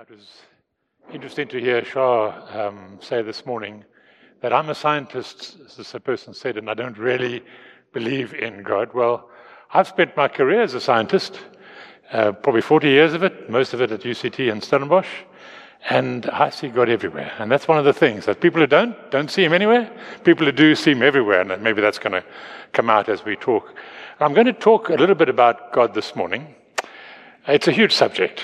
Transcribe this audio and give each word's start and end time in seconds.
It 0.00 0.10
was 0.10 0.42
interesting 1.12 1.46
to 1.48 1.60
hear 1.60 1.84
Shah 1.84 2.32
um, 2.52 2.98
say 3.00 3.22
this 3.22 3.46
morning 3.46 3.84
that 4.40 4.52
I'm 4.52 4.68
a 4.68 4.74
scientist, 4.74 5.56
as 5.78 5.94
a 5.94 6.00
person 6.00 6.34
said, 6.34 6.56
and 6.56 6.68
I 6.68 6.74
don't 6.74 6.98
really 6.98 7.44
believe 7.92 8.34
in 8.34 8.64
God. 8.64 8.92
Well, 8.92 9.30
I've 9.72 9.86
spent 9.86 10.16
my 10.16 10.26
career 10.26 10.62
as 10.62 10.74
a 10.74 10.80
scientist, 10.80 11.38
uh, 12.12 12.32
probably 12.32 12.60
40 12.60 12.88
years 12.88 13.14
of 13.14 13.22
it, 13.22 13.48
most 13.48 13.72
of 13.72 13.80
it 13.80 13.92
at 13.92 14.00
UCT 14.00 14.50
and 14.50 14.64
Stellenbosch, 14.64 15.06
and 15.88 16.26
I 16.26 16.50
see 16.50 16.70
God 16.70 16.88
everywhere. 16.88 17.32
And 17.38 17.48
that's 17.48 17.68
one 17.68 17.78
of 17.78 17.84
the 17.84 17.92
things 17.92 18.26
that 18.26 18.40
people 18.40 18.60
who 18.62 18.66
don't, 18.66 18.96
don't 19.12 19.30
see 19.30 19.44
Him 19.44 19.52
anywhere, 19.52 19.96
people 20.24 20.44
who 20.44 20.52
do 20.52 20.74
see 20.74 20.90
Him 20.90 21.04
everywhere, 21.04 21.42
and 21.42 21.62
maybe 21.62 21.80
that's 21.80 22.00
going 22.00 22.20
to 22.20 22.24
come 22.72 22.90
out 22.90 23.08
as 23.08 23.24
we 23.24 23.36
talk. 23.36 23.72
I'm 24.18 24.34
going 24.34 24.46
to 24.46 24.52
talk 24.52 24.88
a 24.88 24.94
little 24.94 25.14
bit 25.14 25.28
about 25.28 25.72
God 25.72 25.94
this 25.94 26.16
morning. 26.16 26.52
It's 27.46 27.68
a 27.68 27.72
huge 27.72 27.92
subject. 27.92 28.42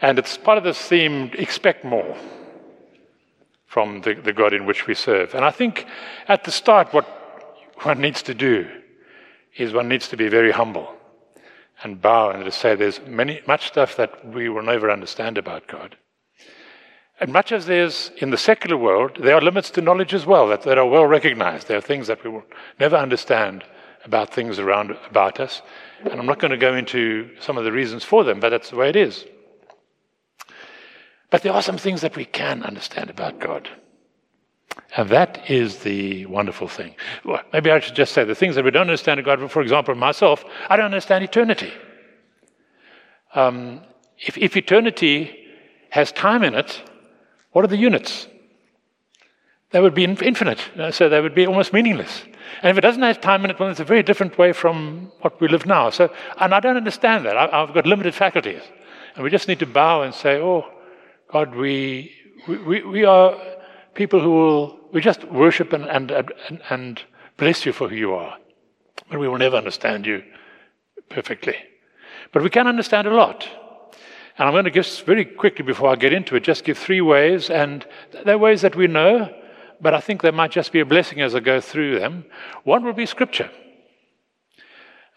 And 0.00 0.18
it's 0.18 0.36
part 0.38 0.58
of 0.58 0.64
this 0.64 0.80
theme 0.80 1.30
expect 1.34 1.84
more 1.84 2.16
from 3.66 4.00
the, 4.02 4.14
the 4.14 4.32
God 4.32 4.52
in 4.52 4.64
which 4.64 4.86
we 4.86 4.94
serve. 4.94 5.34
And 5.34 5.44
I 5.44 5.50
think 5.50 5.86
at 6.26 6.44
the 6.44 6.50
start, 6.50 6.92
what 6.92 7.06
one 7.82 8.00
needs 8.00 8.22
to 8.22 8.34
do 8.34 8.68
is 9.56 9.72
one 9.72 9.88
needs 9.88 10.08
to 10.08 10.16
be 10.16 10.28
very 10.28 10.52
humble 10.52 10.94
and 11.82 12.00
bow 12.00 12.30
and 12.30 12.44
to 12.44 12.50
say 12.50 12.74
there's 12.74 13.00
many, 13.06 13.40
much 13.46 13.68
stuff 13.68 13.96
that 13.96 14.26
we 14.26 14.48
will 14.48 14.62
never 14.62 14.90
understand 14.90 15.38
about 15.38 15.66
God. 15.66 15.96
And 17.20 17.32
much 17.32 17.50
as 17.50 17.66
there's 17.66 18.12
in 18.18 18.30
the 18.30 18.38
secular 18.38 18.76
world, 18.76 19.18
there 19.20 19.34
are 19.34 19.40
limits 19.40 19.70
to 19.70 19.80
knowledge 19.80 20.14
as 20.14 20.24
well 20.24 20.48
that, 20.48 20.62
that 20.62 20.78
are 20.78 20.86
well 20.86 21.06
recognized. 21.06 21.66
There 21.66 21.78
are 21.78 21.82
things 21.82 22.06
that 22.06 22.22
we 22.22 22.30
will 22.30 22.44
never 22.78 22.96
understand 22.96 23.64
about 24.04 24.32
things 24.32 24.60
around 24.60 24.96
about 25.10 25.40
us. 25.40 25.60
And 26.04 26.20
I'm 26.20 26.26
not 26.26 26.38
going 26.38 26.52
to 26.52 26.56
go 26.56 26.74
into 26.74 27.30
some 27.40 27.58
of 27.58 27.64
the 27.64 27.72
reasons 27.72 28.04
for 28.04 28.22
them, 28.22 28.38
but 28.38 28.50
that's 28.50 28.70
the 28.70 28.76
way 28.76 28.88
it 28.88 28.96
is. 28.96 29.24
But 31.30 31.42
there 31.42 31.52
are 31.52 31.62
some 31.62 31.78
things 31.78 32.00
that 32.00 32.16
we 32.16 32.24
can 32.24 32.62
understand 32.62 33.10
about 33.10 33.38
God. 33.38 33.68
And 34.96 35.08
that 35.10 35.50
is 35.50 35.78
the 35.78 36.26
wonderful 36.26 36.68
thing. 36.68 36.94
Well, 37.24 37.42
maybe 37.52 37.70
I 37.70 37.80
should 37.80 37.94
just 37.94 38.12
say 38.12 38.24
the 38.24 38.34
things 38.34 38.54
that 38.54 38.64
we 38.64 38.70
don't 38.70 38.82
understand 38.82 39.20
about 39.20 39.40
God, 39.40 39.50
for 39.50 39.62
example, 39.62 39.94
myself, 39.94 40.44
I 40.68 40.76
don't 40.76 40.86
understand 40.86 41.24
eternity. 41.24 41.72
Um, 43.34 43.80
if, 44.18 44.38
if 44.38 44.56
eternity 44.56 45.36
has 45.90 46.12
time 46.12 46.42
in 46.42 46.54
it, 46.54 46.82
what 47.52 47.64
are 47.64 47.68
the 47.68 47.76
units? 47.76 48.26
They 49.70 49.80
would 49.80 49.94
be 49.94 50.04
infinite, 50.04 50.60
uh, 50.78 50.90
so 50.90 51.10
they 51.10 51.20
would 51.20 51.34
be 51.34 51.46
almost 51.46 51.74
meaningless. 51.74 52.22
And 52.62 52.70
if 52.70 52.78
it 52.78 52.80
doesn't 52.80 53.02
have 53.02 53.20
time 53.20 53.44
in 53.44 53.50
it, 53.50 53.60
well, 53.60 53.70
it's 53.70 53.80
a 53.80 53.84
very 53.84 54.02
different 54.02 54.38
way 54.38 54.52
from 54.52 55.12
what 55.20 55.38
we 55.40 55.48
live 55.48 55.66
now. 55.66 55.90
So, 55.90 56.10
and 56.40 56.54
I 56.54 56.60
don't 56.60 56.78
understand 56.78 57.26
that. 57.26 57.36
I, 57.36 57.60
have 57.60 57.74
got 57.74 57.86
limited 57.86 58.14
faculties. 58.14 58.62
And 59.14 59.22
we 59.22 59.30
just 59.30 59.46
need 59.46 59.58
to 59.58 59.66
bow 59.66 60.02
and 60.02 60.14
say, 60.14 60.40
oh, 60.40 60.66
God, 61.30 61.54
we, 61.54 62.10
we, 62.48 62.82
we 62.82 63.04
are 63.04 63.36
people 63.94 64.18
who 64.20 64.30
will, 64.30 64.80
we 64.92 65.02
just 65.02 65.24
worship 65.24 65.74
and, 65.74 65.84
and, 65.84 66.10
and, 66.10 66.62
and 66.70 67.02
bless 67.36 67.66
you 67.66 67.72
for 67.72 67.88
who 67.90 67.96
you 67.96 68.14
are. 68.14 68.38
But 69.10 69.20
we 69.20 69.28
will 69.28 69.36
never 69.36 69.56
understand 69.56 70.06
you 70.06 70.22
perfectly. 71.10 71.56
But 72.32 72.42
we 72.42 72.48
can 72.48 72.66
understand 72.66 73.06
a 73.06 73.14
lot. 73.14 73.46
And 74.38 74.48
I'm 74.48 74.54
going 74.54 74.64
to 74.64 74.70
give 74.70 74.88
very 75.00 75.26
quickly 75.26 75.64
before 75.64 75.90
I 75.90 75.96
get 75.96 76.14
into 76.14 76.34
it, 76.34 76.44
just 76.44 76.64
give 76.64 76.78
three 76.78 77.02
ways. 77.02 77.50
And 77.50 77.84
they're 78.24 78.38
ways 78.38 78.62
that 78.62 78.74
we 78.74 78.86
know, 78.86 79.30
but 79.82 79.92
I 79.92 80.00
think 80.00 80.22
they 80.22 80.30
might 80.30 80.52
just 80.52 80.72
be 80.72 80.80
a 80.80 80.86
blessing 80.86 81.20
as 81.20 81.34
I 81.34 81.40
go 81.40 81.60
through 81.60 81.98
them. 81.98 82.24
One 82.64 82.84
will 82.84 82.94
be 82.94 83.04
Scripture. 83.04 83.50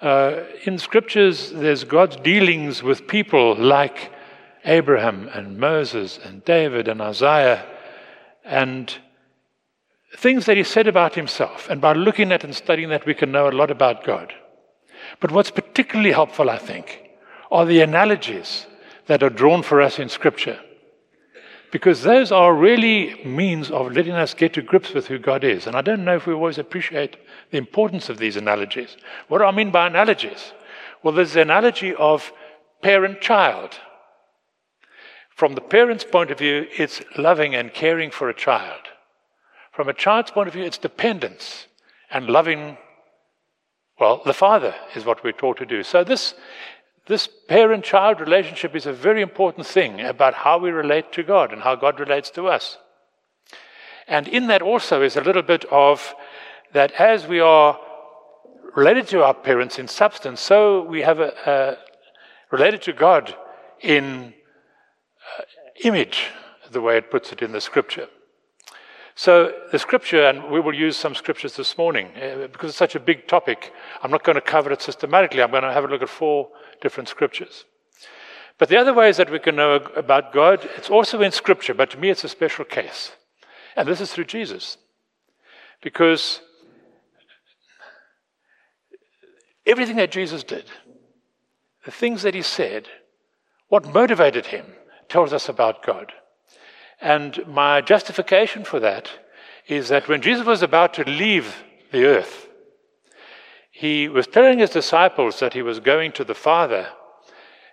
Uh, 0.01 0.41
in 0.65 0.77
Scriptures, 0.77 1.51
there's 1.51 1.85
God's 1.85 2.17
dealings 2.17 2.83
with 2.83 3.07
people 3.07 3.55
like 3.55 4.11
Abraham 4.65 5.29
and 5.33 5.57
Moses 5.57 6.19
and 6.23 6.45
David 6.45 6.87
and 6.87 7.01
Isaiah 7.01 7.65
and 8.43 8.93
things 10.17 10.45
that 10.45 10.57
he 10.57 10.63
said 10.63 10.87
about 10.87 11.15
himself. 11.15 11.69
And 11.69 11.81
by 11.81 11.93
looking 11.93 12.31
at 12.31 12.43
and 12.43 12.55
studying 12.55 12.89
that, 12.89 13.05
we 13.05 13.13
can 13.13 13.31
know 13.31 13.49
a 13.49 13.51
lot 13.51 13.71
about 13.71 14.03
God. 14.03 14.33
But 15.19 15.31
what's 15.31 15.51
particularly 15.51 16.11
helpful, 16.11 16.49
I 16.49 16.57
think, 16.57 17.09
are 17.49 17.65
the 17.65 17.81
analogies 17.81 18.67
that 19.07 19.23
are 19.23 19.29
drawn 19.29 19.63
for 19.63 19.81
us 19.81 19.99
in 19.99 20.09
Scripture. 20.09 20.59
Because 21.71 22.03
those 22.03 22.31
are 22.31 22.53
really 22.53 23.23
means 23.23 23.71
of 23.71 23.93
letting 23.93 24.11
us 24.11 24.33
get 24.33 24.53
to 24.53 24.61
grips 24.61 24.93
with 24.93 25.07
who 25.07 25.17
God 25.17 25.43
is. 25.43 25.67
And 25.67 25.75
I 25.75 25.81
don't 25.81 26.03
know 26.03 26.17
if 26.17 26.27
we 26.27 26.33
always 26.33 26.57
appreciate 26.57 27.15
the 27.49 27.57
importance 27.57 28.09
of 28.09 28.17
these 28.17 28.35
analogies. 28.35 28.97
What 29.29 29.39
do 29.39 29.45
I 29.45 29.51
mean 29.51 29.71
by 29.71 29.87
analogies? 29.87 30.51
Well, 31.01 31.13
there's 31.13 31.33
the 31.33 31.41
analogy 31.41 31.95
of 31.95 32.33
parent 32.81 33.21
child. 33.21 33.79
From 35.35 35.55
the 35.55 35.61
parent's 35.61 36.03
point 36.03 36.31
of 36.31 36.37
view, 36.37 36.67
it's 36.77 37.01
loving 37.17 37.55
and 37.55 37.73
caring 37.73 38.11
for 38.11 38.29
a 38.29 38.33
child. 38.33 38.81
From 39.71 39.87
a 39.87 39.93
child's 39.93 40.31
point 40.31 40.47
of 40.47 40.53
view, 40.53 40.63
it's 40.63 40.77
dependence 40.77 41.67
and 42.11 42.27
loving, 42.27 42.77
well, 43.99 44.21
the 44.25 44.33
father 44.33 44.75
is 44.95 45.05
what 45.05 45.23
we're 45.23 45.31
taught 45.31 45.57
to 45.57 45.65
do. 45.65 45.81
So, 45.83 46.03
this, 46.03 46.35
this 47.07 47.27
parent 47.47 47.83
child 47.83 48.19
relationship 48.19 48.75
is 48.75 48.85
a 48.85 48.93
very 48.93 49.21
important 49.21 49.65
thing 49.65 50.01
about 50.01 50.33
how 50.33 50.57
we 50.57 50.71
relate 50.71 51.11
to 51.13 51.23
God 51.23 51.53
and 51.53 51.61
how 51.61 51.75
God 51.75 51.99
relates 51.99 52.29
to 52.31 52.47
us. 52.47 52.77
And 54.07 54.27
in 54.27 54.47
that 54.47 54.61
also 54.61 55.01
is 55.01 55.15
a 55.15 55.21
little 55.21 55.41
bit 55.41 55.65
of 55.71 56.13
that 56.73 56.91
as 56.93 57.27
we 57.27 57.39
are 57.39 57.79
related 58.75 59.07
to 59.07 59.23
our 59.23 59.33
parents 59.33 59.79
in 59.79 59.87
substance, 59.87 60.41
so 60.41 60.83
we 60.83 61.01
have 61.01 61.19
a, 61.19 61.33
a 61.45 61.77
related 62.51 62.81
to 62.83 62.93
God 62.93 63.35
in 63.81 64.33
image, 65.83 66.29
the 66.71 66.81
way 66.81 66.97
it 66.97 67.11
puts 67.11 67.31
it 67.31 67.41
in 67.41 67.51
the 67.51 67.61
scripture. 67.61 68.07
So, 69.15 69.53
the 69.71 69.79
scripture, 69.79 70.25
and 70.25 70.49
we 70.49 70.59
will 70.59 70.73
use 70.73 70.95
some 70.95 71.15
scriptures 71.15 71.55
this 71.55 71.77
morning 71.77 72.11
uh, 72.15 72.47
because 72.51 72.69
it's 72.69 72.77
such 72.77 72.95
a 72.95 72.99
big 72.99 73.27
topic. 73.27 73.73
I'm 74.01 74.09
not 74.09 74.23
going 74.23 74.35
to 74.35 74.41
cover 74.41 74.71
it 74.71 74.81
systematically. 74.81 75.41
I'm 75.41 75.51
going 75.51 75.63
to 75.63 75.73
have 75.73 75.83
a 75.83 75.87
look 75.87 76.01
at 76.01 76.09
four 76.09 76.49
different 76.81 77.09
scriptures. 77.09 77.65
But 78.57 78.69
the 78.69 78.77
other 78.77 78.93
ways 78.93 79.17
that 79.17 79.29
we 79.29 79.39
can 79.39 79.55
know 79.55 79.75
about 79.95 80.33
God, 80.33 80.67
it's 80.77 80.89
also 80.89 81.21
in 81.21 81.31
scripture, 81.31 81.73
but 81.73 81.89
to 81.91 81.97
me 81.97 82.09
it's 82.09 82.23
a 82.23 82.29
special 82.29 82.63
case. 82.63 83.11
And 83.75 83.87
this 83.87 83.99
is 83.99 84.13
through 84.13 84.25
Jesus. 84.25 84.77
Because 85.81 86.41
everything 89.65 89.95
that 89.97 90.11
Jesus 90.11 90.43
did, 90.43 90.65
the 91.85 91.91
things 91.91 92.21
that 92.21 92.35
he 92.35 92.41
said, 92.41 92.87
what 93.67 93.93
motivated 93.93 94.47
him, 94.47 94.65
tells 95.11 95.33
us 95.33 95.49
about 95.49 95.85
God. 95.85 96.13
And 97.01 97.45
my 97.45 97.81
justification 97.81 98.63
for 98.63 98.79
that 98.79 99.09
is 99.67 99.89
that 99.89 100.07
when 100.07 100.21
Jesus 100.21 100.45
was 100.45 100.63
about 100.63 100.93
to 100.93 101.03
leave 101.03 101.63
the 101.91 102.05
earth, 102.05 102.47
he 103.71 104.07
was 104.07 104.27
telling 104.27 104.59
his 104.59 104.69
disciples 104.69 105.39
that 105.39 105.53
he 105.53 105.61
was 105.61 105.79
going 105.79 106.13
to 106.13 106.23
the 106.23 106.35
Father. 106.35 106.87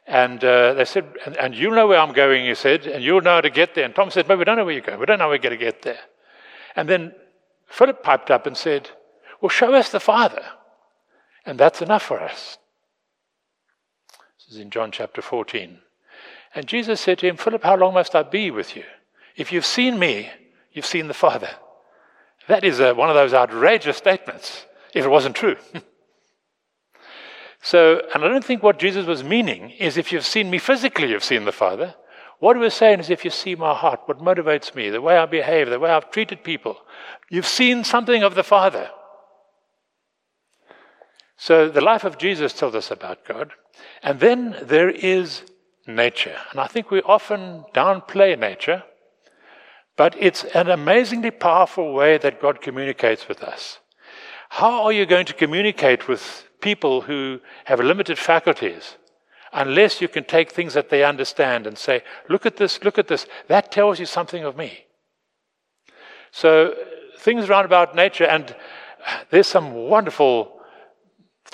And 0.06 0.43
uh, 0.43 0.75
they 0.75 0.84
said, 0.84 1.04
and, 1.25 1.37
and 1.37 1.54
you 1.54 1.71
know 1.71 1.87
where 1.87 2.00
I'm 2.00 2.12
going, 2.12 2.47
he 2.47 2.54
said, 2.54 2.87
and 2.87 3.04
you'll 3.04 3.21
know 3.21 3.34
how 3.34 3.41
to 3.41 3.50
get 3.50 3.75
there. 3.75 3.84
And 3.84 3.94
Tom 3.94 4.10
said, 4.10 4.27
but 4.27 4.38
we 4.38 4.44
don't 4.44 4.56
know 4.56 4.65
where 4.65 4.75
you're 4.75 4.82
going. 4.82 4.98
We 4.98 5.06
don't 5.06 5.19
know 5.19 5.27
how 5.27 5.31
we're 5.31 5.38
going 5.38 5.59
to 5.59 5.65
get 5.65 5.82
there. 5.82 6.00
And 6.75 6.88
then 6.88 7.12
Philip 7.69 8.03
piped 8.03 8.31
up 8.31 8.47
and 8.47 8.56
said, 8.56 8.91
well, 9.41 9.50
show 9.50 9.72
us 9.75 9.91
the 9.91 10.00
Father. 10.00 10.44
And 11.47 11.59
that's 11.59 11.82
enough 11.82 12.03
for 12.03 12.21
us. 12.21 12.59
This 14.38 14.54
is 14.54 14.60
in 14.60 14.71
John 14.71 14.91
chapter 14.91 15.22
14. 15.22 15.78
And 16.54 16.66
Jesus 16.66 17.00
said 17.00 17.19
to 17.19 17.28
him, 17.28 17.36
Philip, 17.36 17.62
how 17.62 17.76
long 17.76 17.94
must 17.94 18.14
I 18.14 18.22
be 18.22 18.50
with 18.50 18.76
you? 18.76 18.84
If 19.36 19.53
you've 19.53 19.66
seen 19.66 19.98
me, 19.98 20.31
you've 20.72 20.86
seen 20.86 21.09
the 21.09 21.14
Father. 21.14 21.50
That 22.48 22.64
is 22.64 22.81
a, 22.81 22.94
one 22.94 23.10
of 23.10 23.14
those 23.14 23.34
outrageous 23.34 23.97
statements, 23.97 24.64
if 24.94 25.04
it 25.04 25.10
wasn't 25.10 25.36
true. 25.36 25.56
so, 27.62 28.03
and 28.14 28.25
I 28.25 28.28
don't 28.28 28.44
think 28.44 28.62
what 28.62 28.78
Jesus 28.78 29.06
was 29.06 29.22
meaning 29.22 29.70
is 29.70 29.97
if 29.97 30.10
you've 30.12 30.26
seen 30.26 30.50
me 30.50 30.59
physically, 30.59 31.10
you've 31.10 31.25
seen 31.25 31.44
the 31.44 31.53
Father. 31.53 31.94
What 32.38 32.56
he 32.56 32.62
was 32.62 32.75
saying 32.75 33.00
is 33.00 33.10
if 33.10 33.25
you 33.25 33.30
see 33.30 33.54
my 33.54 33.74
heart, 33.74 34.00
what 34.06 34.21
motivates 34.21 34.74
me, 34.74 34.91
the 34.91 35.03
way 35.03 35.18
I 35.18 35.27
behave, 35.27 35.68
the 35.68 35.78
way 35.78 35.91
I've 35.91 36.10
treated 36.10 36.42
people, 36.42 36.78
you've 37.28 37.47
seen 37.47 37.84
something 37.84 38.22
of 38.22 38.34
the 38.34 38.45
Father. 38.45 38.91
So 41.36 41.68
the 41.68 41.80
life 41.80 42.04
of 42.04 42.18
Jesus 42.18 42.53
tells 42.53 42.74
us 42.74 42.91
about 42.91 43.24
God. 43.24 43.53
And 44.03 44.21
then 44.21 44.56
there 44.62 44.91
is 44.91 45.42
nature. 45.88 46.36
And 46.50 46.60
I 46.60 46.66
think 46.66 46.90
we 46.90 47.02
often 47.02 47.64
downplay 47.74 48.38
nature, 48.38 48.84
but 49.96 50.14
it's 50.18 50.44
an 50.44 50.68
amazingly 50.68 51.30
powerful 51.30 51.92
way 51.92 52.18
that 52.18 52.40
God 52.40 52.60
communicates 52.60 53.26
with 53.26 53.42
us. 53.42 53.78
How 54.50 54.84
are 54.84 54.92
you 54.92 55.06
going 55.06 55.26
to 55.26 55.34
communicate 55.34 56.08
with 56.08 56.46
people 56.60 57.02
who 57.02 57.40
have 57.64 57.80
limited 57.80 58.18
faculties 58.18 58.96
unless 59.52 60.00
you 60.00 60.08
can 60.08 60.24
take 60.24 60.52
things 60.52 60.74
that 60.74 60.90
they 60.90 61.04
understand 61.04 61.66
and 61.66 61.78
say, 61.78 62.02
look 62.28 62.44
at 62.46 62.56
this, 62.56 62.82
look 62.84 62.98
at 62.98 63.08
this. 63.08 63.26
That 63.48 63.72
tells 63.72 63.98
you 63.98 64.06
something 64.06 64.44
of 64.44 64.56
me. 64.56 64.84
So, 66.30 66.74
things 67.18 67.48
around 67.48 67.64
about 67.64 67.96
nature, 67.96 68.24
and 68.24 68.54
there's 69.30 69.46
some 69.46 69.72
wonderful 69.72 70.58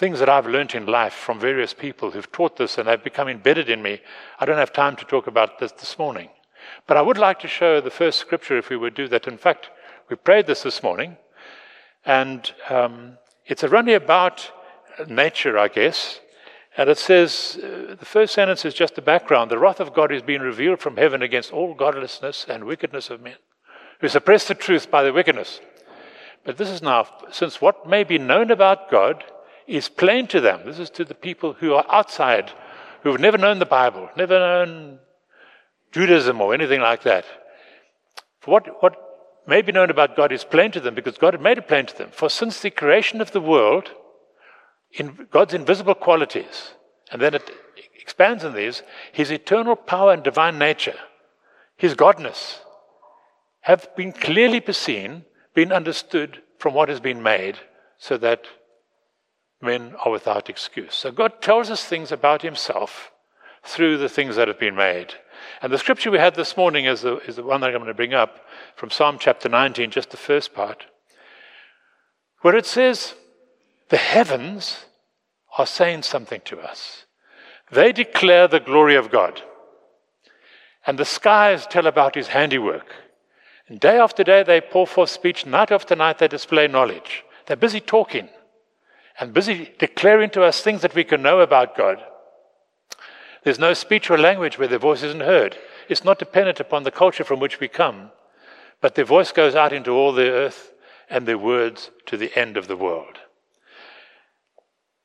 things 0.05 0.19
that 0.19 0.29
I've 0.29 0.47
learned 0.47 0.75
in 0.75 0.85
life 0.85 1.15
from 1.15 1.41
various 1.41 1.73
people 1.73 2.11
who've 2.11 2.31
taught 2.31 2.59
this 2.59 2.77
and 2.77 2.87
they've 2.87 3.03
become 3.03 3.27
embedded 3.27 3.71
in 3.71 3.81
me. 3.81 4.03
I 4.39 4.45
don't 4.45 4.59
have 4.59 4.71
time 4.71 4.97
to 4.97 5.05
talk 5.07 5.27
about 5.27 5.59
this 5.59 5.73
this 5.73 5.99
morning. 5.99 6.29
But 6.87 6.99
I 6.99 7.01
would 7.01 7.17
like 7.17 7.41
to 7.41 7.49
show 7.49 7.81
the 7.81 7.89
first 7.89 8.19
scripture 8.19 8.59
if 8.59 8.69
we 8.69 8.77
would 8.77 8.95
do 8.95 9.09
that. 9.09 9.27
In 9.27 9.39
fact, 9.39 9.71
we 10.11 10.17
prayed 10.17 10.47
this 10.47 10.63
this 10.63 10.83
morning, 10.83 11.17
and 12.05 12.53
um, 12.69 13.17
it's 13.47 13.65
only 13.65 13.95
about 13.95 14.51
nature, 15.09 15.57
I 15.59 15.69
guess. 15.69 16.21
And 16.77 16.91
it 16.91 16.99
says, 16.99 17.59
uh, 17.65 17.97
the 17.99 18.05
first 18.05 18.35
sentence 18.35 18.67
is 18.67 18.75
just 18.75 18.97
the 18.97 19.01
background. 19.01 19.51
The 19.51 19.59
wrath 19.59 19.81
of 19.81 19.95
God 19.95 20.13
is 20.13 20.21
being 20.21 20.43
revealed 20.43 20.81
from 20.81 20.99
heaven 20.99 21.23
against 21.23 21.51
all 21.51 21.73
godlessness 21.73 22.45
and 22.47 22.65
wickedness 22.65 23.09
of 23.09 23.23
men, 23.23 23.37
who 24.01 24.09
suppress 24.09 24.47
the 24.49 24.55
truth 24.55 24.91
by 24.91 25.03
their 25.03 25.15
wickedness. 25.15 25.63
But 26.45 26.59
this 26.59 26.69
is 26.69 26.83
now, 26.83 27.07
since 27.31 27.63
what 27.63 27.89
may 27.89 28.05
be 28.05 28.19
known 28.19 28.51
about 28.51 28.91
God 28.91 29.25
is 29.67 29.89
plain 29.89 30.27
to 30.29 30.41
them. 30.41 30.61
This 30.65 30.79
is 30.79 30.91
to 30.91 31.05
the 31.05 31.15
people 31.15 31.55
who 31.55 31.75
are 31.75 31.87
outside, 31.89 32.53
who 33.03 33.11
have 33.11 33.21
never 33.21 33.39
known 33.39 33.59
the 33.59 33.67
Bible, 33.67 34.09
never 34.17 34.39
known 34.39 34.99
Judaism 35.93 36.41
or 36.41 36.55
anything 36.55 36.81
like 36.81 37.03
that. 37.03 37.25
What, 38.45 38.83
what 38.83 38.97
may 39.47 39.63
be 39.63 39.73
known 39.73 39.91
about 39.91 40.17
God 40.17 40.33
is 40.33 40.45
plain 40.45 40.71
to 40.73 40.81
them 40.81 40.95
because 40.95 41.19
God 41.19 41.35
had 41.35 41.43
made 41.43 41.59
it 41.59 41.69
plain 41.69 41.87
to 41.87 41.97
them. 41.97 42.11
For 42.13 42.29
since 42.29 42.61
the 42.61 42.71
creation 42.71 43.21
of 43.21 43.33
the 43.33 43.41
world, 43.41 43.91
in 44.93 45.27
God's 45.31 45.55
invisible 45.55 45.95
qualities, 45.95 46.73
and 47.11 47.21
then 47.21 47.35
it 47.35 47.51
expands 48.01 48.45
on 48.45 48.55
these, 48.55 48.83
his 49.13 49.31
eternal 49.31 49.77
power 49.77 50.13
and 50.13 50.23
divine 50.23 50.59
nature, 50.59 50.99
his 51.77 51.95
godness, 51.95 52.59
have 53.63 53.89
been 53.97 54.13
clearly 54.13 54.63
seen, 54.73 55.25
been 55.55 55.73
understood 55.73 56.43
from 56.59 56.75
what 56.75 56.89
has 56.89 57.01
been 57.01 57.23
made, 57.23 57.57
so 57.99 58.17
that 58.19 58.45
men 59.65 59.95
are 60.05 60.13
without 60.13 60.49
excuse. 60.49 60.95
So 60.95 61.11
God 61.11 61.41
tells 61.41 61.71
us 61.71 61.85
things 61.85 62.13
about 62.13 62.43
himself 62.43 63.11
through 63.65 63.99
the 63.99 64.09
things 64.09 64.37
that 64.37 64.49
have 64.49 64.59
been 64.59 64.77
made. 64.77 65.15
And 65.63 65.73
the 65.73 65.79
scripture 65.79 66.11
we 66.11 66.19
had 66.19 66.35
this 66.35 66.57
morning 66.57 66.85
is 66.85 67.01
the, 67.01 67.17
is 67.21 67.37
the 67.37 67.43
one 67.43 67.61
that 67.61 67.71
I'm 67.71 67.77
going 67.77 67.87
to 67.87 67.95
bring 67.95 68.15
up 68.15 68.41
from 68.77 68.91
Psalm 68.91 69.17
chapter 69.19 69.49
19, 69.49 69.91
just 69.91 70.11
the 70.11 70.17
first 70.17 70.55
part, 70.55 70.85
where 72.43 72.55
it 72.55 72.67
says, 72.67 73.15
The 73.89 73.97
heavens 73.97 74.85
are 75.59 75.67
saying 75.67 76.03
something 76.03 76.43
to 76.45 76.61
us. 76.61 77.07
They 77.71 77.93
declare 77.93 78.47
the 78.47 78.61
glory 78.61 78.97
of 78.97 79.11
God. 79.11 79.43
And 80.87 80.99
the 80.99 81.05
skies 81.07 81.67
tell 81.67 81.87
about 81.87 82.15
his 82.15 82.29
handiwork. 82.29 82.95
And 83.69 83.81
day 83.81 83.99
after 83.99 84.23
day 84.23 84.43
they 84.43 84.61
pour 84.61 84.87
forth 84.87 85.09
speech, 85.09 85.47
night 85.47 85.73
after 85.73 85.97
night 85.97 86.19
they 86.19 86.29
display 86.29 86.69
knowledge. 86.69 87.25
They're 87.47 87.57
busy 87.57 87.81
talking 87.81 88.29
and 89.19 89.33
busy 89.33 89.73
declaring 89.79 90.31
to 90.31 90.43
us 90.43 90.61
things 90.61 90.83
that 90.83 90.95
we 90.95 91.05
can 91.05 91.23
know 91.23 91.41
about 91.41 91.77
God. 91.77 91.99
There's 93.45 93.59
no 93.59 93.75
speech 93.75 94.11
or 94.11 94.19
language 94.19 94.59
where 94.59 94.69
their 94.69 94.79
voice 94.79 95.03
isn't 95.03 95.21
heard. 95.21 95.57
It's 95.89 96.05
not 96.05 96.19
dependent 96.19 96.61
upon 96.61 96.83
the 96.83 96.91
culture 96.91 97.25
from 97.25 97.41
which 97.41 97.61
we 97.61 97.69
come, 97.69 98.11
but 98.81 98.95
their 98.95 99.05
voice 99.05 99.33
goes 99.33 99.55
out 99.55 99.73
into 99.73 99.91
all 99.91 100.13
the 100.13 100.31
earth 100.31 100.73
and 101.11 101.27
their 101.27 101.39
words 101.39 101.91
to 102.07 102.17
the 102.17 102.37
end 102.39 102.57
of 102.57 102.69
the 102.69 102.77
world. 102.77 103.19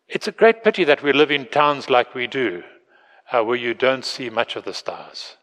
It's 0.07 0.27
a 0.27 0.31
great 0.31 0.63
pity 0.63 0.85
that 0.85 1.03
we 1.03 1.13
live 1.13 1.29
in 1.29 1.45
towns 1.45 1.89
like 1.89 2.15
we 2.15 2.25
do, 2.25 2.63
uh, 3.31 3.43
where 3.43 3.57
you 3.57 3.73
don't 3.73 4.05
see 4.05 4.29
much 4.29 4.55
of 4.55 4.63
the 4.63 4.73
stars. 4.73 5.35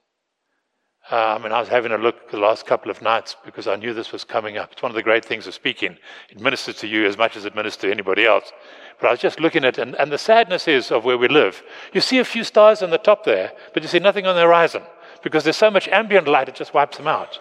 Uh, 1.11 1.39
I 1.41 1.49
I 1.49 1.61
was 1.61 1.69
having 1.69 1.93
a 1.93 1.99
look 1.99 2.31
the 2.31 2.39
last 2.39 2.67
couple 2.67 2.91
of 2.91 3.01
nights 3.01 3.37
because 3.45 3.69
I 3.69 3.77
knew 3.77 3.95
this 3.95 4.11
was 4.11 4.25
coming 4.25 4.59
up. 4.59 4.73
It's 4.73 4.83
one 4.83 4.91
of 4.91 4.97
the 4.97 5.05
great 5.05 5.25
things 5.25 5.47
of 5.47 5.55
speaking. 5.55 5.99
It 6.31 6.41
ministers 6.41 6.77
to 6.79 6.89
you 6.89 7.07
as 7.07 7.17
much 7.17 7.37
as 7.37 7.45
it 7.45 7.55
ministers 7.55 7.83
to 7.83 7.91
anybody 7.93 8.27
else. 8.27 8.53
But 9.01 9.09
I 9.09 9.11
was 9.13 9.21
just 9.21 9.39
looking 9.39 9.65
at 9.65 9.79
and, 9.79 9.95
and 9.95 10.11
the 10.11 10.19
sadness 10.19 10.67
is 10.67 10.91
of 10.91 11.05
where 11.05 11.19
we 11.19 11.29
live. 11.29 11.63
You 11.93 12.01
see 12.01 12.19
a 12.19 12.25
few 12.25 12.43
stars 12.43 12.83
on 12.83 12.91
the 12.91 12.99
top 12.99 13.25
there, 13.25 13.53
but 13.73 13.85
you 13.85 13.89
see 13.89 14.01
nothing 14.01 14.27
on 14.27 14.35
the 14.35 14.43
horizon 14.43 14.83
because 15.23 15.45
there's 15.45 15.57
so 15.57 15.71
much 15.71 15.87
ambient 15.89 16.27
light, 16.27 16.49
it 16.49 16.55
just 16.55 16.75
wipes 16.75 16.97
them 16.97 17.09
out. 17.09 17.39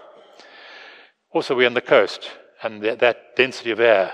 Also, 1.32 1.56
we're 1.56 1.68
on 1.68 1.74
the 1.74 1.82
coast, 1.82 2.32
and 2.64 2.82
the, 2.82 2.96
that 2.96 3.36
density 3.36 3.72
of 3.72 3.80
air 3.80 4.14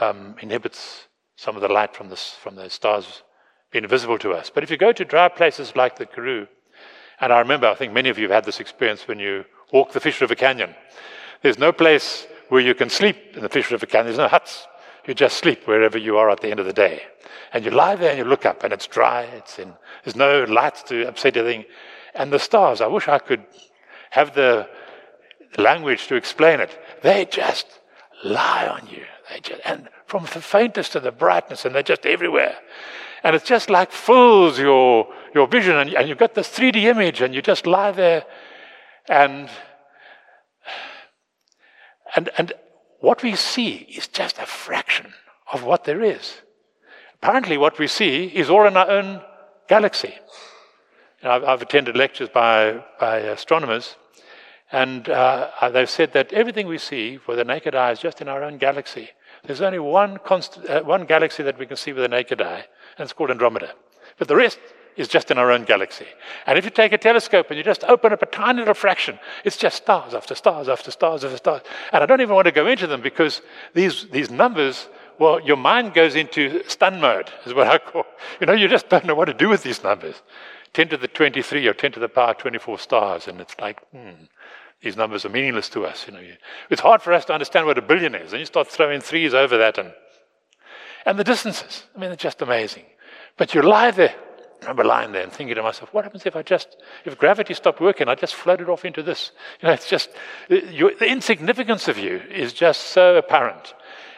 um, 0.00 0.36
inhibits 0.40 1.08
some 1.36 1.56
of 1.56 1.62
the 1.62 1.68
light 1.68 1.94
from, 1.94 2.08
this, 2.08 2.34
from 2.42 2.56
the 2.56 2.70
stars 2.70 3.22
being 3.72 3.86
visible 3.88 4.18
to 4.18 4.32
us. 4.32 4.50
But 4.50 4.62
if 4.62 4.70
you 4.70 4.76
go 4.76 4.92
to 4.92 5.04
dry 5.04 5.28
places 5.28 5.74
like 5.76 5.96
the 5.96 6.06
Karoo, 6.06 6.46
and 7.20 7.32
I 7.32 7.38
remember, 7.38 7.66
I 7.66 7.74
think 7.74 7.92
many 7.92 8.08
of 8.08 8.18
you 8.18 8.24
have 8.24 8.34
had 8.34 8.44
this 8.44 8.60
experience 8.60 9.08
when 9.08 9.18
you 9.18 9.44
walk 9.72 9.92
the 9.92 10.00
Fish 10.00 10.20
River 10.20 10.34
Canyon. 10.34 10.74
There's 11.42 11.58
no 11.58 11.72
place 11.72 12.26
where 12.48 12.60
you 12.60 12.74
can 12.74 12.90
sleep 12.90 13.16
in 13.36 13.42
the 13.42 13.48
Fish 13.48 13.70
River 13.70 13.86
Canyon. 13.86 14.06
There's 14.06 14.18
no 14.18 14.28
huts. 14.28 14.66
You 15.06 15.14
just 15.14 15.38
sleep 15.38 15.66
wherever 15.66 15.98
you 15.98 16.18
are 16.18 16.30
at 16.30 16.40
the 16.40 16.50
end 16.50 16.60
of 16.60 16.66
the 16.66 16.72
day. 16.72 17.02
And 17.52 17.64
you 17.64 17.70
lie 17.70 17.96
there 17.96 18.10
and 18.10 18.18
you 18.18 18.24
look 18.24 18.44
up 18.44 18.64
and 18.64 18.72
it's 18.72 18.86
dry. 18.86 19.22
It's 19.22 19.58
in, 19.58 19.72
there's 20.04 20.16
no 20.16 20.44
lights 20.44 20.82
to 20.84 21.08
upset 21.08 21.36
anything. 21.36 21.64
And 22.14 22.32
the 22.32 22.38
stars, 22.38 22.80
I 22.80 22.86
wish 22.86 23.08
I 23.08 23.18
could 23.18 23.44
have 24.10 24.34
the 24.34 24.68
language 25.58 26.06
to 26.08 26.16
explain 26.16 26.60
it. 26.60 26.76
They 27.02 27.24
just 27.24 27.66
lie 28.24 28.66
on 28.66 28.88
you. 28.88 29.04
They 29.30 29.40
just, 29.40 29.60
and 29.64 29.88
from 30.06 30.24
the 30.24 30.40
faintest 30.40 30.92
to 30.92 31.00
the 31.00 31.12
brightness, 31.12 31.64
and 31.64 31.74
they're 31.74 31.82
just 31.82 32.06
everywhere. 32.06 32.56
And 33.26 33.34
it's 33.34 33.44
just 33.44 33.70
like 33.70 33.90
fills 33.90 34.56
your, 34.56 35.12
your 35.34 35.48
vision, 35.48 35.74
and, 35.74 35.92
and 35.94 36.08
you've 36.08 36.16
got 36.16 36.34
this 36.34 36.48
3D 36.48 36.84
image, 36.84 37.20
and 37.20 37.34
you 37.34 37.42
just 37.42 37.66
lie 37.66 37.90
there. 37.90 38.24
And, 39.08 39.50
and, 42.14 42.30
and 42.38 42.52
what 43.00 43.24
we 43.24 43.34
see 43.34 43.78
is 43.78 44.06
just 44.06 44.38
a 44.38 44.46
fraction 44.46 45.12
of 45.52 45.64
what 45.64 45.82
there 45.82 46.04
is. 46.04 46.34
Apparently, 47.20 47.56
what 47.56 47.80
we 47.80 47.88
see 47.88 48.26
is 48.26 48.48
all 48.48 48.64
in 48.64 48.76
our 48.76 48.88
own 48.88 49.20
galaxy. 49.68 50.14
You 51.20 51.28
know, 51.28 51.30
I've, 51.32 51.42
I've, 51.42 51.62
attended 51.62 51.96
lectures 51.96 52.28
by, 52.28 52.80
by 53.00 53.16
astronomers, 53.16 53.96
and 54.70 55.08
uh, 55.08 55.68
they've 55.72 55.90
said 55.90 56.12
that 56.12 56.32
everything 56.32 56.68
we 56.68 56.78
see 56.78 57.18
with 57.26 57.38
the 57.38 57.44
naked 57.44 57.74
eye 57.74 57.90
is 57.90 57.98
just 57.98 58.20
in 58.20 58.28
our 58.28 58.44
own 58.44 58.58
galaxy. 58.58 59.10
There's 59.42 59.62
only 59.62 59.80
one, 59.80 60.18
const- 60.18 60.64
uh, 60.68 60.82
one 60.82 61.06
galaxy 61.06 61.42
that 61.42 61.58
we 61.58 61.66
can 61.66 61.76
see 61.76 61.92
with 61.92 62.04
the 62.04 62.08
naked 62.08 62.40
eye, 62.40 62.66
and 62.98 63.04
it's 63.04 63.12
called 63.12 63.30
Andromeda. 63.30 63.72
But 64.18 64.28
the 64.28 64.36
rest 64.36 64.58
is 64.96 65.08
just 65.08 65.30
in 65.30 65.36
our 65.38 65.50
own 65.50 65.64
galaxy. 65.64 66.06
And 66.46 66.56
if 66.56 66.64
you 66.64 66.70
take 66.70 66.92
a 66.92 66.98
telescope 66.98 67.46
and 67.50 67.58
you 67.58 67.62
just 67.62 67.84
open 67.84 68.12
up 68.12 68.22
a 68.22 68.26
tiny 68.26 68.60
little 68.60 68.74
fraction, 68.74 69.18
it's 69.44 69.56
just 69.56 69.76
stars 69.76 70.14
after 70.14 70.34
stars 70.34 70.68
after 70.68 70.90
stars 70.90 71.22
after 71.22 71.36
stars. 71.36 71.62
And 71.92 72.02
I 72.02 72.06
don't 72.06 72.20
even 72.22 72.34
want 72.34 72.46
to 72.46 72.52
go 72.52 72.66
into 72.66 72.86
them 72.86 73.02
because 73.02 73.42
these, 73.74 74.06
these 74.10 74.30
numbers, 74.30 74.88
well, 75.18 75.40
your 75.40 75.56
mind 75.56 75.92
goes 75.92 76.14
into 76.14 76.62
stun 76.66 77.00
mode, 77.00 77.30
is 77.44 77.52
what 77.52 77.66
I 77.66 77.78
call. 77.78 78.04
You 78.40 78.46
know, 78.46 78.54
you 78.54 78.68
just 78.68 78.88
don't 78.88 79.04
know 79.04 79.14
what 79.14 79.26
to 79.26 79.34
do 79.34 79.48
with 79.48 79.62
these 79.62 79.82
numbers. 79.82 80.22
10 80.72 80.88
to 80.88 80.96
the 80.96 81.08
23 81.08 81.66
or 81.66 81.74
10 81.74 81.92
to 81.92 82.00
the 82.00 82.08
power 82.08 82.34
24 82.34 82.78
stars. 82.78 83.28
And 83.28 83.40
it's 83.40 83.54
like, 83.60 83.80
hmm, 83.90 84.24
these 84.82 84.96
numbers 84.96 85.24
are 85.24 85.30
meaningless 85.30 85.68
to 85.70 85.84
us. 85.84 86.06
You 86.06 86.14
know, 86.14 86.22
it's 86.70 86.80
hard 86.80 87.02
for 87.02 87.12
us 87.12 87.26
to 87.26 87.34
understand 87.34 87.66
what 87.66 87.78
a 87.78 87.82
billion 87.82 88.14
is. 88.14 88.32
And 88.32 88.40
you 88.40 88.46
start 88.46 88.68
throwing 88.68 89.00
threes 89.00 89.34
over 89.34 89.58
that 89.58 89.78
and 89.78 89.92
and 91.06 91.18
the 91.18 91.24
distances. 91.24 91.84
I 91.94 92.00
mean, 92.00 92.10
they're 92.10 92.16
just 92.16 92.42
amazing. 92.42 92.82
But 93.36 93.54
you 93.54 93.62
lie 93.62 93.90
there. 93.90 94.14
I 94.62 94.70
remember 94.70 94.84
lying 94.84 95.12
there 95.12 95.22
and 95.22 95.32
thinking 95.32 95.54
to 95.54 95.62
myself, 95.62 95.92
what 95.92 96.04
happens 96.04 96.24
if 96.26 96.34
I 96.34 96.42
just, 96.42 96.76
if 97.04 97.16
gravity 97.18 97.54
stopped 97.54 97.80
working, 97.80 98.08
I 98.08 98.14
just 98.14 98.34
floated 98.34 98.68
off 98.68 98.84
into 98.84 99.02
this? 99.02 99.32
You 99.60 99.68
know, 99.68 99.74
it's 99.74 99.88
just, 99.88 100.10
the 100.48 101.06
insignificance 101.06 101.88
of 101.88 101.98
you 101.98 102.22
is 102.30 102.52
just 102.52 102.88
so 102.88 103.16
apparent. 103.16 103.74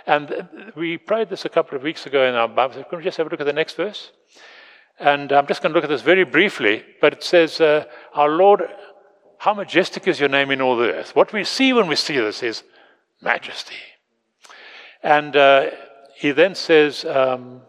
And 0.07 0.73
we 0.75 0.97
prayed 0.97 1.29
this 1.29 1.45
a 1.45 1.49
couple 1.51 1.77
of 1.77 1.83
weeks 1.83 2.07
ago 2.07 2.27
in 2.27 2.35
our 2.35 2.49
Bible. 2.49 2.75
So 2.75 2.85
can 2.85 2.99
we 2.99 3.05
just 3.05 3.19
have 3.19 3.27
a 3.27 3.31
look 3.31 3.41
at 3.41 3.47
the 3.47 3.53
next 3.53 3.77
verse? 3.77 4.13
And 4.99 5.33
I'm 5.33 5.47
just 5.47 5.61
going 5.61 5.73
to 5.73 5.75
look 5.75 5.85
at 5.85 5.91
this 5.91 6.03
very 6.03 6.25
briefly, 6.25 6.85
but 7.01 7.13
it 7.13 7.23
says, 7.23 7.61
uh, 7.61 7.85
Our 8.15 8.31
Lord, 8.31 8.63
how 9.39 9.55
majestic 9.55 10.09
is 10.09 10.19
your 10.19 10.29
name 10.29 10.51
in 10.51 10.61
all 10.61 10.77
the 10.77 10.93
earth. 10.93 11.15
What 11.15 11.33
we 11.33 11.45
see 11.45 11.73
when 11.73 11.89
we 11.89 11.97
see 11.97 12.17
this 12.17 12.43
is 12.43 12.63
majesty. 13.21 13.77
And 15.03 15.37
uh, 15.37 15.71
he 16.17 16.33
then 16.33 16.55
says, 16.55 17.05
um, 17.05 17.63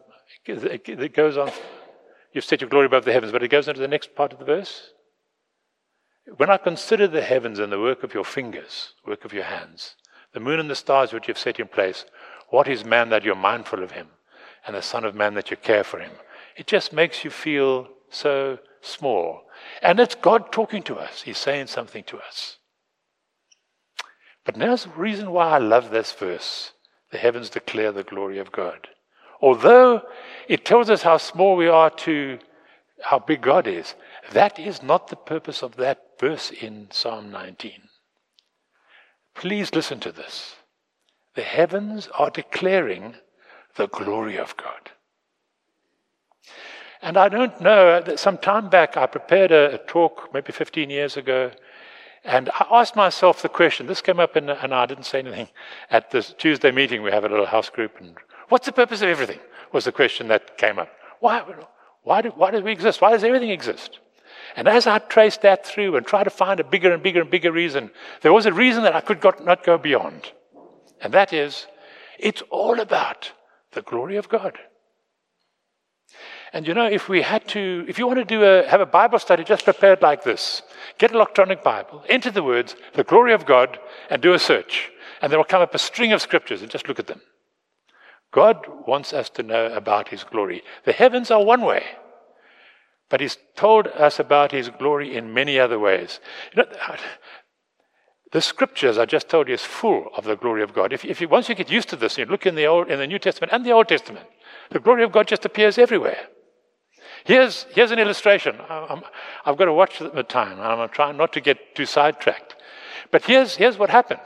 it 0.50 1.14
goes 1.14 1.38
on, 1.38 1.52
you've 2.34 2.46
set 2.46 2.62
your 2.62 2.70
glory 2.70 2.88
above 2.88 3.06
the 3.06 3.14
heavens, 3.14 3.32
but 3.32 3.44
it 3.44 3.50
goes 3.50 3.68
into 3.68 3.80
the 3.80 3.88
next 3.88 4.16
part 4.16 4.34
of 4.34 4.40
the 4.40 4.46
verse. 4.46 4.92
When 6.38 6.50
I 6.50 6.58
consider 6.58 7.08
the 7.08 7.22
heavens 7.22 7.60
and 7.60 7.72
the 7.72 7.80
work 7.80 8.04
of 8.04 8.14
your 8.14 8.24
fingers, 8.24 8.94
work 9.06 9.26
of 9.26 9.34
your 9.34 9.46
hands, 9.46 9.96
the 10.34 10.40
moon 10.40 10.60
and 10.60 10.70
the 10.70 10.76
stars 10.76 11.12
which 11.12 11.28
you've 11.28 11.40
set 11.40 11.60
in 11.60 11.68
place, 11.68 12.06
what 12.50 12.68
is 12.68 12.86
man 12.86 13.10
that 13.10 13.24
you're 13.24 13.36
mindful 13.36 13.84
of 13.84 13.92
him, 13.92 14.08
and 14.66 14.76
the 14.76 14.82
Son 14.82 15.06
of 15.06 15.16
Man 15.16 15.34
that 15.36 15.50
you 15.50 15.58
care 15.58 15.84
for 15.84 16.00
him? 16.00 16.12
It 16.56 16.68
just 16.68 16.94
makes 16.94 17.24
you 17.24 17.30
feel 17.30 17.88
so 18.10 18.60
small. 18.82 19.44
And 19.82 20.00
it's 20.00 20.16
God 20.16 20.52
talking 20.52 20.84
to 20.84 20.98
us. 20.98 21.24
He's 21.24 21.38
saying 21.38 21.68
something 21.68 22.04
to 22.06 22.18
us. 22.18 22.58
But 24.46 24.58
now's 24.58 24.84
the 24.84 24.90
reason 24.92 25.32
why 25.32 25.50
I 25.50 25.58
love 25.58 25.90
this 25.90 26.12
verse. 26.12 26.74
The 27.12 27.18
heavens 27.18 27.50
declare 27.50 27.92
the 27.92 28.04
glory 28.04 28.40
of 28.40 28.52
God. 28.52 28.88
Although 29.42 30.02
it 30.48 30.66
tells 30.66 30.90
us 30.90 31.04
how 31.04 31.18
small 31.18 31.56
we 31.56 31.68
are 31.68 31.90
to 31.90 32.40
how 33.02 33.20
big 33.20 33.42
God 33.42 33.68
is, 33.68 33.96
that 34.32 34.60
is 34.60 34.84
not 34.84 35.08
the 35.08 35.16
purpose 35.16 35.64
of 35.64 35.78
that 35.78 36.02
verse 36.20 36.52
in 36.52 36.88
Psalm 36.92 37.32
19. 37.32 37.72
Please 39.36 39.74
listen 39.74 40.00
to 40.02 40.12
this. 40.12 40.56
The 41.36 41.44
heavens 41.44 42.10
are 42.18 42.30
declaring 42.30 43.16
the 43.76 43.88
glory 43.88 44.38
of 44.38 44.58
God. 44.58 44.92
And 47.02 47.16
I 47.16 47.30
don't 47.30 47.62
know, 47.62 48.02
that 48.02 48.20
some 48.20 48.38
time 48.38 48.70
back, 48.70 48.98
I 48.98 49.06
prepared 49.06 49.52
a, 49.52 49.76
a 49.76 49.78
talk, 49.78 50.30
maybe 50.34 50.52
15 50.52 50.90
years 50.90 51.16
ago, 51.16 51.52
and 52.24 52.50
I 52.50 52.66
asked 52.72 52.96
myself 52.96 53.42
the 53.42 53.50
question. 53.50 53.88
This 53.88 54.02
came 54.02 54.20
up, 54.20 54.36
in, 54.36 54.50
and 54.50 54.74
I 54.74 54.86
didn't 54.86 55.06
say 55.06 55.20
anything 55.20 55.50
at 55.90 56.12
this 56.12 56.34
Tuesday 56.38 56.72
meeting. 56.72 57.02
We 57.02 57.12
have 57.12 57.26
a 57.26 57.30
little 57.30 57.46
house 57.46 57.70
group, 57.70 58.00
and 58.00 58.16
what's 58.50 58.66
the 58.66 58.72
purpose 58.72 59.02
of 59.02 59.10
everything? 59.10 59.40
Was 59.72 59.86
the 59.86 59.92
question 59.92 60.28
that 60.30 60.58
came 60.58 60.80
up. 60.80 60.90
Why, 61.20 61.44
why, 62.04 62.22
do, 62.22 62.30
why 62.30 62.52
do 62.52 62.62
we 62.62 62.72
exist? 62.72 63.02
Why 63.02 63.12
does 63.12 63.24
everything 63.24 63.52
exist? 63.52 64.00
And 64.56 64.68
as 64.68 64.88
I 64.88 65.00
traced 65.00 65.42
that 65.44 65.66
through 65.66 65.96
and 65.96 66.06
tried 66.06 66.24
to 66.24 66.30
find 66.30 66.60
a 66.60 66.64
bigger 66.64 66.92
and 66.92 67.04
bigger 67.04 67.22
and 67.22 67.30
bigger 67.30 67.52
reason, 67.52 67.92
there 68.22 68.34
was 68.34 68.46
a 68.46 68.54
reason 68.54 68.84
that 68.84 68.96
I 68.96 69.02
could 69.02 69.24
not 69.24 69.64
go 69.64 69.78
beyond. 69.78 70.32
And 71.02 71.14
that 71.14 71.34
is, 71.34 71.68
it's 72.18 72.42
all 72.50 72.80
about 72.80 73.32
the 73.72 73.82
glory 73.82 74.18
of 74.18 74.28
God. 74.28 74.58
And 76.52 76.68
you 76.68 76.74
know, 76.74 76.88
if 76.88 77.08
we 77.08 77.22
had 77.22 77.48
to, 77.50 77.86
if 77.88 78.00
you 78.00 78.08
want 78.08 78.20
to 78.20 78.26
do 78.26 78.44
a, 78.44 78.68
have 78.68 78.82
a 78.82 78.86
Bible 78.86 79.20
study 79.20 79.44
just 79.44 79.66
prepared 79.66 80.02
like 80.02 80.24
this, 80.24 80.64
get 80.98 81.12
an 81.12 81.18
electronic 81.18 81.64
Bible, 81.64 82.04
enter 82.10 82.32
the 82.32 82.44
words, 82.44 82.76
the 82.94 83.04
glory 83.04 83.34
of 83.34 83.46
God, 83.46 83.78
and 84.10 84.22
do 84.22 84.34
a 84.34 84.40
search. 84.40 84.90
And 85.22 85.32
there 85.32 85.38
will 85.38 85.46
come 85.46 85.62
up 85.62 85.76
a 85.76 85.80
string 85.80 86.12
of 86.12 86.22
scriptures 86.22 86.62
and 86.62 86.72
just 86.72 86.88
look 86.88 87.00
at 87.00 87.08
them. 87.08 87.22
God 88.32 88.66
wants 88.88 89.14
us 89.14 89.30
to 89.32 89.44
know 89.44 89.68
about 89.74 90.10
His 90.10 90.24
glory. 90.24 90.64
The 90.86 90.92
heavens 90.92 91.30
are 91.30 91.44
one 91.44 91.62
way, 91.62 91.84
but 93.10 93.22
He's 93.22 93.38
told 93.56 93.88
us 93.88 94.20
about 94.20 94.52
His 94.52 94.70
glory 94.70 95.16
in 95.16 95.34
many 95.34 95.60
other 95.60 95.78
ways. 95.78 96.20
You 96.56 96.64
know, 96.64 96.70
the 98.32 98.42
scriptures 98.42 98.98
I 98.98 99.06
just 99.06 99.30
told 99.30 99.48
you 99.48 99.56
is 99.56 99.64
full 99.64 100.10
of 100.16 100.24
the 100.26 100.36
glory 100.36 100.62
of 100.62 100.74
God. 100.74 100.94
If, 100.94 101.04
if 101.04 101.22
you, 101.22 101.28
once 101.28 101.50
you 101.50 101.56
get 101.56 101.72
used 101.72 101.90
to 101.90 101.96
this, 101.96 102.18
you 102.18 102.26
look 102.26 102.46
in 102.46 102.56
the 102.56 102.68
Old, 102.68 102.90
in 102.90 103.00
the 103.00 103.08
New 103.08 103.20
Testament 103.20 103.52
and 103.52 103.66
the 103.66 103.72
Old 103.72 103.88
Testament, 103.88 104.28
the 104.70 104.80
glory 104.80 105.04
of 105.04 105.12
God 105.12 105.28
just 105.28 105.46
appears 105.46 105.78
everywhere. 105.78 106.28
Here's, 107.26 107.66
here's 107.72 107.92
an 107.92 108.00
illustration. 108.00 108.56
i 108.70 109.02
have 109.46 109.58
got 109.58 109.66
to 109.66 109.74
watch 109.74 110.00
the 110.00 110.24
time. 110.24 110.60
I'm 110.60 110.90
trying 110.90 111.18
not 111.18 111.34
to 111.34 111.42
get 111.42 111.76
too 111.76 111.86
sidetracked. 111.86 112.56
But 113.12 113.26
here's, 113.26 113.56
here's 113.56 113.78
what 113.78 113.90
happened. 113.90 114.22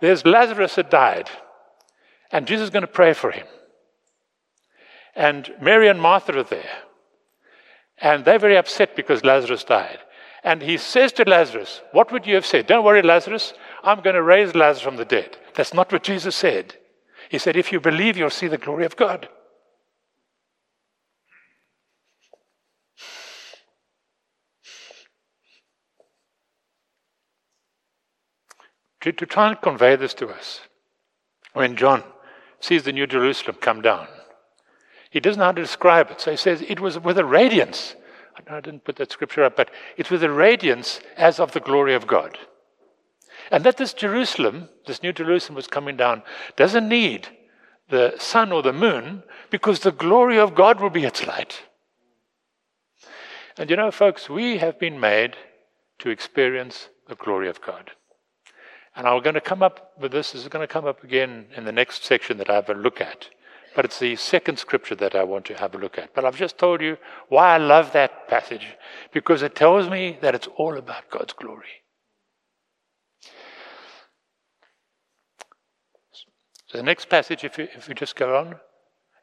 There's 0.00 0.26
Lazarus 0.26 0.76
had 0.76 0.90
died, 0.90 1.30
and 2.30 2.46
Jesus 2.46 2.64
is 2.64 2.70
going 2.70 2.82
to 2.82 2.88
pray 2.88 3.12
for 3.12 3.30
him. 3.30 3.46
And 5.14 5.52
Mary 5.60 5.88
and 5.88 6.00
Martha 6.00 6.36
are 6.38 6.42
there. 6.42 6.78
And 7.98 8.24
they're 8.24 8.38
very 8.38 8.56
upset 8.56 8.96
because 8.96 9.24
Lazarus 9.24 9.64
died. 9.64 9.98
And 10.42 10.62
he 10.62 10.76
says 10.76 11.12
to 11.12 11.24
Lazarus, 11.24 11.82
What 11.92 12.10
would 12.10 12.26
you 12.26 12.34
have 12.34 12.46
said? 12.46 12.66
Don't 12.66 12.84
worry, 12.84 13.02
Lazarus. 13.02 13.54
I'm 13.84 14.00
going 14.00 14.16
to 14.16 14.22
raise 14.22 14.54
Lazarus 14.54 14.82
from 14.82 14.96
the 14.96 15.04
dead. 15.04 15.36
That's 15.54 15.74
not 15.74 15.92
what 15.92 16.02
Jesus 16.02 16.34
said. 16.34 16.74
He 17.28 17.38
said, 17.38 17.56
If 17.56 17.70
you 17.70 17.78
believe, 17.78 18.16
you'll 18.16 18.30
see 18.30 18.48
the 18.48 18.58
glory 18.58 18.84
of 18.84 18.96
God. 18.96 19.28
To, 29.02 29.12
to 29.12 29.26
try 29.26 29.48
and 29.48 29.60
convey 29.60 29.96
this 29.96 30.14
to 30.14 30.28
us. 30.28 30.60
When 31.52 31.76
John 31.76 32.02
sees 32.60 32.84
the 32.84 32.92
New 32.92 33.06
Jerusalem 33.06 33.56
come 33.60 33.82
down, 33.82 34.06
he 35.10 35.20
doesn't 35.20 35.38
know 35.38 35.46
how 35.46 35.52
to 35.52 35.60
describe 35.60 36.10
it. 36.10 36.20
So 36.20 36.30
he 36.30 36.36
says 36.36 36.62
it 36.62 36.80
was 36.80 36.98
with 36.98 37.18
a 37.18 37.24
radiance. 37.24 37.94
I 38.48 38.60
didn't 38.60 38.84
put 38.84 38.96
that 38.96 39.12
scripture 39.12 39.44
up, 39.44 39.56
but 39.56 39.70
it's 39.98 40.10
with 40.10 40.24
a 40.24 40.30
radiance 40.30 41.00
as 41.16 41.38
of 41.38 41.52
the 41.52 41.60
glory 41.60 41.94
of 41.94 42.06
God. 42.06 42.38
And 43.50 43.62
that 43.64 43.76
this 43.76 43.92
Jerusalem, 43.92 44.70
this 44.86 45.02
New 45.02 45.12
Jerusalem 45.12 45.56
was 45.56 45.66
coming 45.66 45.96
down, 45.96 46.22
doesn't 46.56 46.88
need 46.88 47.28
the 47.90 48.14
sun 48.18 48.52
or 48.52 48.62
the 48.62 48.72
moon 48.72 49.22
because 49.50 49.80
the 49.80 49.92
glory 49.92 50.38
of 50.38 50.54
God 50.54 50.80
will 50.80 50.90
be 50.90 51.04
its 51.04 51.26
light. 51.26 51.64
And 53.58 53.68
you 53.68 53.76
know, 53.76 53.90
folks, 53.90 54.30
we 54.30 54.58
have 54.58 54.78
been 54.78 54.98
made 54.98 55.36
to 55.98 56.08
experience 56.08 56.88
the 57.08 57.16
glory 57.16 57.48
of 57.48 57.60
God. 57.60 57.90
And 58.94 59.06
I'm 59.06 59.22
going 59.22 59.34
to 59.34 59.40
come 59.40 59.62
up 59.62 59.92
with 59.98 60.12
this. 60.12 60.32
This 60.32 60.42
is 60.42 60.48
going 60.48 60.66
to 60.66 60.72
come 60.72 60.84
up 60.84 61.02
again 61.02 61.46
in 61.56 61.64
the 61.64 61.72
next 61.72 62.04
section 62.04 62.36
that 62.38 62.50
I 62.50 62.54
have 62.54 62.68
a 62.68 62.74
look 62.74 63.00
at. 63.00 63.28
But 63.74 63.86
it's 63.86 63.98
the 63.98 64.16
second 64.16 64.58
scripture 64.58 64.94
that 64.96 65.14
I 65.14 65.24
want 65.24 65.46
to 65.46 65.54
have 65.54 65.74
a 65.74 65.78
look 65.78 65.96
at. 65.96 66.14
But 66.14 66.26
I've 66.26 66.36
just 66.36 66.58
told 66.58 66.82
you 66.82 66.98
why 67.28 67.54
I 67.54 67.58
love 67.58 67.92
that 67.92 68.28
passage, 68.28 68.66
because 69.12 69.42
it 69.42 69.54
tells 69.54 69.88
me 69.88 70.18
that 70.20 70.34
it's 70.34 70.48
all 70.56 70.76
about 70.76 71.08
God's 71.08 71.32
glory. 71.32 71.82
So 76.66 76.78
the 76.78 76.82
next 76.82 77.08
passage, 77.08 77.44
if 77.44 77.56
you, 77.56 77.68
if 77.74 77.88
you 77.88 77.94
just 77.94 78.16
go 78.16 78.36
on. 78.36 78.56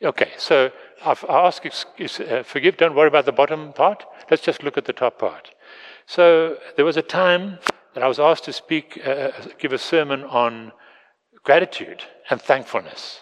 Okay, 0.02 0.32
so 0.38 0.72
I've, 1.06 1.26
I 1.26 1.46
ask, 1.46 1.64
uh, 1.66 2.44
forgive, 2.44 2.78
don't 2.78 2.96
worry 2.96 3.08
about 3.08 3.26
the 3.26 3.32
bottom 3.32 3.74
part. 3.74 4.06
Let's 4.32 4.44
just 4.44 4.64
look 4.64 4.78
at 4.78 4.86
the 4.86 4.94
top 4.94 5.20
part. 5.20 5.52
So 6.06 6.58
there 6.76 6.86
was 6.86 6.96
a 6.96 7.02
time 7.02 7.60
I 8.04 8.08
was 8.08 8.20
asked 8.20 8.46
to 8.46 8.54
speak, 8.54 9.00
uh, 9.06 9.10
uh, 9.10 9.32
give 9.58 9.74
a 9.74 9.78
sermon 9.78 10.24
on 10.24 10.72
gratitude 11.44 12.04
and 12.30 12.42
thankfulness. 12.42 13.22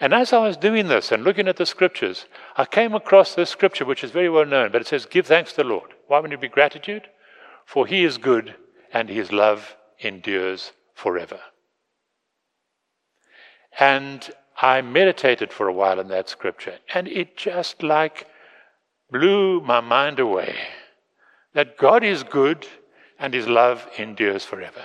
And 0.00 0.14
as 0.14 0.32
I 0.32 0.38
was 0.38 0.56
doing 0.56 0.88
this 0.88 1.10
and 1.10 1.24
looking 1.24 1.48
at 1.48 1.56
the 1.56 1.66
scriptures, 1.66 2.26
I 2.56 2.64
came 2.64 2.94
across 2.94 3.34
this 3.34 3.50
scripture, 3.50 3.84
which 3.84 4.04
is 4.04 4.10
very 4.10 4.28
well 4.28 4.46
known, 4.46 4.70
but 4.70 4.80
it 4.80 4.86
says, 4.86 5.06
Give 5.06 5.26
thanks 5.26 5.50
to 5.52 5.62
the 5.62 5.68
Lord. 5.68 5.92
Why 6.06 6.20
would 6.20 6.32
it 6.32 6.40
be 6.40 6.48
gratitude? 6.48 7.08
For 7.66 7.86
he 7.86 8.04
is 8.04 8.16
good 8.16 8.54
and 8.92 9.08
his 9.08 9.32
love 9.32 9.76
endures 10.00 10.72
forever. 10.94 11.40
And 13.78 14.30
I 14.60 14.80
meditated 14.82 15.52
for 15.52 15.68
a 15.68 15.72
while 15.72 16.00
in 16.00 16.08
that 16.08 16.28
scripture, 16.28 16.78
and 16.92 17.06
it 17.06 17.36
just 17.36 17.82
like 17.82 18.26
blew 19.10 19.60
my 19.60 19.80
mind 19.80 20.18
away 20.18 20.56
that 21.54 21.78
God 21.78 22.02
is 22.02 22.22
good 22.22 22.66
and 23.18 23.34
his 23.34 23.48
love 23.48 23.86
endures 23.98 24.44
forever. 24.44 24.82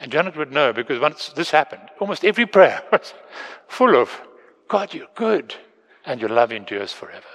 And 0.00 0.12
Janet 0.12 0.36
would 0.36 0.52
know 0.52 0.72
because 0.72 1.00
once 1.00 1.30
this 1.30 1.50
happened, 1.50 1.88
almost 2.00 2.24
every 2.24 2.46
prayer 2.46 2.82
was 2.92 3.14
full 3.66 3.96
of, 3.96 4.20
God, 4.68 4.94
you're 4.94 5.08
good, 5.14 5.54
and 6.04 6.20
your 6.20 6.30
love 6.30 6.52
endures 6.52 6.92
forever. 6.92 7.26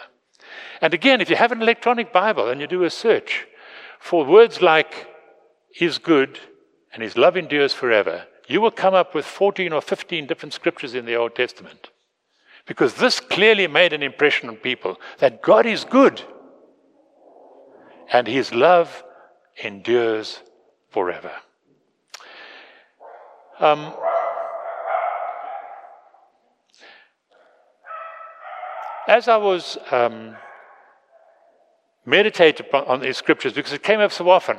And 0.81 0.93
again, 0.93 1.21
if 1.21 1.29
you 1.29 1.35
have 1.35 1.51
an 1.51 1.61
electronic 1.61 2.11
Bible 2.11 2.49
and 2.49 2.59
you 2.59 2.67
do 2.67 2.83
a 2.83 2.89
search 2.89 3.47
for 3.99 4.25
words 4.25 4.61
like 4.61 5.07
is 5.79 5.97
good 5.97 6.39
and 6.91 7.01
his 7.01 7.17
love 7.17 7.37
endures 7.37 7.73
forever, 7.73 8.25
you 8.47 8.61
will 8.61 8.71
come 8.71 8.93
up 8.93 9.15
with 9.15 9.25
14 9.25 9.71
or 9.71 9.81
15 9.81 10.27
different 10.27 10.53
scriptures 10.53 10.93
in 10.93 11.05
the 11.05 11.15
Old 11.15 11.35
Testament. 11.35 11.89
Because 12.65 12.95
this 12.95 13.19
clearly 13.19 13.67
made 13.67 13.93
an 13.93 14.03
impression 14.03 14.49
on 14.49 14.57
people 14.57 14.99
that 15.19 15.41
God 15.41 15.65
is 15.65 15.83
good 15.83 16.21
and 18.11 18.27
his 18.27 18.53
love 18.53 19.03
endures 19.61 20.41
forever. 20.89 21.31
Um, 23.59 23.93
as 29.07 29.27
I 29.27 29.37
was 29.37 29.77
um, 29.91 30.35
meditating 32.05 32.65
on 32.73 33.01
these 33.01 33.17
scriptures, 33.17 33.53
because 33.53 33.73
it 33.73 33.83
came 33.83 33.99
up 33.99 34.11
so 34.11 34.29
often, 34.29 34.57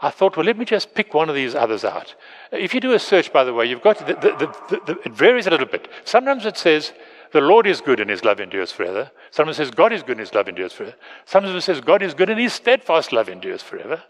I 0.00 0.10
thought, 0.10 0.36
well, 0.36 0.44
let 0.44 0.58
me 0.58 0.64
just 0.64 0.94
pick 0.94 1.14
one 1.14 1.28
of 1.28 1.34
these 1.34 1.54
others 1.54 1.84
out. 1.84 2.14
If 2.52 2.74
you 2.74 2.80
do 2.80 2.92
a 2.92 2.98
search, 2.98 3.32
by 3.32 3.44
the 3.44 3.54
way, 3.54 3.66
you've 3.66 3.82
got 3.82 3.98
the, 3.98 4.14
the, 4.14 4.78
the, 4.86 4.98
it 5.04 5.12
varies 5.12 5.46
a 5.46 5.50
little 5.50 5.66
bit. 5.66 5.88
Sometimes 6.04 6.44
it 6.44 6.58
says 6.58 6.92
the 7.32 7.40
Lord 7.40 7.66
is 7.66 7.80
good 7.80 8.00
and 8.00 8.10
his 8.10 8.24
love 8.24 8.40
endures 8.40 8.70
forever. 8.70 9.10
Sometimes 9.30 9.58
it 9.58 9.64
says 9.64 9.70
God 9.70 9.92
is 9.92 10.02
good 10.02 10.12
and 10.12 10.20
his 10.20 10.34
love 10.34 10.48
endures 10.48 10.72
forever. 10.72 10.94
Sometimes 11.24 11.54
it 11.54 11.62
says 11.62 11.80
God 11.80 12.02
is 12.02 12.14
good 12.14 12.30
and 12.30 12.38
his 12.38 12.52
steadfast 12.52 13.12
love 13.12 13.28
endures 13.28 13.62
forever. 13.62 14.02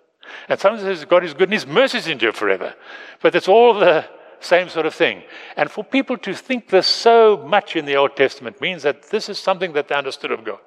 And 0.48 0.58
sometimes 0.58 0.82
says 0.82 1.04
God 1.04 1.24
is 1.24 1.34
good 1.34 1.48
and 1.48 1.52
his 1.52 1.66
mercies 1.66 2.08
endure 2.08 2.32
forever. 2.32 2.74
But 3.22 3.34
it's 3.34 3.48
all 3.48 3.74
the 3.74 4.06
same 4.40 4.68
sort 4.68 4.86
of 4.86 4.94
thing. 4.94 5.22
And 5.56 5.70
for 5.70 5.82
people 5.82 6.18
to 6.18 6.34
think 6.34 6.68
this 6.68 6.86
so 6.86 7.44
much 7.46 7.76
in 7.76 7.84
the 7.84 7.96
Old 7.96 8.16
Testament 8.16 8.60
means 8.60 8.82
that 8.82 9.10
this 9.10 9.28
is 9.28 9.38
something 9.38 9.72
that 9.72 9.88
they 9.88 9.94
understood 9.94 10.30
of 10.30 10.44
God. 10.44 10.60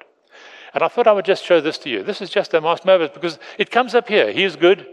And 0.74 0.84
I 0.84 0.88
thought 0.88 1.08
I 1.08 1.12
would 1.12 1.26
just 1.26 1.46
show 1.46 1.62
this 1.62 1.78
to 1.80 1.90
you. 1.90 2.04
This 2.04 2.22
is 2.22 2.30
just 2.30 2.54
a 2.54 2.62
Mas 2.62 2.84
Moses 2.86 3.12
because 3.14 3.40
it 3.58 3.72
comes 3.72 3.96
up 3.96 4.08
here. 4.08 4.32
He 4.32 4.44
is 4.44 4.56
good, 4.56 4.86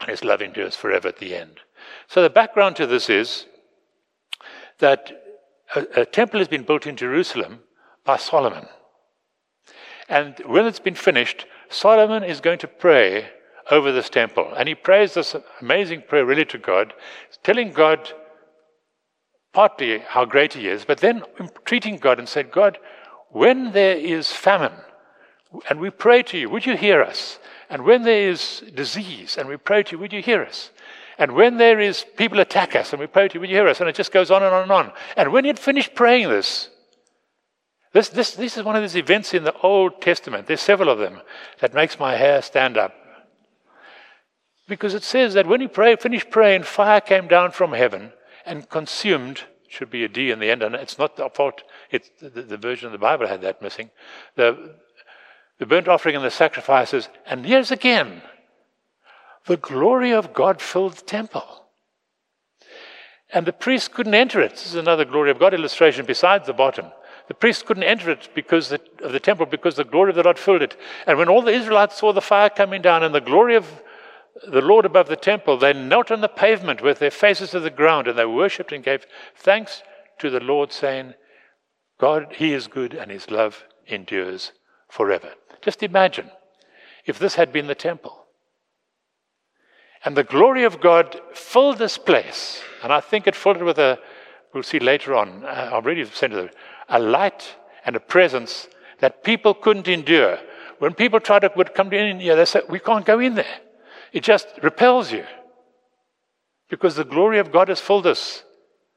and 0.00 0.10
his 0.10 0.24
love 0.24 0.42
endures 0.42 0.76
forever 0.76 1.08
at 1.08 1.18
the 1.18 1.34
end. 1.36 1.60
So 2.08 2.22
the 2.22 2.30
background 2.30 2.76
to 2.76 2.86
this 2.86 3.08
is 3.08 3.46
that 4.78 5.12
a, 5.74 6.02
a 6.02 6.04
temple 6.04 6.40
has 6.40 6.48
been 6.48 6.64
built 6.64 6.86
in 6.86 6.96
Jerusalem 6.96 7.60
by 8.04 8.16
Solomon. 8.16 8.66
And 10.08 10.38
when 10.44 10.66
it's 10.66 10.80
been 10.80 10.94
finished, 10.94 11.46
Solomon 11.68 12.22
is 12.22 12.40
going 12.40 12.58
to 12.58 12.68
pray 12.68 13.30
over 13.70 13.92
this 13.92 14.10
temple. 14.10 14.52
And 14.56 14.68
he 14.68 14.74
prays 14.74 15.14
this 15.14 15.36
amazing 15.60 16.02
prayer 16.08 16.24
really 16.24 16.44
to 16.46 16.58
God, 16.58 16.92
telling 17.42 17.72
God 17.72 18.12
partly 19.52 19.98
how 20.00 20.24
great 20.24 20.54
he 20.54 20.68
is, 20.68 20.84
but 20.84 20.98
then 20.98 21.22
entreating 21.38 21.98
God 21.98 22.18
and 22.18 22.28
said, 22.28 22.50
God, 22.50 22.78
when 23.30 23.72
there 23.72 23.96
is 23.96 24.32
famine, 24.32 24.72
and 25.68 25.80
we 25.80 25.90
pray 25.90 26.22
to 26.24 26.38
you, 26.38 26.50
would 26.50 26.66
you 26.66 26.76
hear 26.76 27.02
us? 27.02 27.38
And 27.70 27.84
when 27.84 28.02
there 28.02 28.28
is 28.28 28.62
disease, 28.74 29.36
and 29.38 29.48
we 29.48 29.56
pray 29.56 29.82
to 29.84 29.92
you, 29.92 29.98
would 29.98 30.12
you 30.12 30.22
hear 30.22 30.42
us? 30.42 30.70
And 31.18 31.32
when 31.32 31.58
there 31.58 31.80
is 31.80 32.04
people 32.16 32.40
attack 32.40 32.74
us, 32.74 32.92
and 32.92 33.00
we 33.00 33.06
pray 33.06 33.28
to 33.28 33.34
you, 33.34 33.40
would 33.40 33.50
you 33.50 33.56
hear 33.56 33.68
us? 33.68 33.80
And 33.80 33.88
it 33.88 33.94
just 33.94 34.12
goes 34.12 34.30
on 34.30 34.42
and 34.42 34.52
on 34.52 34.62
and 34.64 34.72
on. 34.72 34.92
And 35.16 35.32
when 35.32 35.44
he 35.44 35.48
had 35.48 35.58
finished 35.58 35.94
praying 35.94 36.28
this, 36.28 36.70
This, 37.94 38.08
this, 38.08 38.34
this 38.34 38.56
is 38.56 38.64
one 38.64 38.74
of 38.74 38.82
these 38.82 38.98
events 38.98 39.34
in 39.34 39.44
the 39.44 39.54
Old 39.62 40.02
Testament. 40.02 40.46
There's 40.48 40.60
several 40.60 40.90
of 40.90 40.98
them 40.98 41.20
that 41.60 41.74
makes 41.74 42.00
my 42.00 42.16
hair 42.16 42.42
stand 42.42 42.76
up. 42.76 42.92
Because 44.66 44.94
it 44.94 45.02
says 45.02 45.34
that 45.34 45.46
when 45.46 45.60
he 45.60 45.68
pray, 45.68 45.96
finished 45.96 46.30
praying, 46.30 46.62
fire 46.62 47.00
came 47.00 47.28
down 47.28 47.50
from 47.50 47.72
heaven 47.72 48.12
and 48.46 48.68
consumed, 48.68 49.42
should 49.68 49.90
be 49.90 50.04
a 50.04 50.08
D 50.08 50.30
in 50.30 50.38
the 50.38 50.50
end, 50.50 50.62
and 50.62 50.74
it's 50.74 50.98
not 50.98 51.16
the 51.16 51.28
fault, 51.28 51.62
it's 51.90 52.10
the, 52.20 52.42
the 52.42 52.56
version 52.56 52.86
of 52.86 52.92
the 52.92 52.98
Bible 52.98 53.26
had 53.26 53.42
that 53.42 53.60
missing, 53.60 53.90
the, 54.36 54.76
the 55.58 55.66
burnt 55.66 55.88
offering 55.88 56.16
and 56.16 56.24
the 56.24 56.30
sacrifices. 56.30 57.08
And 57.26 57.44
here's 57.44 57.70
again, 57.70 58.22
the 59.46 59.56
glory 59.58 60.12
of 60.12 60.32
God 60.32 60.62
filled 60.62 60.94
the 60.94 61.04
temple. 61.04 61.66
And 63.32 63.46
the 63.46 63.52
priest 63.52 63.92
couldn't 63.92 64.14
enter 64.14 64.40
it. 64.40 64.52
This 64.52 64.66
is 64.66 64.74
another 64.76 65.04
glory 65.04 65.30
of 65.30 65.38
God 65.38 65.54
illustration 65.54 66.06
besides 66.06 66.46
the 66.46 66.52
bottom. 66.52 66.86
The 67.26 67.34
priest 67.34 67.66
couldn't 67.66 67.82
enter 67.82 68.10
it 68.10 68.28
because 68.34 68.70
of 68.70 68.80
the 69.00 69.20
temple 69.20 69.46
because 69.46 69.76
the 69.76 69.84
glory 69.84 70.10
of 70.10 70.16
the 70.16 70.22
Lord 70.22 70.38
filled 70.38 70.62
it. 70.62 70.76
And 71.06 71.18
when 71.18 71.28
all 71.28 71.42
the 71.42 71.52
Israelites 71.52 71.98
saw 71.98 72.12
the 72.12 72.20
fire 72.20 72.50
coming 72.50 72.80
down 72.80 73.02
and 73.02 73.14
the 73.14 73.20
glory 73.20 73.56
of 73.56 73.66
the 74.50 74.60
Lord 74.60 74.84
above 74.84 75.08
the 75.08 75.16
temple, 75.16 75.56
they 75.56 75.72
knelt 75.72 76.10
on 76.10 76.20
the 76.20 76.28
pavement 76.28 76.82
with 76.82 76.98
their 76.98 77.10
faces 77.10 77.50
to 77.50 77.60
the 77.60 77.70
ground 77.70 78.08
and 78.08 78.18
they 78.18 78.26
worshipped 78.26 78.72
and 78.72 78.82
gave 78.82 79.06
thanks 79.36 79.82
to 80.18 80.30
the 80.30 80.40
Lord, 80.40 80.72
saying, 80.72 81.14
God, 81.98 82.34
He 82.36 82.52
is 82.52 82.66
good 82.66 82.94
and 82.94 83.10
His 83.10 83.30
love 83.30 83.64
endures 83.86 84.52
forever. 84.88 85.32
Just 85.62 85.82
imagine 85.82 86.30
if 87.06 87.18
this 87.18 87.36
had 87.36 87.52
been 87.52 87.66
the 87.66 87.74
temple. 87.74 88.24
And 90.04 90.16
the 90.16 90.24
glory 90.24 90.64
of 90.64 90.80
God 90.80 91.18
filled 91.32 91.78
this 91.78 91.96
place. 91.96 92.62
And 92.82 92.92
I 92.92 93.00
think 93.00 93.26
it 93.26 93.34
filled 93.34 93.58
it 93.58 93.64
with 93.64 93.78
a, 93.78 93.98
we'll 94.52 94.62
see 94.62 94.78
later 94.78 95.14
on, 95.14 95.44
uh, 95.44 95.70
I've 95.72 95.84
already 95.84 96.04
sent 96.04 96.34
it, 96.34 96.54
a 96.88 96.98
light 96.98 97.56
and 97.86 97.96
a 97.96 98.00
presence 98.00 98.68
that 99.00 99.24
people 99.24 99.54
couldn't 99.54 99.88
endure. 99.88 100.38
When 100.78 100.92
people 100.92 101.20
tried 101.20 101.40
to 101.40 101.52
would 101.56 101.74
come 101.74 101.92
in 101.92 102.18
they 102.18 102.44
said, 102.44 102.64
We 102.68 102.80
can't 102.80 103.06
go 103.06 103.20
in 103.20 103.34
there. 103.34 103.60
It 104.14 104.22
just 104.22 104.46
repels 104.62 105.12
you. 105.12 105.24
Because 106.70 106.94
the 106.94 107.04
glory 107.04 107.40
of 107.40 107.52
God 107.52 107.68
has 107.68 107.80
filled 107.80 108.06
us. 108.06 108.44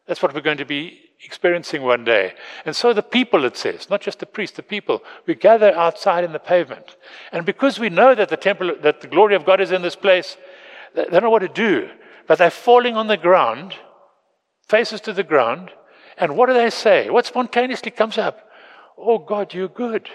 That's 0.07 0.21
what 0.21 0.33
we're 0.33 0.41
going 0.41 0.59
to 0.59 0.65
be 0.65 0.99
experiencing 1.25 1.81
one 1.81 2.03
day. 2.03 2.35
And 2.65 2.75
so 2.75 2.93
the 2.93 3.01
people, 3.01 3.43
it 3.43 3.57
says, 3.57 3.89
not 3.89 3.99
just 3.99 4.19
the 4.19 4.27
priest, 4.27 4.55
the 4.55 4.63
people, 4.63 5.03
we 5.25 5.33
gather 5.33 5.75
outside 5.75 6.23
in 6.23 6.33
the 6.33 6.39
pavement. 6.39 6.95
And 7.31 7.45
because 7.45 7.79
we 7.79 7.89
know 7.89 8.13
that 8.13 8.29
the 8.29 8.37
temple, 8.37 8.75
that 8.83 9.01
the 9.01 9.07
glory 9.07 9.35
of 9.35 9.43
God 9.43 9.59
is 9.59 9.71
in 9.71 9.81
this 9.81 9.95
place, 9.95 10.37
they 10.93 11.05
don't 11.05 11.23
know 11.23 11.31
what 11.31 11.39
to 11.39 11.47
do. 11.47 11.89
But 12.27 12.37
they're 12.37 12.51
falling 12.51 12.95
on 12.95 13.07
the 13.07 13.17
ground, 13.17 13.73
faces 14.67 15.01
to 15.01 15.13
the 15.13 15.23
ground. 15.23 15.71
And 16.17 16.37
what 16.37 16.45
do 16.45 16.53
they 16.53 16.69
say? 16.69 17.09
What 17.09 17.25
spontaneously 17.25 17.89
comes 17.89 18.19
up? 18.19 18.47
Oh 18.95 19.17
God, 19.17 19.53
you're 19.55 19.67
good. 19.67 20.09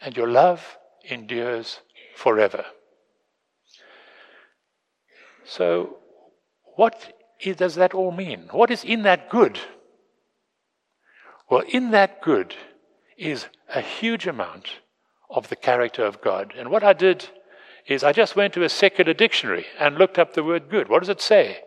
And 0.00 0.16
your 0.16 0.28
love 0.28 0.78
endures 1.08 1.78
forever. 2.16 2.64
So, 5.44 5.96
what 6.76 7.12
does 7.56 7.74
that 7.74 7.94
all 7.94 8.12
mean? 8.12 8.48
What 8.50 8.70
is 8.70 8.84
in 8.84 9.02
that 9.02 9.28
good? 9.28 9.58
Well, 11.50 11.64
in 11.68 11.90
that 11.90 12.22
good 12.22 12.54
is 13.18 13.46
a 13.74 13.80
huge 13.80 14.26
amount 14.26 14.80
of 15.28 15.48
the 15.48 15.56
character 15.56 16.04
of 16.04 16.20
God. 16.22 16.54
And 16.56 16.70
what 16.70 16.84
I 16.84 16.92
did 16.92 17.28
is 17.86 18.04
I 18.04 18.12
just 18.12 18.36
went 18.36 18.54
to 18.54 18.64
a 18.64 18.68
secular 18.68 19.12
dictionary 19.12 19.66
and 19.78 19.96
looked 19.96 20.18
up 20.18 20.34
the 20.34 20.44
word 20.44 20.70
good. 20.70 20.88
What 20.88 21.00
does 21.00 21.08
it 21.08 21.20
say? 21.20 21.58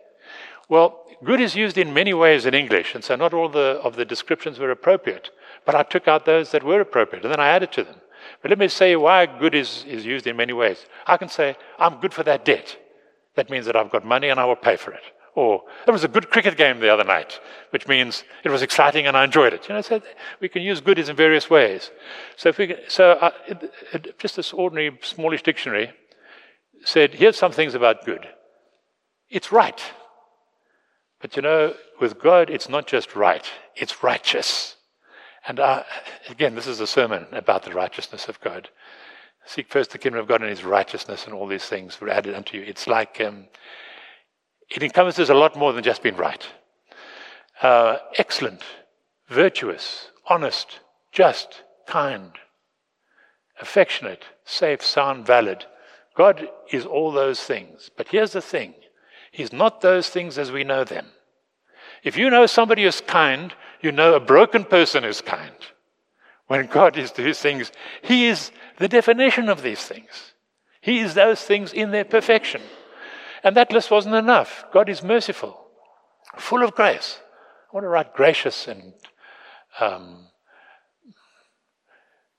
Well, 0.70 1.04
good 1.24 1.40
is 1.40 1.56
used 1.56 1.78
in 1.78 1.94
many 1.94 2.14
ways 2.14 2.46
in 2.46 2.54
English, 2.54 2.96
and 2.96 3.04
so 3.04 3.16
not 3.16 3.34
all 3.34 3.50
the, 3.50 3.80
of 3.84 3.96
the 3.96 4.06
descriptions 4.06 4.60
were 4.60 4.72
appropriate. 4.72 5.30
But 5.66 5.76
I 5.76 5.84
took 5.84 6.08
out 6.08 6.26
those 6.26 6.52
that 6.52 6.64
were 6.64 6.82
appropriate, 6.82 7.24
and 7.24 7.32
then 7.32 7.40
I 7.40 7.50
added 7.50 7.72
to 7.74 7.84
them. 7.84 7.96
But 8.42 8.50
let 8.50 8.60
me 8.60 8.68
say 8.68 8.96
why 8.96 9.26
good 9.26 9.54
is, 9.54 9.84
is 9.88 10.06
used 10.06 10.26
in 10.26 10.36
many 10.36 10.54
ways. 10.54 10.86
I 11.06 11.18
can 11.18 11.30
say, 11.30 11.58
I'm 11.78 12.00
good 12.00 12.14
for 12.14 12.24
that 12.24 12.46
debt. 12.46 12.78
That 13.36 13.50
means 13.50 13.66
that 13.66 13.76
I've 13.76 13.92
got 13.92 14.06
money 14.06 14.30
and 14.30 14.40
I 14.40 14.46
will 14.46 14.56
pay 14.56 14.76
for 14.76 14.92
it. 14.92 15.04
Or 15.36 15.64
there 15.86 15.92
was 15.92 16.06
a 16.06 16.08
good 16.08 16.30
cricket 16.30 16.56
game 16.56 16.80
the 16.80 16.94
other 16.94 17.04
night, 17.04 17.42
which 17.72 17.88
means 17.88 18.24
it 18.46 18.50
was 18.50 18.62
exciting 18.62 19.06
and 19.06 19.18
I 19.18 19.26
enjoyed 19.26 19.54
it. 19.54 19.68
You 19.68 19.76
know, 19.76 19.82
so 19.82 20.02
we 20.40 20.48
can 20.48 20.62
use 20.62 20.80
good 20.80 20.98
in 20.98 21.14
various 21.14 21.50
ways. 21.50 21.92
So, 22.38 22.50
if 22.50 22.58
we 22.58 22.76
so 22.88 23.12
uh, 23.12 23.32
it, 23.46 23.74
it, 23.92 24.20
just 24.20 24.38
this 24.38 24.54
ordinary 24.54 24.98
smallish 25.02 25.44
dictionary 25.44 25.92
said, 26.86 27.16
here's 27.16 27.36
some 27.36 27.52
things 27.52 27.76
about 27.76 28.06
good. 28.06 28.26
It's 29.30 29.52
right. 29.52 29.82
But 31.20 31.36
you 31.36 31.42
know, 31.42 31.74
with 32.00 32.20
God, 32.20 32.50
it's 32.50 32.70
not 32.70 32.88
just 32.88 33.16
right, 33.16 33.46
it's 33.76 34.04
righteous. 34.04 34.78
And 35.48 35.60
uh, 35.60 35.84
again, 36.30 36.56
this 36.56 36.68
is 36.68 36.80
a 36.80 36.88
sermon 36.88 37.28
about 37.32 37.64
the 37.64 37.72
righteousness 37.72 38.28
of 38.28 38.40
God. 38.40 38.70
Seek 39.46 39.70
first 39.70 39.92
the 39.92 39.98
kingdom 39.98 40.20
of 40.20 40.28
God 40.28 40.42
and 40.42 40.50
his 40.50 40.64
righteousness, 40.64 41.26
and 41.26 41.34
all 41.34 41.48
these 41.48 41.66
things 41.66 42.02
were 42.02 42.10
added 42.10 42.34
unto 42.34 42.58
you. 42.58 42.64
It's 42.64 42.88
like 42.88 43.22
um, 43.22 43.46
it 44.70 44.82
encompasses 44.82 45.30
a 45.30 45.36
lot 45.36 45.56
more 45.56 45.72
than 45.72 45.84
just 45.84 46.02
being 46.02 46.18
right. 46.18 46.46
Uh, 47.62 47.98
excellent, 48.18 48.62
virtuous, 49.30 50.10
honest, 50.28 50.80
just, 51.12 51.64
kind, 51.88 52.32
affectionate, 53.62 54.26
safe, 54.44 54.84
sound, 54.84 55.26
valid. 55.26 55.66
God 56.16 56.50
is 56.72 56.86
all 56.86 57.12
those 57.12 57.42
things. 57.42 57.92
But 57.96 58.10
here's 58.10 58.32
the 58.32 58.42
thing 58.42 58.74
He's 59.32 59.54
not 59.54 59.82
those 59.82 60.10
things 60.10 60.38
as 60.38 60.52
we 60.52 60.64
know 60.64 60.84
them. 60.84 61.08
If 62.04 62.18
you 62.18 62.30
know 62.30 62.46
somebody 62.46 62.84
is 62.84 63.02
kind, 63.02 63.54
you 63.82 63.92
know 63.92 64.16
a 64.16 64.20
broken 64.20 64.64
person 64.64 65.04
is 65.04 65.22
kind. 65.22 65.56
When 66.48 66.68
God 66.68 66.98
is 66.98 67.12
these 67.12 67.40
things, 67.40 67.72
He 68.02 68.28
is 68.28 68.52
the 68.78 68.88
definition 68.88 69.50
of 69.50 69.62
these 69.62 69.84
things. 69.84 70.34
He 70.82 71.00
is 71.00 71.16
those 71.16 71.42
things 71.42 71.74
in 71.74 71.92
their 71.92 72.06
perfection. 72.06 72.62
And 73.44 73.56
that 73.58 73.72
list 73.72 73.90
wasn't 73.90 74.16
enough. 74.16 74.66
God 74.72 74.90
is 74.90 75.04
merciful, 75.04 75.60
full 76.38 76.64
of 76.64 76.76
grace. 76.76 77.20
I 77.72 77.76
want 77.76 77.86
to 77.86 77.90
write 77.90 78.14
gracious 78.14 78.68
and 78.68 78.94
um, 79.80 80.28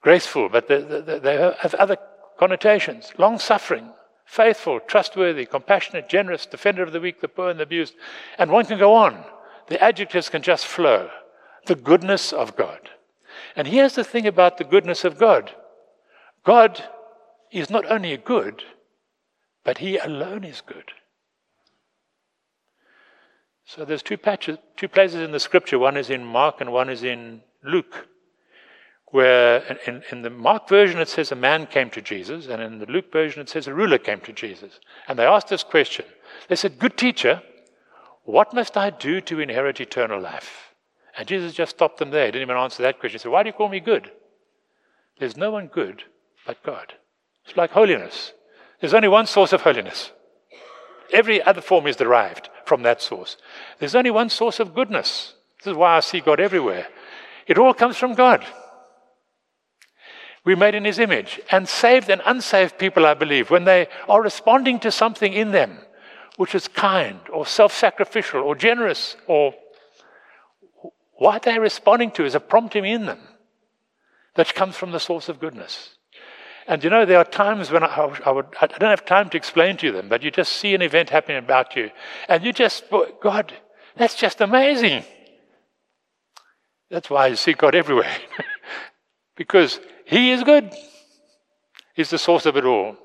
graceful, 0.00 0.48
but 0.48 0.68
they, 0.68 0.80
they, 0.80 1.18
they 1.18 1.52
have 1.60 1.74
other 1.74 1.96
connotations. 2.38 3.12
Long 3.18 3.38
suffering, 3.38 3.90
faithful, 4.24 4.80
trustworthy, 4.80 5.46
compassionate, 5.46 6.08
generous, 6.08 6.46
defender 6.46 6.82
of 6.82 6.92
the 6.92 7.00
weak, 7.00 7.20
the 7.20 7.28
poor, 7.28 7.50
and 7.50 7.58
the 7.58 7.64
abused. 7.64 7.94
And 8.38 8.50
one 8.50 8.66
can 8.66 8.78
go 8.78 8.94
on. 8.94 9.24
The 9.68 9.82
adjectives 9.82 10.28
can 10.28 10.42
just 10.42 10.66
flow. 10.66 11.10
The 11.66 11.74
goodness 11.74 12.32
of 12.32 12.56
God. 12.56 12.90
And 13.56 13.66
here's 13.66 13.94
the 13.94 14.04
thing 14.04 14.26
about 14.26 14.58
the 14.58 14.64
goodness 14.64 15.04
of 15.04 15.18
God 15.18 15.52
God 16.44 16.84
is 17.50 17.70
not 17.70 17.90
only 17.90 18.16
good, 18.18 18.62
but 19.64 19.78
He 19.78 19.96
alone 19.96 20.44
is 20.44 20.60
good. 20.60 20.92
So 23.64 23.84
there's 23.84 24.02
two, 24.02 24.16
patches, 24.16 24.58
two 24.76 24.86
places 24.86 25.22
in 25.22 25.32
the 25.32 25.40
scripture. 25.40 25.78
One 25.78 25.96
is 25.96 26.10
in 26.10 26.24
Mark 26.24 26.60
and 26.60 26.72
one 26.72 26.88
is 26.88 27.02
in 27.02 27.40
Luke. 27.64 28.06
Where 29.10 29.78
in, 29.86 30.02
in 30.12 30.22
the 30.22 30.30
Mark 30.30 30.68
version 30.68 31.00
it 31.00 31.08
says 31.08 31.32
a 31.32 31.36
man 31.36 31.66
came 31.66 31.90
to 31.90 32.02
Jesus, 32.02 32.46
and 32.46 32.60
in 32.60 32.78
the 32.80 32.86
Luke 32.86 33.10
version 33.10 33.40
it 33.40 33.48
says 33.48 33.66
a 33.66 33.74
ruler 33.74 33.98
came 33.98 34.20
to 34.20 34.32
Jesus. 34.32 34.78
And 35.08 35.18
they 35.18 35.24
asked 35.24 35.48
this 35.48 35.62
question. 35.62 36.04
They 36.48 36.56
said, 36.56 36.78
Good 36.78 36.96
teacher, 36.96 37.42
what 38.24 38.52
must 38.52 38.76
I 38.76 38.90
do 38.90 39.20
to 39.22 39.40
inherit 39.40 39.80
eternal 39.80 40.20
life? 40.20 40.65
And 41.16 41.26
Jesus 41.26 41.54
just 41.54 41.76
stopped 41.76 41.98
them 41.98 42.10
there. 42.10 42.26
He 42.26 42.32
didn't 42.32 42.48
even 42.48 42.56
answer 42.56 42.82
that 42.82 43.00
question. 43.00 43.18
He 43.18 43.22
said, 43.22 43.32
Why 43.32 43.42
do 43.42 43.48
you 43.48 43.54
call 43.54 43.68
me 43.68 43.80
good? 43.80 44.10
There's 45.18 45.36
no 45.36 45.50
one 45.50 45.68
good 45.68 46.04
but 46.46 46.62
God. 46.62 46.94
It's 47.46 47.56
like 47.56 47.70
holiness. 47.70 48.32
There's 48.80 48.94
only 48.94 49.08
one 49.08 49.26
source 49.26 49.52
of 49.52 49.62
holiness. 49.62 50.12
Every 51.12 51.40
other 51.42 51.60
form 51.60 51.86
is 51.86 51.96
derived 51.96 52.50
from 52.64 52.82
that 52.82 53.00
source. 53.00 53.36
There's 53.78 53.94
only 53.94 54.10
one 54.10 54.28
source 54.28 54.60
of 54.60 54.74
goodness. 54.74 55.34
This 55.58 55.72
is 55.72 55.76
why 55.76 55.96
I 55.96 56.00
see 56.00 56.20
God 56.20 56.40
everywhere. 56.40 56.86
It 57.46 57.58
all 57.58 57.72
comes 57.72 57.96
from 57.96 58.14
God. 58.14 58.44
We're 60.44 60.56
made 60.56 60.74
in 60.74 60.84
His 60.84 60.98
image. 60.98 61.40
And 61.50 61.68
saved 61.68 62.10
and 62.10 62.20
unsaved 62.26 62.78
people, 62.78 63.06
I 63.06 63.14
believe, 63.14 63.50
when 63.50 63.64
they 63.64 63.88
are 64.08 64.22
responding 64.22 64.80
to 64.80 64.90
something 64.90 65.32
in 65.32 65.52
them 65.52 65.78
which 66.36 66.54
is 66.54 66.68
kind 66.68 67.18
or 67.32 67.46
self 67.46 67.72
sacrificial 67.72 68.42
or 68.42 68.54
generous 68.54 69.16
or 69.26 69.54
what 71.18 71.42
they're 71.42 71.60
responding 71.60 72.10
to 72.12 72.24
is 72.24 72.34
a 72.34 72.40
prompting 72.40 72.84
in 72.84 73.06
them 73.06 73.20
that 74.34 74.54
comes 74.54 74.76
from 74.76 74.92
the 74.92 75.00
source 75.00 75.28
of 75.28 75.40
goodness. 75.40 75.96
And 76.68 76.82
you 76.82 76.90
know, 76.90 77.04
there 77.04 77.18
are 77.18 77.24
times 77.24 77.70
when 77.70 77.84
I, 77.84 78.16
I, 78.24 78.30
would, 78.30 78.46
I 78.60 78.66
don't 78.66 78.90
have 78.90 79.04
time 79.04 79.30
to 79.30 79.36
explain 79.36 79.76
to 79.78 79.92
them, 79.92 80.08
but 80.08 80.22
you 80.22 80.30
just 80.30 80.52
see 80.52 80.74
an 80.74 80.82
event 80.82 81.10
happening 81.10 81.38
about 81.38 81.76
you, 81.76 81.90
and 82.28 82.44
you 82.44 82.52
just, 82.52 82.84
God, 83.22 83.54
that's 83.96 84.16
just 84.16 84.40
amazing. 84.40 85.04
That's 86.90 87.08
why 87.08 87.28
you 87.28 87.36
see 87.36 87.52
God 87.52 87.74
everywhere. 87.74 88.14
because 89.36 89.80
He 90.04 90.32
is 90.32 90.42
good, 90.42 90.74
He's 91.94 92.10
the 92.10 92.18
source 92.18 92.46
of 92.46 92.56
it 92.56 92.64
all. 92.64 92.96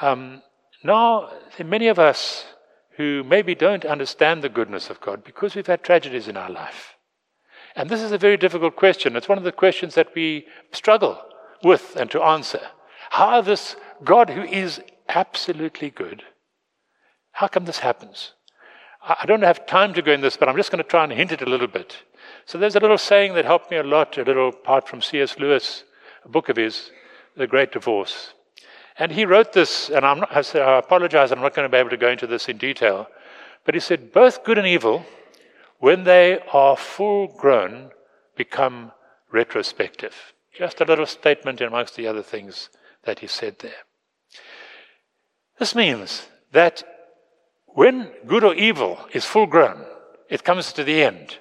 Um, 0.00 0.42
now, 0.84 1.30
many 1.64 1.88
of 1.88 1.98
us 1.98 2.44
who 2.96 3.22
maybe 3.24 3.54
don't 3.54 3.84
understand 3.84 4.42
the 4.42 4.48
goodness 4.48 4.90
of 4.90 5.00
God 5.00 5.22
because 5.24 5.54
we've 5.54 5.66
had 5.66 5.82
tragedies 5.82 6.28
in 6.28 6.36
our 6.36 6.50
life. 6.50 6.96
And 7.74 7.90
this 7.90 8.00
is 8.00 8.12
a 8.12 8.18
very 8.18 8.38
difficult 8.38 8.74
question. 8.74 9.16
It's 9.16 9.28
one 9.28 9.38
of 9.38 9.44
the 9.44 9.52
questions 9.52 9.94
that 9.94 10.14
we 10.14 10.46
struggle 10.72 11.20
with 11.62 11.94
and 11.96 12.10
to 12.10 12.22
answer. 12.22 12.60
How 13.10 13.42
this 13.42 13.76
God 14.02 14.30
who 14.30 14.42
is 14.42 14.80
absolutely 15.08 15.90
good, 15.90 16.22
how 17.32 17.48
come 17.48 17.66
this 17.66 17.80
happens? 17.80 18.32
I 19.02 19.26
don't 19.26 19.42
have 19.42 19.66
time 19.66 19.92
to 19.94 20.02
go 20.02 20.12
in 20.12 20.22
this, 20.22 20.36
but 20.36 20.48
I'm 20.48 20.56
just 20.56 20.70
going 20.70 20.82
to 20.82 20.88
try 20.88 21.04
and 21.04 21.12
hint 21.12 21.32
it 21.32 21.42
a 21.42 21.48
little 21.48 21.68
bit. 21.68 22.02
So 22.46 22.58
there's 22.58 22.76
a 22.76 22.80
little 22.80 22.98
saying 22.98 23.34
that 23.34 23.44
helped 23.44 23.70
me 23.70 23.76
a 23.76 23.82
lot, 23.82 24.16
a 24.18 24.24
little 24.24 24.50
part 24.50 24.88
from 24.88 25.02
C.S. 25.02 25.38
Lewis, 25.38 25.84
a 26.24 26.28
book 26.28 26.48
of 26.48 26.56
his, 26.56 26.90
The 27.36 27.46
Great 27.46 27.72
Divorce. 27.72 28.32
And 28.98 29.12
he 29.12 29.26
wrote 29.26 29.52
this, 29.52 29.90
and 29.90 30.02
not, 30.02 30.34
I, 30.34 30.40
said, 30.40 30.62
I 30.62 30.78
apologize, 30.78 31.30
I'm 31.30 31.40
not 31.40 31.54
going 31.54 31.68
to 31.68 31.72
be 31.72 31.78
able 31.78 31.90
to 31.90 31.96
go 31.96 32.08
into 32.08 32.26
this 32.26 32.48
in 32.48 32.56
detail. 32.56 33.08
But 33.64 33.74
he 33.74 33.80
said, 33.80 34.12
both 34.12 34.44
good 34.44 34.58
and 34.58 34.66
evil, 34.66 35.04
when 35.78 36.04
they 36.04 36.40
are 36.52 36.76
full 36.76 37.26
grown, 37.26 37.90
become 38.36 38.92
retrospective. 39.30 40.14
Just 40.56 40.80
a 40.80 40.84
little 40.84 41.04
statement 41.04 41.60
amongst 41.60 41.96
the 41.96 42.06
other 42.06 42.22
things 42.22 42.70
that 43.04 43.18
he 43.18 43.26
said 43.26 43.58
there. 43.58 43.84
This 45.58 45.74
means 45.74 46.26
that 46.52 46.82
when 47.66 48.10
good 48.26 48.44
or 48.44 48.54
evil 48.54 48.98
is 49.12 49.26
full 49.26 49.46
grown, 49.46 49.84
it 50.30 50.44
comes 50.44 50.72
to 50.72 50.84
the 50.84 51.02
end, 51.02 51.38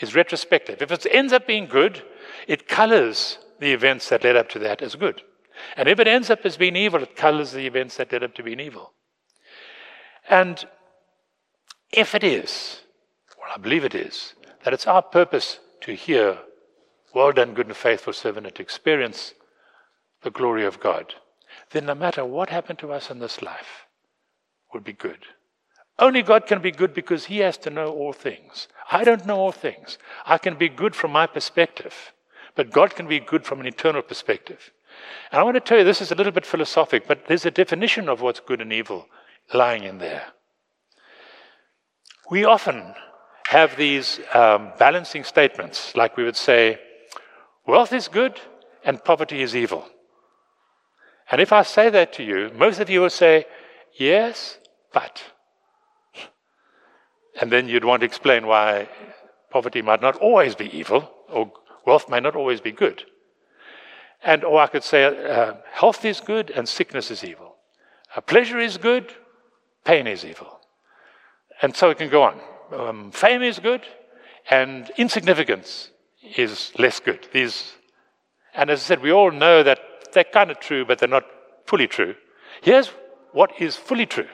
is 0.00 0.16
retrospective. 0.16 0.82
If 0.82 0.90
it 0.90 1.06
ends 1.10 1.32
up 1.32 1.46
being 1.46 1.66
good, 1.66 2.02
it 2.48 2.66
colors 2.66 3.38
the 3.60 3.72
events 3.72 4.08
that 4.08 4.24
led 4.24 4.36
up 4.36 4.48
to 4.50 4.58
that 4.60 4.82
as 4.82 4.96
good. 4.96 5.22
And 5.76 5.88
if 5.88 5.98
it 5.98 6.08
ends 6.08 6.30
up 6.30 6.40
as 6.44 6.56
being 6.56 6.76
evil, 6.76 7.02
it 7.02 7.16
colors 7.16 7.52
the 7.52 7.66
events 7.66 7.96
that 7.96 8.12
led 8.12 8.22
up 8.22 8.34
to 8.34 8.42
being 8.42 8.60
evil. 8.60 8.92
And 10.28 10.64
if 11.92 12.14
it 12.14 12.22
is, 12.22 12.82
well, 13.38 13.50
I 13.54 13.58
believe 13.58 13.84
it 13.84 13.94
is, 13.94 14.34
that 14.64 14.74
it's 14.74 14.86
our 14.86 15.02
purpose 15.02 15.58
to 15.82 15.94
hear, 15.94 16.38
well 17.14 17.32
done, 17.32 17.54
good 17.54 17.66
and 17.66 17.76
faithful 17.76 18.12
servant, 18.12 18.46
and 18.46 18.54
to 18.56 18.62
experience 18.62 19.34
the 20.22 20.30
glory 20.30 20.64
of 20.64 20.80
God, 20.80 21.14
then 21.70 21.86
no 21.86 21.94
matter 21.94 22.24
what 22.24 22.50
happened 22.50 22.78
to 22.80 22.92
us 22.92 23.10
in 23.10 23.18
this 23.18 23.42
life, 23.42 23.86
would 24.72 24.84
be 24.84 24.92
good. 24.92 25.18
Only 25.98 26.22
God 26.22 26.46
can 26.46 26.62
be 26.62 26.70
good 26.70 26.94
because 26.94 27.26
He 27.26 27.38
has 27.38 27.58
to 27.58 27.70
know 27.70 27.88
all 27.88 28.12
things. 28.12 28.68
I 28.90 29.04
don't 29.04 29.26
know 29.26 29.36
all 29.36 29.52
things. 29.52 29.98
I 30.24 30.38
can 30.38 30.54
be 30.54 30.68
good 30.68 30.94
from 30.94 31.12
my 31.12 31.26
perspective, 31.26 32.12
but 32.54 32.70
God 32.70 32.94
can 32.94 33.06
be 33.06 33.20
good 33.20 33.44
from 33.44 33.60
an 33.60 33.66
eternal 33.66 34.02
perspective. 34.02 34.72
And 35.30 35.40
I 35.40 35.44
want 35.44 35.54
to 35.54 35.60
tell 35.60 35.78
you, 35.78 35.84
this 35.84 36.00
is 36.00 36.12
a 36.12 36.14
little 36.14 36.32
bit 36.32 36.46
philosophic, 36.46 37.06
but 37.06 37.26
there's 37.26 37.46
a 37.46 37.50
definition 37.50 38.08
of 38.08 38.20
what's 38.20 38.40
good 38.40 38.60
and 38.60 38.72
evil 38.72 39.06
lying 39.54 39.84
in 39.84 39.98
there. 39.98 40.24
We 42.30 42.44
often 42.44 42.94
have 43.48 43.76
these 43.76 44.20
um, 44.32 44.72
balancing 44.78 45.24
statements, 45.24 45.96
like 45.96 46.16
we 46.16 46.24
would 46.24 46.36
say, 46.36 46.78
wealth 47.66 47.92
is 47.92 48.08
good 48.08 48.40
and 48.84 49.02
poverty 49.02 49.42
is 49.42 49.56
evil. 49.56 49.84
And 51.30 51.40
if 51.40 51.52
I 51.52 51.62
say 51.62 51.90
that 51.90 52.12
to 52.14 52.22
you, 52.22 52.50
most 52.54 52.80
of 52.80 52.90
you 52.90 53.00
will 53.00 53.10
say, 53.10 53.46
yes, 53.98 54.58
but. 54.92 55.22
And 57.40 57.50
then 57.50 57.68
you'd 57.68 57.84
want 57.84 58.00
to 58.00 58.06
explain 58.06 58.46
why 58.46 58.88
poverty 59.50 59.82
might 59.82 60.00
not 60.00 60.16
always 60.16 60.54
be 60.54 60.76
evil, 60.76 61.10
or 61.28 61.52
wealth 61.86 62.08
may 62.08 62.20
not 62.20 62.36
always 62.36 62.60
be 62.60 62.72
good. 62.72 63.04
And, 64.22 64.44
or 64.44 64.60
I 64.60 64.66
could 64.66 64.84
say, 64.84 65.04
uh, 65.04 65.54
health 65.72 66.04
is 66.04 66.20
good 66.20 66.50
and 66.50 66.68
sickness 66.68 67.10
is 67.10 67.24
evil. 67.24 67.56
Uh, 68.14 68.20
pleasure 68.20 68.58
is 68.58 68.76
good, 68.76 69.14
pain 69.84 70.06
is 70.06 70.24
evil. 70.24 70.60
And 71.62 71.74
so 71.74 71.90
it 71.90 71.98
can 71.98 72.10
go 72.10 72.22
on. 72.22 72.40
Um, 72.72 73.10
fame 73.10 73.42
is 73.42 73.58
good, 73.58 73.82
and 74.50 74.90
insignificance 74.96 75.90
is 76.36 76.72
less 76.78 77.00
good. 77.00 77.28
These, 77.32 77.72
and 78.54 78.70
as 78.70 78.80
I 78.80 78.82
said, 78.82 79.02
we 79.02 79.12
all 79.12 79.30
know 79.30 79.62
that 79.62 79.78
they're 80.12 80.24
kind 80.24 80.50
of 80.50 80.60
true, 80.60 80.84
but 80.84 80.98
they're 80.98 81.08
not 81.08 81.24
fully 81.66 81.86
true. 81.86 82.14
Here's 82.62 82.88
what 83.32 83.52
is 83.60 83.76
fully 83.76 84.06
true, 84.06 84.28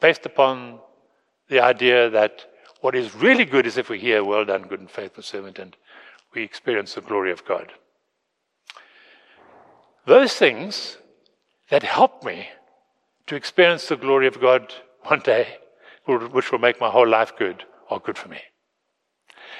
based 0.00 0.26
upon 0.26 0.80
the 1.48 1.60
idea 1.60 2.10
that 2.10 2.44
what 2.80 2.94
is 2.94 3.14
really 3.14 3.44
good 3.44 3.66
is 3.66 3.76
if 3.76 3.88
we 3.88 3.98
hear, 3.98 4.22
Well 4.22 4.44
done, 4.44 4.62
good 4.62 4.80
and 4.80 4.90
faithful 4.90 5.22
servant, 5.22 5.58
and 5.58 5.76
we 6.34 6.42
experience 6.42 6.94
the 6.94 7.00
glory 7.00 7.32
of 7.32 7.44
God. 7.44 7.72
Those 10.08 10.32
things 10.32 10.96
that 11.68 11.82
help 11.82 12.24
me 12.24 12.48
to 13.26 13.36
experience 13.36 13.88
the 13.88 13.96
glory 13.96 14.26
of 14.26 14.40
God 14.40 14.72
one 15.02 15.20
day 15.20 15.58
which 16.06 16.50
will 16.50 16.58
make 16.58 16.80
my 16.80 16.88
whole 16.88 17.06
life 17.06 17.36
good, 17.38 17.64
are 17.90 18.00
good 18.00 18.16
for 18.16 18.28
me. 18.28 18.40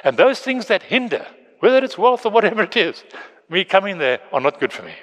And 0.02 0.16
those 0.16 0.40
things 0.40 0.64
that 0.68 0.84
hinder, 0.84 1.26
whether 1.61 1.84
it's 1.84 1.98
wealth 1.98 2.24
or 2.24 2.32
whatever 2.32 2.62
it 2.62 2.78
is, 2.78 3.04
me 3.50 3.62
coming 3.62 3.98
there 3.98 4.20
are 4.32 4.40
not 4.40 4.58
good 4.58 4.72
for 4.72 4.82
me. 4.82 4.94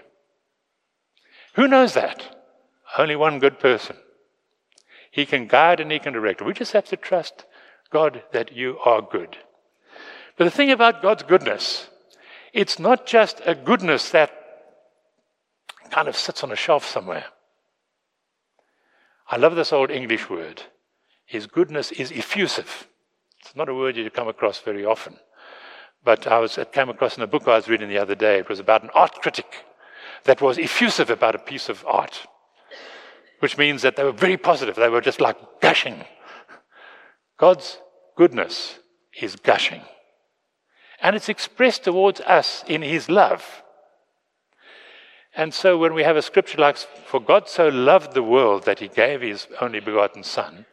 Who 1.53 1.67
knows 1.67 1.93
that? 1.93 2.35
Only 2.97 3.15
one 3.15 3.37
good 3.37 3.59
person. 3.59 3.97
He 5.11 5.27
can 5.27 5.45
guide 5.45 5.79
and 5.79 5.91
he 5.91 5.99
can 5.99 6.13
direct. 6.13 6.41
We 6.41 6.53
just 6.53 6.73
have 6.73 6.85
to 6.85 6.97
trust 6.97 7.45
God 7.91 8.23
that 8.31 8.51
you 8.51 8.79
are 8.83 9.03
good. 9.03 9.37
But 10.37 10.45
the 10.45 10.49
thing 10.49 10.71
about 10.71 11.03
God's 11.03 11.21
goodness, 11.21 11.87
it's 12.51 12.79
not 12.79 13.05
just 13.05 13.43
a 13.45 13.53
goodness 13.53 14.09
that 14.09 14.41
kind 15.91 16.07
of 16.07 16.15
sits 16.15 16.43
on 16.43 16.51
a 16.51 16.55
shelf 16.55 16.85
somewhere. 16.85 17.25
I 19.27 19.37
love 19.37 19.55
this 19.55 19.73
old 19.73 19.89
English 19.89 20.29
word. 20.29 20.63
His 21.25 21.47
goodness 21.47 21.91
is 21.91 22.11
effusive. 22.11 22.87
It's 23.39 23.55
not 23.55 23.69
a 23.69 23.73
word 23.73 23.97
you 23.97 24.09
come 24.09 24.27
across 24.27 24.59
very 24.59 24.85
often. 24.85 25.17
But 26.03 26.27
I 26.27 26.39
was, 26.39 26.57
it 26.57 26.71
came 26.71 26.89
across 26.89 27.17
in 27.17 27.23
a 27.23 27.27
book 27.27 27.47
I 27.47 27.55
was 27.55 27.67
reading 27.67 27.89
the 27.89 27.97
other 27.97 28.15
day. 28.15 28.37
It 28.37 28.49
was 28.49 28.59
about 28.59 28.83
an 28.83 28.91
art 28.93 29.21
critic 29.21 29.65
that 30.25 30.41
was 30.41 30.59
effusive 30.59 31.09
about 31.09 31.35
a 31.35 31.39
piece 31.39 31.67
of 31.67 31.83
art, 31.87 32.27
which 33.39 33.57
means 33.57 33.81
that 33.81 33.95
they 33.95 34.03
were 34.03 34.11
very 34.11 34.37
positive. 34.37 34.75
They 34.75 34.89
were 34.89 35.01
just 35.01 35.19
like 35.19 35.37
gushing. 35.61 36.05
God's 37.37 37.79
goodness 38.15 38.79
is 39.19 39.35
gushing. 39.35 39.81
And 41.01 41.15
it's 41.15 41.29
expressed 41.29 41.83
towards 41.83 42.21
us 42.21 42.63
in 42.67 42.81
His 42.81 43.09
love. 43.09 43.63
And 45.35 45.53
so 45.53 45.77
when 45.77 45.93
we 45.93 46.03
have 46.03 46.15
a 46.15 46.21
scripture 46.21 46.59
like, 46.59 46.77
For 46.77 47.19
God 47.19 47.49
so 47.49 47.67
loved 47.67 48.13
the 48.13 48.23
world 48.23 48.63
that 48.63 48.79
He 48.79 48.87
gave 48.87 49.21
His 49.21 49.47
only 49.59 49.79
begotten 49.79 50.23
Son, 50.23 50.65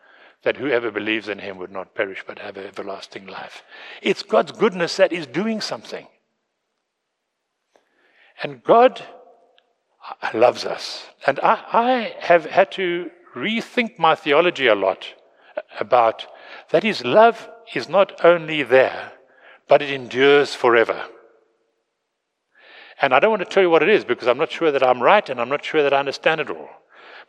that 0.42 0.56
whoever 0.56 0.90
believes 0.90 1.28
in 1.28 1.38
him 1.38 1.58
would 1.58 1.70
not 1.70 1.94
perish 1.94 2.24
but 2.26 2.38
have 2.38 2.56
everlasting 2.56 3.26
life. 3.26 3.62
It's 4.00 4.22
God's 4.22 4.52
goodness 4.52 4.96
that 4.96 5.12
is 5.12 5.26
doing 5.26 5.60
something. 5.60 6.06
And 8.42 8.62
God 8.64 9.02
uh, 10.22 10.30
loves 10.34 10.64
us. 10.64 11.06
And 11.26 11.38
I, 11.40 11.62
I 11.72 12.14
have 12.18 12.46
had 12.46 12.72
to 12.72 13.10
rethink 13.36 13.98
my 13.98 14.14
theology 14.14 14.66
a 14.66 14.74
lot 14.74 15.14
uh, 15.56 15.60
about 15.78 16.26
that 16.70 16.82
his 16.82 17.04
love 17.04 17.48
is 17.74 17.88
not 17.88 18.24
only 18.24 18.64
there, 18.64 19.12
but 19.68 19.80
it 19.80 19.90
endures 19.90 20.54
forever. 20.54 21.06
And 23.02 23.12
I 23.12 23.18
don't 23.18 23.30
want 23.30 23.42
to 23.42 23.52
tell 23.52 23.64
you 23.64 23.68
what 23.68 23.82
it 23.82 23.88
is 23.88 24.04
because 24.04 24.28
I'm 24.28 24.38
not 24.38 24.52
sure 24.52 24.70
that 24.70 24.86
I'm 24.86 25.02
right 25.02 25.28
and 25.28 25.40
I'm 25.40 25.48
not 25.48 25.64
sure 25.64 25.82
that 25.82 25.92
I 25.92 25.98
understand 25.98 26.40
it 26.40 26.48
all. 26.48 26.70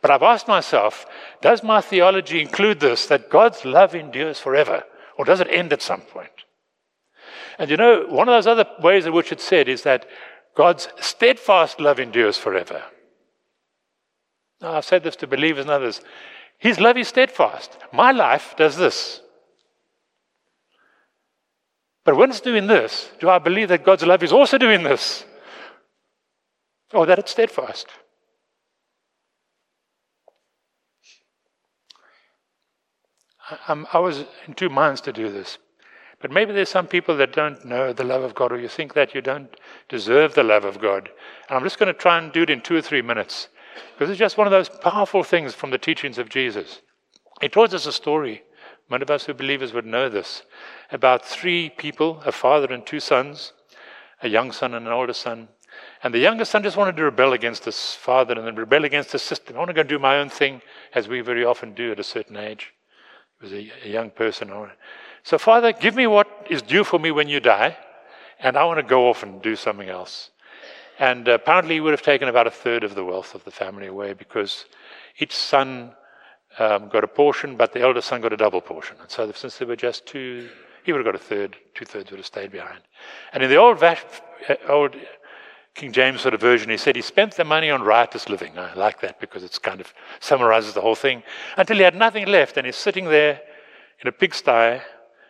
But 0.00 0.12
I've 0.12 0.22
asked 0.22 0.46
myself, 0.46 1.04
does 1.42 1.64
my 1.64 1.80
theology 1.80 2.40
include 2.40 2.78
this, 2.78 3.06
that 3.06 3.28
God's 3.28 3.64
love 3.64 3.94
endures 3.94 4.38
forever, 4.38 4.84
or 5.18 5.24
does 5.24 5.40
it 5.40 5.48
end 5.50 5.72
at 5.72 5.82
some 5.82 6.02
point? 6.02 6.30
And 7.58 7.70
you 7.70 7.76
know, 7.76 8.06
one 8.08 8.28
of 8.28 8.34
those 8.34 8.46
other 8.46 8.66
ways 8.80 9.04
in 9.04 9.12
which 9.12 9.32
it's 9.32 9.44
said 9.44 9.68
is 9.68 9.82
that 9.82 10.06
God's 10.56 10.88
steadfast 11.00 11.80
love 11.80 11.98
endures 11.98 12.38
forever. 12.38 12.82
Now, 14.60 14.74
I've 14.74 14.84
said 14.84 15.02
this 15.02 15.16
to 15.16 15.26
believers 15.26 15.62
and 15.62 15.70
others. 15.70 16.00
His 16.58 16.78
love 16.78 16.96
is 16.96 17.08
steadfast. 17.08 17.76
My 17.92 18.12
life 18.12 18.54
does 18.56 18.76
this. 18.76 19.20
But 22.04 22.16
when 22.16 22.30
it's 22.30 22.40
doing 22.40 22.68
this, 22.68 23.10
do 23.18 23.28
I 23.28 23.38
believe 23.38 23.68
that 23.68 23.84
God's 23.84 24.04
love 24.04 24.22
is 24.22 24.32
also 24.32 24.58
doing 24.58 24.84
this? 24.84 25.24
Or 26.92 27.06
that 27.06 27.18
it's 27.18 27.32
steadfast? 27.32 27.88
I 33.68 33.98
was 33.98 34.24
in 34.46 34.54
two 34.54 34.68
minds 34.70 35.00
to 35.02 35.12
do 35.12 35.30
this. 35.30 35.58
But 36.20 36.30
maybe 36.30 36.52
there's 36.52 36.70
some 36.70 36.86
people 36.86 37.16
that 37.18 37.34
don't 37.34 37.64
know 37.66 37.92
the 37.92 38.04
love 38.04 38.22
of 38.22 38.34
God, 38.34 38.52
or 38.52 38.58
you 38.58 38.68
think 38.68 38.94
that 38.94 39.14
you 39.14 39.20
don't 39.20 39.54
deserve 39.90 40.34
the 40.34 40.42
love 40.42 40.64
of 40.64 40.80
God. 40.80 41.10
And 41.48 41.58
I'm 41.58 41.64
just 41.64 41.78
going 41.78 41.92
to 41.92 41.98
try 41.98 42.16
and 42.18 42.32
do 42.32 42.42
it 42.42 42.50
in 42.50 42.62
two 42.62 42.76
or 42.76 42.80
three 42.80 43.02
minutes, 43.02 43.48
because 43.92 44.08
it's 44.08 44.18
just 44.18 44.38
one 44.38 44.46
of 44.46 44.50
those 44.50 44.70
powerful 44.70 45.22
things 45.22 45.54
from 45.54 45.70
the 45.70 45.76
teachings 45.76 46.16
of 46.16 46.30
Jesus. 46.30 46.80
He 47.42 47.48
told 47.50 47.74
us 47.74 47.84
a 47.84 47.92
story. 47.92 48.42
Many 48.88 49.02
of 49.02 49.10
us 49.10 49.26
who 49.26 49.34
believers 49.34 49.72
would 49.74 49.84
know 49.84 50.08
this 50.08 50.42
about 50.90 51.24
three 51.24 51.68
people 51.68 52.22
a 52.24 52.32
father 52.32 52.72
and 52.72 52.86
two 52.86 53.00
sons, 53.00 53.52
a 54.22 54.28
young 54.28 54.52
son 54.52 54.72
and 54.72 54.86
an 54.86 54.92
older 54.92 55.12
son. 55.12 55.48
And 56.02 56.12
the 56.12 56.18
younger 56.18 56.44
son 56.44 56.62
just 56.62 56.76
wanted 56.76 56.96
to 56.96 57.04
rebel 57.04 57.32
against 57.32 57.64
his 57.64 57.94
father 57.94 58.34
and 58.34 58.46
then 58.46 58.56
rebel 58.56 58.84
against 58.84 59.12
his 59.12 59.22
sister. 59.22 59.54
I 59.54 59.58
want 59.58 59.68
to 59.68 59.74
go 59.74 59.80
and 59.80 59.88
do 59.88 59.98
my 59.98 60.18
own 60.18 60.28
thing, 60.28 60.60
as 60.94 61.08
we 61.08 61.20
very 61.20 61.44
often 61.44 61.74
do 61.74 61.92
at 61.92 62.00
a 62.00 62.04
certain 62.04 62.36
age 62.36 62.74
was 63.44 63.52
a, 63.52 63.70
a 63.84 63.88
young 63.88 64.10
person. 64.10 64.50
So, 65.22 65.38
Father, 65.38 65.72
give 65.72 65.94
me 65.94 66.06
what 66.06 66.46
is 66.50 66.62
due 66.62 66.84
for 66.84 66.98
me 66.98 67.10
when 67.10 67.28
you 67.28 67.40
die, 67.40 67.76
and 68.40 68.56
I 68.56 68.64
want 68.64 68.78
to 68.78 68.82
go 68.82 69.08
off 69.08 69.22
and 69.22 69.40
do 69.40 69.56
something 69.56 69.88
else. 69.88 70.30
And 70.98 71.28
uh, 71.28 71.32
apparently, 71.32 71.74
he 71.74 71.80
would 71.80 71.92
have 71.92 72.02
taken 72.02 72.28
about 72.28 72.46
a 72.46 72.50
third 72.50 72.84
of 72.84 72.94
the 72.94 73.04
wealth 73.04 73.34
of 73.34 73.44
the 73.44 73.50
family 73.50 73.86
away 73.86 74.12
because 74.12 74.66
each 75.18 75.34
son 75.34 75.92
um, 76.58 76.88
got 76.88 77.04
a 77.04 77.08
portion, 77.08 77.56
but 77.56 77.72
the 77.72 77.80
eldest 77.80 78.08
son 78.08 78.20
got 78.20 78.32
a 78.32 78.36
double 78.36 78.60
portion. 78.60 78.96
And 79.00 79.10
so, 79.10 79.30
since 79.32 79.58
there 79.58 79.68
were 79.68 79.76
just 79.76 80.06
two, 80.06 80.48
he 80.84 80.92
would 80.92 81.04
have 81.04 81.12
got 81.12 81.20
a 81.20 81.24
third, 81.24 81.56
two 81.74 81.84
thirds 81.84 82.10
would 82.10 82.18
have 82.18 82.26
stayed 82.26 82.52
behind. 82.52 82.80
And 83.32 83.42
in 83.42 83.50
the 83.50 83.56
old, 83.56 83.82
uh, 83.82 83.96
old 84.68 84.96
King 85.74 85.90
James 85.90 86.20
sort 86.20 86.34
of 86.34 86.40
version, 86.40 86.70
he 86.70 86.76
said 86.76 86.94
he 86.94 87.02
spent 87.02 87.34
the 87.34 87.44
money 87.44 87.68
on 87.68 87.82
riotous 87.82 88.28
living. 88.28 88.56
I 88.56 88.74
like 88.74 89.00
that 89.00 89.20
because 89.20 89.42
it 89.42 89.58
kind 89.60 89.80
of 89.80 89.92
summarizes 90.20 90.72
the 90.72 90.80
whole 90.80 90.94
thing 90.94 91.24
until 91.56 91.76
he 91.76 91.82
had 91.82 91.96
nothing 91.96 92.26
left 92.26 92.56
and 92.56 92.64
he's 92.64 92.76
sitting 92.76 93.06
there 93.06 93.40
in 94.00 94.06
a 94.06 94.12
pigsty 94.12 94.80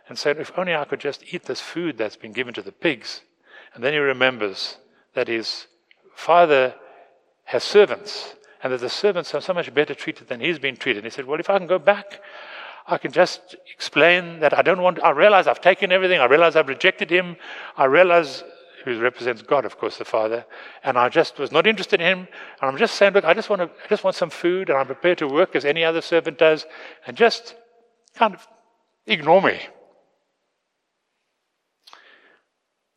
and 0.09 0.19
said, 0.19 0.39
If 0.39 0.53
only 0.59 0.75
I 0.75 0.85
could 0.85 1.01
just 1.01 1.25
eat 1.33 1.45
this 1.45 1.61
food 1.61 1.97
that's 1.97 2.17
been 2.17 2.33
given 2.33 2.53
to 2.55 2.63
the 2.63 2.73
pigs. 2.73 3.23
And 3.75 3.83
then 3.83 3.95
he 3.95 3.99
remembers 3.99 4.77
that 5.15 5.29
his 5.29 5.67
father 6.15 6.75
has 7.45 7.65
servants 7.65 8.35
and 8.63 8.73
that 8.73 8.81
the 8.81 8.91
servants 8.91 9.35
are 9.35 9.41
so 9.41 9.55
much 9.55 9.73
better 9.73 9.95
treated 9.95 10.29
than 10.29 10.41
he's 10.41 10.59
been 10.59 10.77
treated. 10.77 11.05
And 11.05 11.13
he 11.13 11.17
said, 11.17 11.25
Well, 11.25 11.41
if 11.41 11.49
I 11.49 11.57
can 11.57 11.67
go 11.67 11.79
back, 11.79 12.21
I 12.87 12.99
can 12.99 13.13
just 13.13 13.57
explain 13.73 14.41
that 14.41 14.57
I 14.57 14.61
don't 14.61 14.83
want, 14.83 15.03
I 15.03 15.11
realize 15.11 15.47
I've 15.47 15.63
taken 15.63 15.91
everything. 15.91 16.21
I 16.21 16.27
realize 16.27 16.55
I've 16.55 16.69
rejected 16.69 17.09
him. 17.09 17.37
I 17.79 17.87
realize 17.87 18.45
who 18.85 19.01
represents 19.01 19.43
God, 19.43 19.65
of 19.65 19.79
course, 19.79 19.97
the 19.97 20.05
Father. 20.05 20.45
And 20.83 20.99
I 20.99 21.09
just 21.09 21.39
was 21.39 21.51
not 21.51 21.67
interested 21.67 22.01
in 22.01 22.07
him. 22.07 22.19
And 22.61 22.71
I'm 22.71 22.77
just 22.77 22.95
saying, 22.97 23.15
look, 23.15 23.25
I 23.25 23.35
just 23.35 23.49
want 23.49 23.63
to, 23.63 23.71
I 23.85 23.89
just 23.89 24.05
want 24.05 24.17
some 24.17 24.31
food, 24.31 24.69
and 24.69 24.79
I'm 24.79 24.87
prepared 24.87 25.19
to 25.19 25.27
work 25.27 25.57
as 25.57 25.65
any 25.65 25.85
other 25.85 26.01
servant 26.01 26.39
does, 26.39 26.67
and 27.07 27.17
just 27.17 27.55
kind 28.15 28.35
of 28.35 28.47
ignore 29.07 29.43
me. 29.43 29.61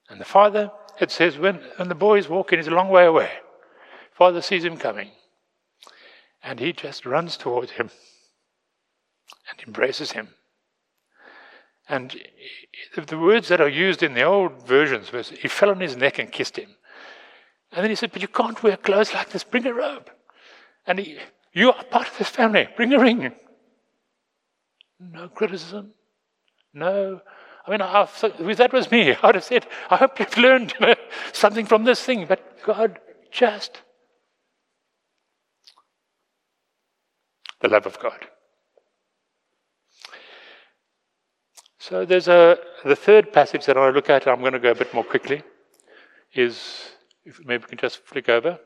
And 0.09 0.21
the 0.21 0.25
father, 0.25 0.71
it 0.99 1.11
says, 1.11 1.37
when, 1.37 1.55
when 1.77 1.89
the 1.89 1.95
boy 1.95 2.17
is 2.17 2.29
walking, 2.29 2.59
he's 2.59 2.67
a 2.67 2.71
long 2.71 2.89
way 2.89 3.05
away. 3.05 3.29
Father 4.13 4.41
sees 4.41 4.63
him 4.63 4.77
coming. 4.77 5.11
And 6.43 6.59
he 6.59 6.73
just 6.73 7.05
runs 7.05 7.37
towards 7.37 7.71
him 7.71 7.89
and 9.49 9.67
embraces 9.67 10.13
him. 10.13 10.29
And 11.89 12.15
the 12.95 13.17
words 13.17 13.47
that 13.47 13.61
are 13.61 13.69
used 13.69 14.03
in 14.03 14.13
the 14.13 14.23
old 14.23 14.67
versions 14.67 15.11
was 15.11 15.29
he 15.29 15.47
fell 15.47 15.69
on 15.69 15.79
his 15.79 15.95
neck 15.95 16.19
and 16.19 16.31
kissed 16.31 16.57
him. 16.57 16.75
And 17.71 17.83
then 17.83 17.89
he 17.89 17.95
said, 17.95 18.11
But 18.11 18.21
you 18.21 18.27
can't 18.27 18.61
wear 18.61 18.77
clothes 18.77 19.13
like 19.13 19.29
this, 19.29 19.43
bring 19.43 19.65
a 19.65 19.73
robe. 19.73 20.09
And 20.85 20.99
he, 20.99 21.17
you 21.53 21.71
are 21.71 21.83
part 21.83 22.07
of 22.07 22.17
this 22.17 22.29
family, 22.29 22.67
bring 22.75 22.93
a 22.93 22.99
ring. 22.99 23.33
No 24.99 25.29
criticism, 25.29 25.93
no 26.73 27.21
I 27.67 27.71
mean, 27.71 27.81
I, 27.81 28.03
if 28.03 28.57
that 28.57 28.71
was 28.71 28.89
me, 28.89 29.13
I 29.21 29.25
would 29.25 29.35
have 29.35 29.43
said, 29.43 29.67
I 29.89 29.97
hope 29.97 30.19
you've 30.19 30.37
learned 30.37 30.73
something 31.33 31.65
from 31.65 31.83
this 31.83 32.01
thing. 32.01 32.25
But 32.25 32.63
God 32.63 32.99
just. 33.31 33.81
The 37.59 37.67
love 37.67 37.85
of 37.85 37.99
God. 37.99 38.27
So 41.79 42.05
there's 42.05 42.27
a 42.27 42.57
the 42.83 42.95
third 42.95 43.31
passage 43.31 43.65
that 43.65 43.77
I 43.77 43.81
want 43.81 43.93
to 43.93 43.95
look 43.95 44.09
at. 44.09 44.27
I'm 44.27 44.39
going 44.39 44.53
to 44.53 44.59
go 44.59 44.71
a 44.71 44.75
bit 44.75 44.93
more 44.93 45.03
quickly. 45.03 45.43
Is 46.33 46.91
if 47.23 47.39
maybe 47.45 47.63
we 47.63 47.69
can 47.69 47.77
just 47.77 47.99
flick 48.05 48.29
over. 48.29 48.59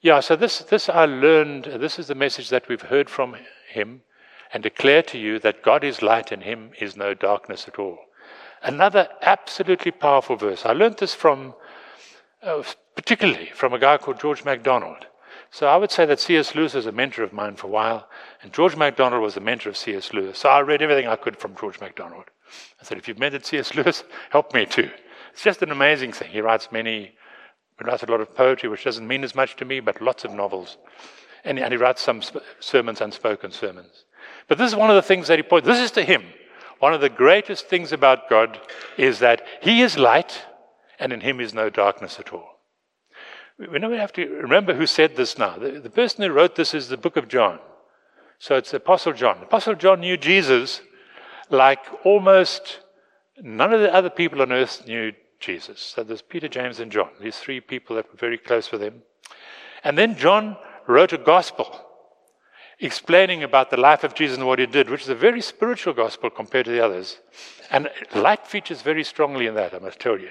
Yeah. 0.00 0.20
So 0.20 0.36
this 0.36 0.58
this 0.60 0.88
I 0.88 1.04
learned. 1.04 1.64
This 1.64 1.98
is 1.98 2.08
the 2.08 2.14
message 2.14 2.48
that 2.50 2.68
we've 2.68 2.82
heard 2.82 3.08
from 3.08 3.36
him 3.68 4.02
and 4.52 4.62
declare 4.62 5.02
to 5.02 5.18
you 5.18 5.38
that 5.38 5.62
God 5.62 5.82
is 5.84 6.02
light 6.02 6.30
and 6.30 6.42
him 6.42 6.72
is 6.78 6.96
no 6.96 7.14
darkness 7.14 7.66
at 7.68 7.78
all. 7.78 7.98
Another 8.62 9.08
absolutely 9.22 9.90
powerful 9.90 10.36
verse. 10.36 10.64
I 10.66 10.72
learned 10.72 10.98
this 10.98 11.14
from, 11.14 11.54
uh, 12.42 12.62
particularly 12.94 13.50
from 13.54 13.72
a 13.72 13.78
guy 13.78 13.96
called 13.96 14.20
George 14.20 14.44
MacDonald. 14.44 15.06
So 15.52 15.66
I 15.66 15.76
would 15.76 15.90
say 15.90 16.06
that 16.06 16.18
C.S. 16.18 16.54
Lewis 16.54 16.74
was 16.74 16.86
a 16.86 16.92
mentor 16.92 17.22
of 17.22 17.32
mine 17.32 17.56
for 17.56 17.66
a 17.68 17.70
while, 17.70 18.08
and 18.42 18.52
George 18.52 18.74
MacDonald 18.74 19.22
was 19.22 19.36
a 19.36 19.40
mentor 19.40 19.68
of 19.68 19.76
C.S. 19.76 20.12
Lewis. 20.12 20.38
So 20.38 20.48
I 20.48 20.60
read 20.60 20.82
everything 20.82 21.06
I 21.06 21.14
could 21.14 21.36
from 21.36 21.54
George 21.54 21.78
MacDonald. 21.78 22.24
I 22.80 22.84
said, 22.84 22.98
if 22.98 23.06
you've 23.06 23.18
mentored 23.18 23.44
C.S. 23.44 23.74
Lewis, 23.74 24.02
help 24.30 24.52
me 24.54 24.66
too. 24.66 24.90
It's 25.32 25.42
just 25.42 25.62
an 25.62 25.70
amazing 25.70 26.12
thing. 26.12 26.30
He 26.30 26.40
writes 26.40 26.72
many, 26.72 27.14
he 27.78 27.84
writes 27.84 28.02
a 28.02 28.06
lot 28.06 28.20
of 28.20 28.34
poetry, 28.34 28.68
which 28.68 28.84
doesn't 28.84 29.06
mean 29.06 29.22
as 29.22 29.34
much 29.34 29.54
to 29.56 29.64
me, 29.64 29.80
but 29.80 30.00
lots 30.00 30.24
of 30.24 30.32
novels. 30.32 30.78
And, 31.44 31.58
and 31.58 31.70
he 31.70 31.76
writes 31.76 32.02
some 32.02 32.22
sermons, 32.58 33.00
unspoken 33.00 33.52
sermons. 33.52 34.04
But 34.48 34.58
this 34.58 34.72
is 34.72 34.76
one 34.76 34.90
of 34.90 34.96
the 34.96 35.02
things 35.02 35.28
that 35.28 35.38
he 35.38 35.42
points. 35.42 35.66
This 35.66 35.80
is 35.80 35.90
to 35.92 36.02
him. 36.02 36.24
One 36.82 36.94
of 36.94 37.00
the 37.00 37.08
greatest 37.08 37.68
things 37.68 37.92
about 37.92 38.28
God 38.28 38.58
is 38.96 39.20
that 39.20 39.46
He 39.60 39.82
is 39.82 39.96
light, 39.96 40.42
and 40.98 41.12
in 41.12 41.20
Him 41.20 41.38
is 41.38 41.54
no 41.54 41.70
darkness 41.70 42.18
at 42.18 42.32
all. 42.32 42.51
We 43.70 43.78
we 43.78 43.96
have 43.96 44.12
to 44.14 44.28
remember 44.28 44.74
who 44.74 44.86
said 44.86 45.14
this 45.14 45.38
now. 45.38 45.56
The, 45.56 45.80
the 45.80 45.90
person 45.90 46.24
who 46.24 46.30
wrote 46.30 46.56
this 46.56 46.74
is 46.74 46.88
the 46.88 46.96
book 46.96 47.16
of 47.16 47.28
John. 47.28 47.60
So 48.38 48.56
it's 48.56 48.74
Apostle 48.74 49.12
John. 49.12 49.38
Apostle 49.42 49.76
John 49.76 50.00
knew 50.00 50.16
Jesus 50.16 50.80
like 51.48 51.80
almost 52.04 52.80
none 53.40 53.72
of 53.72 53.80
the 53.80 53.94
other 53.94 54.10
people 54.10 54.42
on 54.42 54.50
earth 54.50 54.86
knew 54.86 55.12
Jesus. 55.38 55.80
So 55.80 56.02
there's 56.02 56.22
Peter, 56.22 56.48
James, 56.48 56.80
and 56.80 56.90
John, 56.90 57.10
these 57.20 57.38
three 57.38 57.60
people 57.60 57.96
that 57.96 58.10
were 58.10 58.18
very 58.18 58.38
close 58.38 58.72
with 58.72 58.82
him. 58.82 59.02
And 59.84 59.96
then 59.96 60.16
John 60.16 60.56
wrote 60.88 61.12
a 61.12 61.18
gospel 61.18 61.86
explaining 62.80 63.44
about 63.44 63.70
the 63.70 63.76
life 63.76 64.02
of 64.02 64.14
Jesus 64.14 64.38
and 64.38 64.46
what 64.46 64.58
he 64.58 64.66
did, 64.66 64.90
which 64.90 65.02
is 65.02 65.08
a 65.08 65.14
very 65.14 65.40
spiritual 65.40 65.94
gospel 65.94 66.30
compared 66.30 66.64
to 66.64 66.72
the 66.72 66.84
others. 66.84 67.18
And 67.70 67.88
light 68.14 68.46
features 68.46 68.82
very 68.82 69.04
strongly 69.04 69.46
in 69.46 69.54
that, 69.54 69.72
I 69.72 69.78
must 69.78 70.00
tell 70.00 70.18
you. 70.18 70.30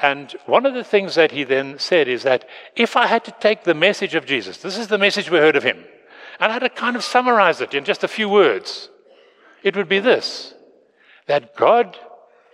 And 0.00 0.34
one 0.46 0.64
of 0.64 0.74
the 0.74 0.84
things 0.84 1.16
that 1.16 1.32
he 1.32 1.44
then 1.44 1.78
said 1.78 2.06
is 2.06 2.22
that 2.22 2.48
if 2.76 2.96
I 2.96 3.06
had 3.06 3.24
to 3.24 3.34
take 3.40 3.64
the 3.64 3.74
message 3.74 4.14
of 4.14 4.26
Jesus, 4.26 4.58
this 4.58 4.78
is 4.78 4.88
the 4.88 4.98
message 4.98 5.30
we 5.30 5.38
heard 5.38 5.56
of 5.56 5.64
him, 5.64 5.84
and 6.38 6.50
I 6.50 6.54
had 6.54 6.60
to 6.60 6.68
kind 6.68 6.94
of 6.94 7.02
summarize 7.02 7.60
it 7.60 7.74
in 7.74 7.84
just 7.84 8.04
a 8.04 8.08
few 8.08 8.28
words, 8.28 8.90
it 9.62 9.76
would 9.76 9.88
be 9.88 9.98
this 9.98 10.54
that 11.26 11.54
God 11.56 11.98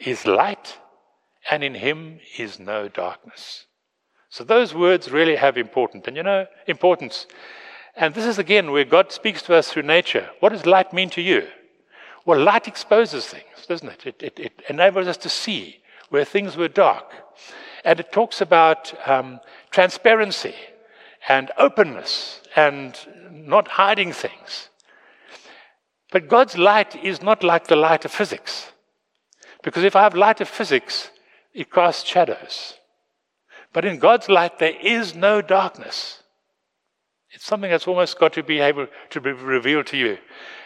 is 0.00 0.26
light, 0.26 0.78
and 1.50 1.62
in 1.62 1.74
him 1.74 2.18
is 2.38 2.59
no 2.59 2.88
darkness. 2.88 3.66
So 4.30 4.42
those 4.42 4.74
words 4.74 5.12
really 5.12 5.37
have 5.37 5.57
importance. 5.57 6.09
And 6.09 6.16
you 6.16 6.24
know, 6.24 6.46
importance. 6.66 7.26
And 7.94 8.14
this 8.14 8.26
is 8.26 8.38
again 8.38 8.72
where 8.72 8.85
God 8.85 9.12
speaks 9.12 9.42
to 9.42 9.54
us 9.54 9.70
through 9.70 9.85
nature. 9.85 10.28
What 10.40 10.48
does 10.48 10.66
light 10.66 10.92
mean 10.92 11.11
to 11.11 11.22
you? 11.22 11.46
Well, 12.26 12.40
light 12.40 12.66
exposes 12.66 13.26
things, 13.26 13.66
doesn't 13.68 13.88
it? 13.88 14.07
It, 14.07 14.22
it, 14.22 14.40
it 14.40 14.62
enables 14.68 15.07
us 15.07 15.18
to 15.18 15.28
see 15.28 15.83
where 16.09 16.24
things 16.24 16.57
were 16.57 16.68
dark. 16.68 17.12
And 17.85 18.01
it 18.01 18.12
talks 18.12 18.40
about 18.40 18.92
um, 19.09 19.40
transparency 19.70 20.55
and 21.29 21.51
openness 21.59 22.40
and 22.57 22.99
not 23.31 23.68
hiding 23.68 24.12
things. 24.12 24.70
But 26.11 26.29
God's 26.29 26.57
light 26.57 26.97
is 26.97 27.23
not 27.23 27.42
like 27.42 27.66
the 27.66 27.77
light 27.77 28.05
of 28.05 28.12
physics. 28.12 28.73
Because 29.62 29.85
if 29.85 29.97
I 29.97 30.03
have 30.03 30.14
light 30.14 30.40
of 30.40 30.49
physics, 30.49 31.11
it 31.53 31.73
casts 31.73 32.09
shadows. 32.09 32.75
But 33.73 33.85
in 33.85 33.99
God's 33.99 34.29
light, 34.29 34.59
there 34.59 34.77
is 34.81 35.14
no 35.14 35.42
darkness. 35.42 36.23
It's 37.31 37.44
something 37.44 37.70
that's 37.70 37.88
almost 37.88 38.18
got 38.18 38.33
to 38.35 38.42
be 38.42 38.61
able 38.61 38.87
to 39.11 39.20
be 39.20 39.33
revealed 39.33 39.88
to 39.88 39.97
you. 39.97 40.18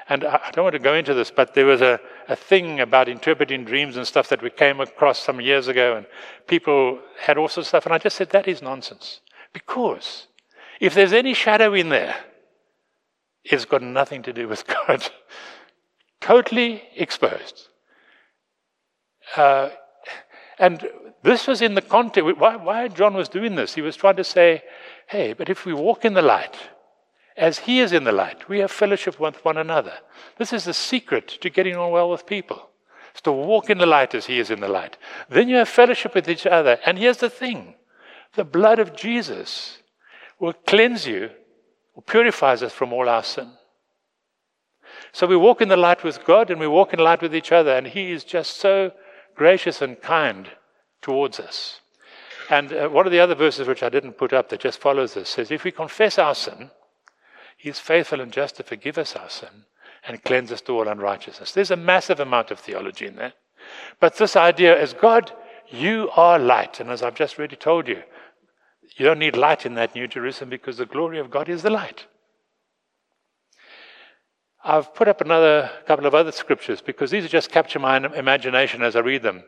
And 0.09 0.25
I 0.25 0.51
don't 0.53 0.65
want 0.65 0.75
to 0.75 0.79
go 0.79 0.95
into 0.95 1.15
this, 1.15 1.31
but 1.31 1.55
there 1.55 1.65
was 1.65 1.81
a, 1.81 1.99
a 2.29 2.37
thing 2.37 2.79
about 2.79 3.09
interpreting 3.09 3.65
dreams 3.65 3.97
and 3.97 4.07
stuff 4.07 4.29
that 4.29 4.43
we 4.43 4.51
came 4.51 4.81
across 4.81 5.19
some 5.19 5.41
years 5.41 5.67
ago, 5.67 5.97
and 5.97 6.07
people 6.47 6.99
had 7.21 7.39
all 7.39 7.49
sorts 7.49 7.67
of 7.67 7.69
stuff. 7.69 7.87
And 7.87 7.95
I 7.95 7.99
just 7.99 8.17
said, 8.17 8.31
that 8.31 8.47
is 8.47 8.61
nonsense. 8.61 9.21
Because 9.53 10.27
if 10.79 10.95
there's 10.95 11.15
any 11.15 11.33
shadow 11.33 11.73
in 11.73 11.89
there, 11.89 12.17
it's 13.45 13.65
got 13.65 13.83
nothing 13.83 14.23
to 14.25 14.33
do 14.33 14.47
with 14.47 14.67
God. 14.87 15.11
totally 16.21 16.83
exposed. 16.95 17.69
Uh, 19.35 19.71
and 20.59 20.87
this 21.23 21.47
was 21.47 21.63
in 21.63 21.75
the 21.75 21.83
context, 21.83 22.37
why, 22.37 22.57
why 22.57 22.89
John 22.89 23.15
was 23.15 23.29
doing 23.29 23.55
this. 23.55 23.75
He 23.75 23.81
was 23.81 23.97
trying 23.97 24.17
to 24.17 24.25
say, 24.25 24.63
hey, 25.07 25.33
but 25.33 25.49
if 25.49 25.65
we 25.65 25.73
walk 25.73 26.05
in 26.05 26.15
the 26.15 26.23
light, 26.23 26.57
as 27.39 27.61
he 27.61 27.81
is 27.81 27.93
in 27.93 28.05
the 28.05 28.13
light, 28.13 28.49
we 28.49 28.59
have 28.59 28.71
fellowship 28.71 29.19
with 29.19 29.45
one 29.45 29.57
another. 29.57 29.95
This 30.37 30.53
is 30.53 30.65
the 30.65 30.75
secret 30.75 31.29
to 31.41 31.49
getting 31.49 31.77
on 31.77 31.93
well 31.93 32.11
with 32.11 32.27
people. 32.27 32.69
It's 33.13 33.21
to 33.23 33.33
walk 33.33 33.71
in 33.71 33.79
the 33.79 33.87
light 33.87 34.15
as 34.15 34.27
he 34.27 34.39
is 34.39 34.51
in 34.51 34.61
the 34.61 34.69
light. 34.69 34.99
Then 35.29 35.49
you 35.49 35.57
have 35.57 35.69
fellowship 35.69 36.15
with 36.15 36.29
each 36.29 36.47
other. 36.47 36.79
And 36.85 36.99
here's 36.99 37.19
the 37.19 37.31
thing 37.31 37.77
the 38.35 38.45
blood 38.45 38.79
of 38.79 38.95
Jesus 38.95 39.79
will 40.39 40.53
cleanse 40.53 41.07
you 41.07 41.31
or 41.95 42.03
purifies 42.03 42.63
us 42.63 42.73
from 42.73 42.93
all 42.93 43.09
our 43.09 43.23
sin. 43.23 43.51
So 45.13 45.27
we 45.27 45.37
walk 45.37 45.61
in 45.61 45.69
the 45.69 45.77
light 45.77 46.05
with 46.05 46.25
God 46.25 46.51
and 46.51 46.61
we 46.61 46.69
walk 46.69 46.93
in 46.93 46.99
the 46.99 47.05
light 47.05 47.23
with 47.23 47.35
each 47.35 47.53
other, 47.53 47.77
and 47.77 47.87
He 47.87 48.13
is 48.13 48.25
just 48.25 48.57
so 48.57 48.93
gracious 49.35 49.81
and 49.81 50.01
kind 50.01 50.51
towards 51.03 51.41
us. 51.41 51.81
And 52.51 52.73
uh, 52.73 52.89
one 52.89 53.07
of 53.07 53.13
the 53.13 53.21
other 53.21 53.35
verses 53.35 53.69
which 53.69 53.83
I 53.83 53.89
didn't 53.89 54.15
put 54.15 54.33
up 54.33 54.49
that 54.49 54.61
just 54.61 54.81
follows 54.81 55.15
this 55.15 55.29
says, 55.29 55.51
If 55.51 55.65
we 55.65 55.71
confess 55.71 56.19
our 56.19 56.35
sin, 56.35 56.71
He 57.59 57.69
is 57.69 57.81
faithful 57.81 58.21
and 58.21 58.33
just 58.33 58.57
to 58.57 58.63
forgive 58.63 58.97
us 58.99 59.17
our 59.17 59.29
sin 59.29 59.65
and 60.07 60.23
cleanse 60.23 60.53
us 60.53 60.61
to 60.63 60.73
all 60.73 60.87
unrighteousness. 60.87 61.53
There's 61.53 61.73
a 61.73 61.77
massive 61.77 62.21
amount 62.21 62.53
of 62.53 62.61
theology 62.61 63.07
in 63.07 63.17
there. 63.17 63.33
But 63.99 64.17
this 64.17 64.37
idea 64.37 64.81
is 64.81 64.95
God, 64.95 65.33
you 65.69 66.09
are 66.15 66.39
light. 66.39 66.79
And 66.79 66.89
as 66.89 67.03
I've 67.03 67.17
just 67.17 67.37
already 67.37 67.57
told 67.57 67.89
you, 67.89 68.05
you 68.97 69.05
don't 69.05 69.19
need 69.19 69.37
light 69.37 69.67
in 69.67 69.75
that 69.75 69.97
New 69.97 70.07
Jerusalem 70.07 70.51
because 70.51 70.77
the 70.77 70.87
glory 70.87 71.19
of 71.19 71.31
God 71.33 71.49
is 71.49 71.63
the 71.63 71.71
light. 71.71 72.07
I've 74.65 74.95
put 74.95 75.09
up 75.09 75.21
another 75.21 75.71
couple 75.87 76.07
of 76.07 76.15
other 76.15 76.33
scriptures 76.33 76.81
because 76.81 77.11
these 77.11 77.29
just 77.29 77.51
capture 77.51 77.81
my 77.81 77.97
imagination 77.97 78.83
as 78.83 78.95
I 78.95 79.01
read 79.01 79.23
them. 79.23 79.43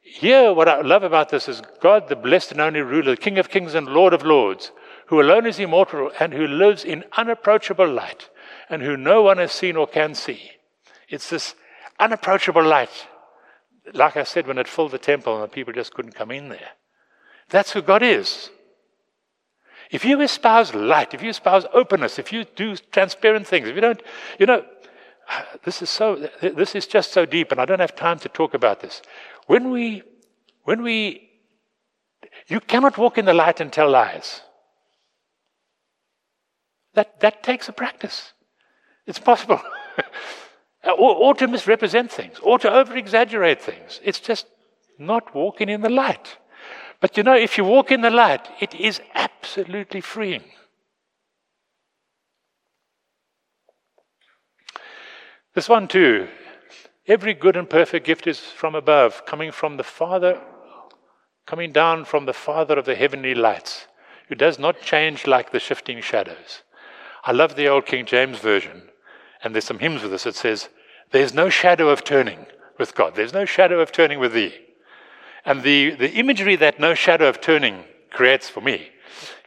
Here, 0.00 0.52
what 0.52 0.68
I 0.68 0.80
love 0.80 1.02
about 1.02 1.28
this 1.28 1.48
is 1.48 1.62
God, 1.80 2.08
the 2.08 2.16
blessed 2.16 2.52
and 2.52 2.60
only 2.60 2.80
ruler, 2.80 3.12
the 3.12 3.20
King 3.20 3.38
of 3.38 3.50
kings 3.50 3.74
and 3.74 3.86
Lord 3.86 4.14
of 4.14 4.22
lords, 4.22 4.72
who 5.06 5.20
alone 5.20 5.46
is 5.46 5.58
immortal 5.58 6.10
and 6.18 6.32
who 6.32 6.46
lives 6.46 6.84
in 6.84 7.04
unapproachable 7.16 7.88
light 7.88 8.30
and 8.68 8.82
who 8.82 8.96
no 8.96 9.22
one 9.22 9.38
has 9.38 9.52
seen 9.52 9.76
or 9.76 9.86
can 9.86 10.14
see. 10.14 10.50
It's 11.08 11.30
this 11.30 11.54
unapproachable 11.98 12.64
light. 12.64 13.06
Like 13.92 14.16
I 14.16 14.24
said, 14.24 14.46
when 14.46 14.58
it 14.58 14.68
filled 14.68 14.92
the 14.92 14.98
temple 14.98 15.34
and 15.34 15.44
the 15.44 15.48
people 15.48 15.72
just 15.72 15.92
couldn't 15.94 16.14
come 16.14 16.30
in 16.30 16.48
there. 16.48 16.70
That's 17.50 17.72
who 17.72 17.82
God 17.82 18.02
is. 18.02 18.50
If 19.90 20.04
you 20.04 20.20
espouse 20.22 20.74
light, 20.74 21.12
if 21.14 21.22
you 21.22 21.30
espouse 21.30 21.66
openness, 21.72 22.18
if 22.18 22.32
you 22.32 22.44
do 22.44 22.74
transparent 22.76 23.46
things, 23.46 23.68
if 23.68 23.74
you 23.74 23.80
don't, 23.80 24.02
you 24.38 24.46
know, 24.46 24.64
this 25.64 25.82
is 25.82 25.90
so, 25.90 26.28
this 26.40 26.74
is 26.74 26.86
just 26.86 27.12
so 27.12 27.26
deep, 27.26 27.52
and 27.52 27.60
I 27.60 27.64
don't 27.64 27.80
have 27.80 27.94
time 27.94 28.18
to 28.20 28.28
talk 28.28 28.54
about 28.54 28.80
this. 28.80 29.02
When 29.46 29.70
we, 29.70 30.02
when 30.64 30.82
we, 30.82 31.30
you 32.46 32.60
cannot 32.60 32.98
walk 32.98 33.18
in 33.18 33.24
the 33.24 33.34
light 33.34 33.60
and 33.60 33.72
tell 33.72 33.90
lies. 33.90 34.40
That, 36.94 37.20
that 37.20 37.42
takes 37.42 37.68
a 37.68 37.72
practice. 37.72 38.32
It's 39.06 39.18
possible. 39.18 39.60
or, 40.84 41.14
or 41.14 41.34
to 41.34 41.48
misrepresent 41.48 42.10
things, 42.10 42.38
or 42.42 42.58
to 42.60 42.72
over 42.72 42.96
exaggerate 42.96 43.60
things. 43.60 44.00
It's 44.02 44.20
just 44.20 44.46
not 44.98 45.34
walking 45.34 45.68
in 45.68 45.82
the 45.82 45.90
light. 45.90 46.38
But 47.00 47.16
you 47.16 47.22
know, 47.22 47.36
if 47.36 47.58
you 47.58 47.64
walk 47.64 47.90
in 47.90 48.00
the 48.00 48.10
light, 48.10 48.48
it 48.60 48.74
is 48.74 49.00
absolutely 49.14 50.00
freeing. 50.00 50.44
This 55.54 55.68
one, 55.68 55.86
too. 55.86 56.28
Every 57.06 57.34
good 57.34 57.56
and 57.56 57.68
perfect 57.68 58.06
gift 58.06 58.26
is 58.26 58.40
from 58.40 58.74
above, 58.74 59.26
coming 59.26 59.52
from 59.52 59.76
the 59.76 59.84
Father, 59.84 60.40
coming 61.46 61.70
down 61.70 62.04
from 62.06 62.26
the 62.26 62.32
Father 62.32 62.78
of 62.78 62.86
the 62.86 62.94
heavenly 62.94 63.34
lights, 63.34 63.86
who 64.28 64.34
does 64.34 64.58
not 64.58 64.80
change 64.80 65.26
like 65.26 65.52
the 65.52 65.60
shifting 65.60 66.00
shadows. 66.00 66.62
I 67.24 67.32
love 67.32 67.56
the 67.56 67.68
old 67.68 67.86
King 67.86 68.04
James 68.04 68.38
Version, 68.38 68.82
and 69.42 69.54
there's 69.54 69.64
some 69.64 69.78
hymns 69.78 70.02
with 70.02 70.10
this. 70.10 70.26
It 70.26 70.34
says, 70.34 70.68
There's 71.10 71.32
no 71.32 71.48
shadow 71.48 71.88
of 71.88 72.04
turning 72.04 72.46
with 72.78 72.94
God, 72.94 73.14
there's 73.14 73.32
no 73.32 73.44
shadow 73.44 73.80
of 73.80 73.92
turning 73.92 74.18
with 74.18 74.34
thee. 74.34 74.54
And 75.44 75.62
the, 75.62 75.90
the 75.90 76.12
imagery 76.12 76.56
that 76.56 76.80
no 76.80 76.94
shadow 76.94 77.28
of 77.28 77.40
turning 77.40 77.84
creates 78.10 78.48
for 78.48 78.60
me 78.60 78.88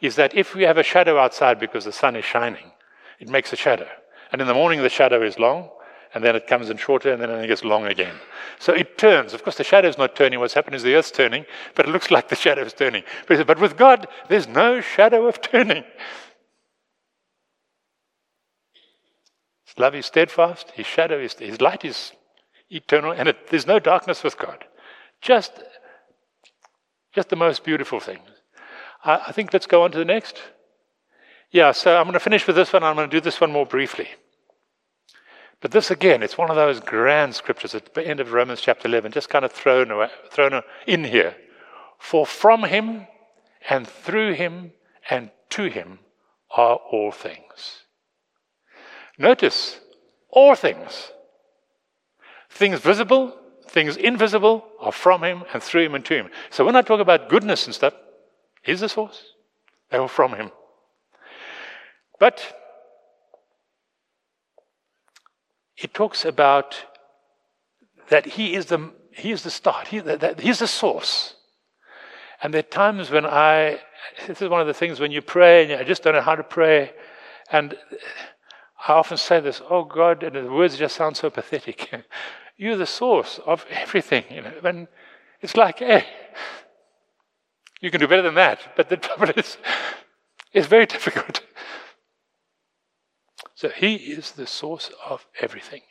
is 0.00 0.16
that 0.16 0.34
if 0.34 0.54
we 0.54 0.62
have 0.62 0.78
a 0.78 0.82
shadow 0.82 1.18
outside 1.18 1.58
because 1.58 1.84
the 1.84 1.92
sun 1.92 2.16
is 2.16 2.24
shining, 2.24 2.72
it 3.18 3.28
makes 3.28 3.52
a 3.52 3.56
shadow. 3.56 3.88
And 4.32 4.40
in 4.40 4.46
the 4.46 4.54
morning, 4.54 4.82
the 4.82 4.88
shadow 4.88 5.22
is 5.22 5.38
long, 5.38 5.70
and 6.14 6.24
then 6.24 6.36
it 6.36 6.46
comes 6.46 6.70
in 6.70 6.76
shorter, 6.76 7.12
and 7.12 7.20
then 7.20 7.30
it 7.30 7.46
gets 7.46 7.64
long 7.64 7.86
again. 7.86 8.14
So 8.58 8.72
it 8.72 8.96
turns. 8.96 9.34
Of 9.34 9.42
course, 9.42 9.56
the 9.56 9.64
shadow 9.64 9.88
is 9.88 9.98
not 9.98 10.16
turning. 10.16 10.40
What's 10.40 10.54
happened 10.54 10.76
is 10.76 10.82
the 10.82 10.94
earth's 10.94 11.10
turning, 11.10 11.44
but 11.74 11.86
it 11.86 11.90
looks 11.90 12.10
like 12.10 12.28
the 12.28 12.36
shadow 12.36 12.62
is 12.62 12.72
turning. 12.72 13.02
But 13.26 13.58
with 13.58 13.76
God, 13.76 14.08
there's 14.28 14.48
no 14.48 14.80
shadow 14.80 15.26
of 15.26 15.40
turning. 15.40 15.84
Love 19.78 19.94
is 19.94 20.06
steadfast, 20.06 20.70
His 20.72 20.86
shadow 20.86 21.18
is, 21.18 21.34
His 21.34 21.60
light 21.60 21.84
is 21.84 22.12
eternal, 22.70 23.12
and 23.12 23.28
it, 23.28 23.48
there's 23.48 23.66
no 23.66 23.78
darkness 23.78 24.22
with 24.22 24.38
God. 24.38 24.64
Just 25.20 25.52
just 27.14 27.30
the 27.30 27.36
most 27.36 27.64
beautiful 27.64 28.00
thing. 28.00 28.18
I, 29.04 29.22
I 29.28 29.32
think 29.32 29.52
let's 29.52 29.66
go 29.66 29.82
on 29.82 29.90
to 29.92 29.98
the 29.98 30.04
next. 30.04 30.38
Yeah, 31.50 31.72
so 31.72 31.96
I'm 31.96 32.04
going 32.04 32.12
to 32.12 32.20
finish 32.20 32.46
with 32.46 32.56
this 32.56 32.72
one. 32.72 32.84
I'm 32.84 32.94
going 32.94 33.08
to 33.08 33.16
do 33.16 33.20
this 33.20 33.40
one 33.40 33.50
more 33.50 33.66
briefly. 33.66 34.08
But 35.60 35.72
this 35.72 35.90
again, 35.90 36.22
it's 36.22 36.38
one 36.38 36.50
of 36.50 36.56
those 36.56 36.78
grand 36.78 37.34
scriptures 37.34 37.74
at 37.74 37.94
the 37.94 38.06
end 38.06 38.20
of 38.20 38.32
Romans 38.32 38.60
chapter 38.60 38.86
11, 38.86 39.12
just 39.12 39.30
kind 39.30 39.44
of 39.44 39.50
thrown, 39.50 39.90
away, 39.90 40.10
thrown 40.30 40.62
in 40.86 41.04
here. 41.04 41.34
For 41.98 42.24
from 42.24 42.64
him 42.64 43.06
and 43.68 43.88
through 43.88 44.34
him 44.34 44.72
and 45.10 45.30
to 45.50 45.64
him 45.64 45.98
are 46.56 46.76
all 46.76 47.10
things. 47.10 47.84
Notice, 49.18 49.80
all 50.30 50.54
things. 50.54 51.10
Things 52.50 52.80
visible 52.80 53.34
things 53.70 53.96
invisible 53.96 54.66
are 54.80 54.92
from 54.92 55.22
him 55.22 55.44
and 55.52 55.62
through 55.62 55.84
him 55.84 55.94
and 55.94 56.04
to 56.06 56.14
him. 56.14 56.30
So 56.50 56.64
when 56.64 56.76
I 56.76 56.82
talk 56.82 57.00
about 57.00 57.28
goodness 57.28 57.66
and 57.66 57.74
stuff, 57.74 57.94
he's 58.62 58.80
the 58.80 58.88
source. 58.88 59.34
They 59.90 59.98
were 59.98 60.08
from 60.08 60.34
him. 60.34 60.50
But 62.18 62.54
it 65.76 65.94
talks 65.94 66.24
about 66.24 66.84
that 68.08 68.26
he 68.26 68.54
is 68.54 68.66
the, 68.66 68.92
he 69.12 69.30
is 69.30 69.42
the 69.42 69.50
start, 69.50 69.88
he, 69.88 70.00
that, 70.00 70.40
he's 70.40 70.58
the 70.58 70.66
source. 70.66 71.34
And 72.42 72.52
there 72.52 72.60
are 72.60 72.62
times 72.62 73.10
when 73.10 73.26
I, 73.26 73.80
this 74.26 74.42
is 74.42 74.48
one 74.48 74.60
of 74.60 74.66
the 74.66 74.74
things 74.74 75.00
when 75.00 75.12
you 75.12 75.22
pray 75.22 75.70
and 75.70 75.80
I 75.80 75.84
just 75.84 76.02
don't 76.02 76.14
know 76.14 76.20
how 76.20 76.36
to 76.36 76.42
pray. 76.42 76.92
And 77.50 77.76
I 78.86 78.92
often 78.92 79.16
say 79.16 79.40
this, 79.40 79.60
oh 79.68 79.84
God, 79.84 80.22
and 80.22 80.36
the 80.36 80.52
words 80.52 80.76
just 80.76 80.96
sound 80.96 81.16
so 81.16 81.30
pathetic. 81.30 81.90
You're 82.56 82.76
the 82.76 82.86
source 82.86 83.40
of 83.44 83.66
everything. 83.70 84.24
You 84.30 84.42
know, 84.42 84.52
and 84.64 84.88
it's 85.40 85.56
like, 85.56 85.82
eh, 85.82 86.02
you 87.80 87.90
can 87.90 88.00
do 88.00 88.08
better 88.08 88.22
than 88.22 88.34
that. 88.34 88.60
But 88.76 88.88
the 88.88 88.96
trouble 89.08 89.30
is, 89.36 89.58
it's 90.52 90.66
very 90.66 90.86
difficult. 90.96 91.42
So 93.54 93.68
he 93.70 93.96
is 93.96 94.32
the 94.32 94.46
source 94.46 94.90
of 95.04 95.26
everything. 95.40 95.82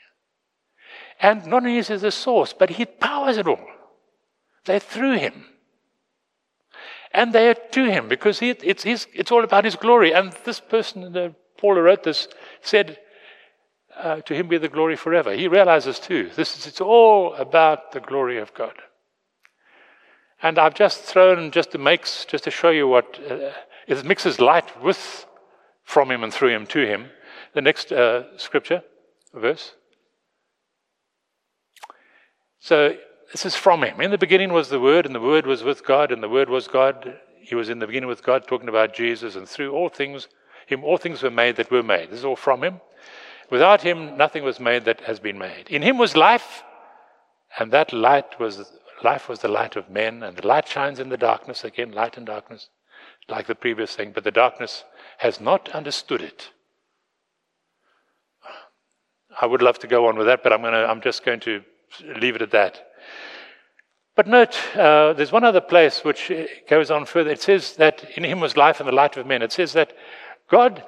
And 1.20 1.46
not 1.48 1.64
only 1.64 1.78
is 1.78 1.90
he 1.90 1.98
the 1.98 2.12
source, 2.12 2.54
but 2.54 2.70
he 2.72 2.86
powers 2.86 3.38
it 3.38 3.48
all. 3.48 3.68
They're 4.66 4.80
through 4.80 5.18
him. 5.18 5.46
And 7.12 7.34
they 7.34 7.50
are 7.50 7.56
to 7.72 7.92
him 7.92 8.08
because 8.08 8.40
he, 8.40 8.52
it's, 8.52 8.84
his, 8.84 9.08
it's 9.14 9.32
all 9.32 9.44
about 9.44 9.66
his 9.66 9.76
glory. 9.76 10.14
And 10.14 10.34
this 10.44 10.60
person, 10.60 11.14
the, 11.14 11.34
Paul 11.58 11.76
who 11.76 11.82
wrote 11.82 12.04
this, 12.04 12.28
said 12.62 13.00
uh, 13.96 14.22
to 14.22 14.34
him 14.34 14.48
be 14.48 14.58
the 14.58 14.70
glory 14.70 14.96
forever. 14.96 15.34
He 15.34 15.48
realizes 15.48 16.00
too, 16.00 16.30
this 16.36 16.58
is, 16.58 16.68
it's 16.68 16.82
all 16.82 17.34
about 17.36 17.92
the 17.92 18.00
glory 18.00 18.38
of 18.38 18.54
God. 18.54 18.74
And 20.42 20.60
I've 20.60 20.76
just 20.76 21.02
thrown, 21.02 21.52
just 21.52 21.72
to 21.72 21.78
make, 21.78 22.04
just 22.04 22.44
to 22.44 22.52
show 22.52 22.70
you 22.70 22.88
what, 22.88 23.20
uh, 23.30 23.52
it 23.88 24.06
mixes 24.06 24.40
light 24.40 24.84
with, 24.84 25.26
from 25.84 26.12
him 26.12 26.24
and 26.24 26.34
through 26.34 26.50
him 26.50 26.68
to 26.68 26.86
him. 26.86 27.10
The 27.54 27.62
next 27.62 27.92
uh, 27.92 28.38
scripture, 28.38 28.84
verse. 29.34 29.74
So 32.60 32.98
this 33.32 33.46
is 33.46 33.56
from 33.56 33.84
him. 33.84 34.00
In 34.02 34.12
the 34.12 34.18
beginning 34.18 34.54
was 34.54 34.70
the 34.70 34.80
Word, 34.80 35.06
and 35.06 35.16
the 35.16 35.22
Word 35.22 35.48
was 35.48 35.64
with 35.64 35.86
God, 35.86 36.12
and 36.12 36.22
the 36.22 36.30
Word 36.30 36.50
was 36.50 36.68
God. 36.68 37.18
He 37.42 37.56
was 37.56 37.70
in 37.70 37.80
the 37.80 37.88
beginning 37.88 38.10
with 38.10 38.24
God, 38.24 38.48
talking 38.48 38.70
about 38.70 38.94
Jesus, 38.94 39.36
and 39.36 39.48
through 39.48 39.72
all 39.72 39.90
things, 39.90 40.28
him, 40.68 40.84
all 40.84 40.98
things 40.98 41.24
were 41.24 41.32
made 41.32 41.56
that 41.56 41.72
were 41.72 41.84
made. 41.84 42.10
This 42.10 42.20
is 42.20 42.26
all 42.26 42.36
from 42.36 42.64
him. 42.64 42.82
Without 43.50 43.82
him, 43.82 44.18
nothing 44.18 44.44
was 44.44 44.60
made 44.60 44.86
that 44.86 45.02
has 45.02 45.20
been 45.20 45.38
made. 45.38 45.70
In 45.70 45.82
him 45.82 45.98
was 45.98 46.16
life, 46.16 46.64
and 47.58 47.72
that 47.72 47.94
light 47.94 48.40
was 48.40 48.72
life 49.04 49.30
was 49.30 49.40
the 49.40 49.48
light 49.48 49.76
of 49.76 49.90
men, 49.90 50.24
and 50.24 50.36
the 50.36 50.48
light 50.48 50.68
shines 50.68 51.00
in 51.00 51.10
the 51.10 51.18
darkness. 51.18 51.64
Again, 51.64 51.92
light 51.92 52.18
and 52.18 52.26
darkness, 52.26 52.70
like 53.30 53.48
the 53.48 53.56
previous 53.56 53.96
thing, 53.96 54.12
but 54.12 54.24
the 54.24 54.32
darkness 54.32 54.84
has 55.20 55.40
not 55.40 55.70
understood 55.70 56.22
it. 56.22 56.50
I 59.40 59.46
would 59.46 59.62
love 59.62 59.80
to 59.80 59.88
go 59.88 60.08
on 60.08 60.18
with 60.18 60.28
that, 60.28 60.42
but 60.44 60.52
I'm, 60.52 60.62
gonna, 60.62 60.84
I'm 60.84 61.02
just 61.02 61.24
going 61.24 61.40
to 61.42 61.62
leave 62.20 62.36
it 62.36 62.42
at 62.42 62.52
that. 62.52 62.88
But 64.16 64.26
note, 64.26 64.58
uh, 64.76 65.14
there's 65.14 65.32
one 65.32 65.44
other 65.44 65.62
place 65.62 66.04
which 66.04 66.32
goes 66.68 66.90
on 66.90 67.06
further. 67.06 67.30
It 67.30 67.42
says 67.42 67.76
that 67.76 68.04
in 68.16 68.24
him 68.24 68.40
was 68.40 68.58
life 68.58 68.80
and 68.80 68.90
the 68.90 68.94
light 68.94 69.16
of 69.16 69.28
men. 69.28 69.44
It 69.44 69.52
says 69.52 69.74
that 69.74 69.94
God 70.50 70.84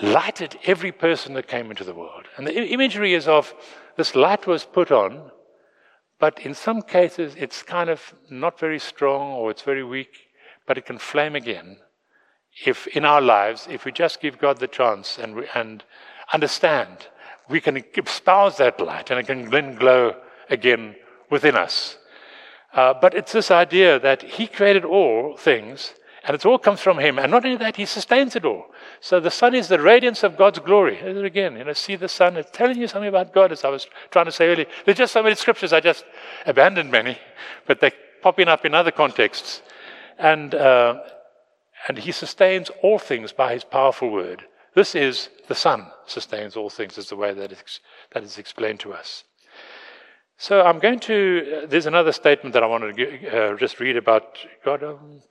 lighted 0.00 0.58
every 0.64 0.92
person 0.92 1.34
that 1.34 1.48
came 1.48 1.70
into 1.70 1.84
the 1.84 1.94
world. 1.94 2.26
And 2.36 2.46
the 2.46 2.66
imagery 2.68 3.14
is 3.14 3.28
of 3.28 3.54
this 3.96 4.14
light 4.14 4.46
was 4.46 4.64
put 4.64 4.90
on, 4.90 5.30
but 6.18 6.40
in 6.40 6.54
some 6.54 6.82
cases 6.82 7.34
it's 7.36 7.62
kind 7.62 7.90
of 7.90 8.14
not 8.30 8.58
very 8.58 8.78
strong 8.78 9.32
or 9.32 9.50
it's 9.50 9.62
very 9.62 9.84
weak, 9.84 10.28
but 10.66 10.78
it 10.78 10.86
can 10.86 10.98
flame 10.98 11.36
again. 11.36 11.78
If 12.64 12.86
in 12.88 13.04
our 13.04 13.20
lives, 13.20 13.66
if 13.70 13.84
we 13.84 13.92
just 13.92 14.20
give 14.20 14.38
God 14.38 14.58
the 14.58 14.68
chance 14.68 15.18
and, 15.18 15.46
and 15.54 15.84
understand, 16.32 17.08
we 17.48 17.60
can 17.60 17.84
espouse 17.96 18.56
that 18.56 18.80
light 18.80 19.10
and 19.10 19.20
it 19.20 19.26
can 19.26 19.50
then 19.50 19.76
glow 19.76 20.16
again 20.48 20.96
within 21.30 21.56
us. 21.56 21.98
Uh, 22.72 22.94
but 22.94 23.14
it's 23.14 23.32
this 23.32 23.50
idea 23.50 23.98
that 23.98 24.22
He 24.22 24.46
created 24.46 24.84
all 24.84 25.36
things 25.36 25.94
And 26.26 26.34
it 26.34 26.44
all 26.44 26.58
comes 26.58 26.80
from 26.80 26.98
Him. 26.98 27.18
And 27.20 27.30
not 27.30 27.44
only 27.44 27.56
that, 27.58 27.76
He 27.76 27.86
sustains 27.86 28.34
it 28.34 28.44
all. 28.44 28.66
So 29.00 29.20
the 29.20 29.30
sun 29.30 29.54
is 29.54 29.68
the 29.68 29.80
radiance 29.80 30.24
of 30.24 30.36
God's 30.36 30.58
glory. 30.58 30.98
Again, 30.98 31.56
you 31.56 31.64
know, 31.64 31.72
see 31.72 31.94
the 31.94 32.08
sun. 32.08 32.36
It's 32.36 32.50
telling 32.50 32.78
you 32.78 32.88
something 32.88 33.08
about 33.08 33.32
God, 33.32 33.52
as 33.52 33.64
I 33.64 33.68
was 33.68 33.86
trying 34.10 34.24
to 34.24 34.32
say 34.32 34.48
earlier. 34.48 34.66
There's 34.84 34.98
just 34.98 35.12
so 35.12 35.22
many 35.22 35.36
scriptures. 35.36 35.72
I 35.72 35.78
just 35.78 36.04
abandoned 36.44 36.90
many, 36.90 37.16
but 37.66 37.80
they're 37.80 37.92
popping 38.22 38.48
up 38.48 38.64
in 38.64 38.74
other 38.74 38.90
contexts. 38.90 39.62
And, 40.18 40.52
uh, 40.54 41.00
and 41.86 41.98
He 41.98 42.10
sustains 42.10 42.70
all 42.82 42.98
things 42.98 43.32
by 43.32 43.54
His 43.54 43.62
powerful 43.62 44.10
word. 44.10 44.42
This 44.74 44.96
is 44.96 45.28
the 45.46 45.54
sun 45.54 45.86
sustains 46.06 46.56
all 46.56 46.70
things, 46.70 46.98
is 46.98 47.08
the 47.08 47.16
way 47.16 47.32
that 47.34 47.52
it's, 47.52 47.80
that 48.12 48.24
is 48.24 48.36
explained 48.36 48.80
to 48.80 48.92
us. 48.92 49.22
So 50.38 50.60
I'm 50.60 50.80
going 50.80 50.98
to, 51.00 51.62
uh, 51.62 51.66
there's 51.66 51.86
another 51.86 52.12
statement 52.12 52.52
that 52.52 52.62
I 52.62 52.66
wanted 52.66 52.96
to 52.96 53.28
uh, 53.28 53.56
just 53.56 53.80
read 53.80 53.96
about 53.96 54.36
God. 54.64 54.82
Um, 54.82 55.22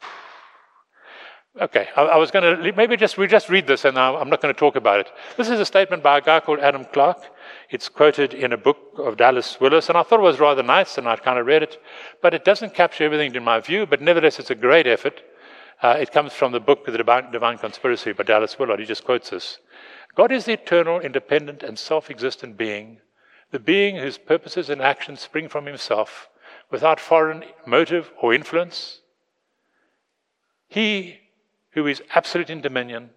okay, 1.60 1.88
I, 1.96 2.02
I 2.02 2.18
was 2.18 2.32
going 2.32 2.44
to, 2.44 2.74
maybe 2.74 2.98
just, 2.98 3.18
we 3.18 3.28
just 3.28 3.50
read 3.50 3.68
this 3.68 3.86
and 3.86 3.98
I'm 3.98 4.30
not 4.30 4.42
going 4.42 4.54
to 4.54 4.60
talk 4.60 4.76
about 4.76 5.00
it. 5.00 5.12
This 5.38 5.50
is 5.50 5.60
a 5.60 5.66
statement 5.66 6.04
by 6.04 6.18
a 6.18 6.22
guy 6.22 6.40
called 6.40 6.60
Adam 6.60 6.86
Clarke. 6.86 7.24
It's 7.70 7.90
quoted 7.90 8.34
in 8.34 8.54
a 8.54 8.58
book 8.58 8.78
of 8.98 9.18
Dallas 9.18 9.60
Willard, 9.60 9.86
and 9.90 9.98
I 9.98 10.04
thought 10.04 10.20
it 10.20 10.24
was 10.24 10.40
rather 10.40 10.64
nice, 10.64 10.98
and 10.98 11.08
I 11.08 11.16
kind 11.16 11.40
of 11.40 11.46
read 11.46 11.64
it, 11.64 11.82
but 12.22 12.34
it 12.34 12.46
doesn't 12.46 12.74
capture 12.74 13.04
everything 13.04 13.34
in 13.34 13.44
my 13.44 13.60
view, 13.60 13.86
but 13.86 14.02
nevertheless, 14.02 14.40
it's 14.40 14.50
a 14.50 14.56
great 14.56 14.88
effort. 14.88 15.22
Uh, 15.82 15.98
it 16.00 16.12
comes 16.12 16.34
from 16.34 16.52
the 16.52 16.60
book, 16.60 16.86
The 16.86 16.98
Divine, 16.98 17.32
Divine 17.32 17.58
Conspiracy 17.58 18.14
by 18.14 18.24
Dallas 18.24 18.58
Willard. 18.58 18.80
He 18.80 18.86
just 18.86 19.04
quotes 19.04 19.30
this 19.30 19.58
God 20.16 20.32
is 20.32 20.46
the 20.46 20.54
eternal, 20.54 21.00
independent, 21.00 21.64
and 21.64 21.78
self 21.78 22.10
existent 22.10 22.58
being 22.58 23.00
the 23.52 23.60
being 23.60 23.96
whose 23.96 24.18
purposes 24.18 24.70
and 24.70 24.82
actions 24.82 25.22
spring 25.22 25.48
from 25.48 25.66
himself 25.66 26.28
without 26.72 27.00
foreign 27.00 27.44
motive 27.66 28.12
or 28.22 28.34
influence. 28.34 29.02
He 30.68 31.20
who 31.76 31.86
is 31.86 32.02
absolute 32.16 32.50
in 32.50 32.62
dominion, 32.62 33.12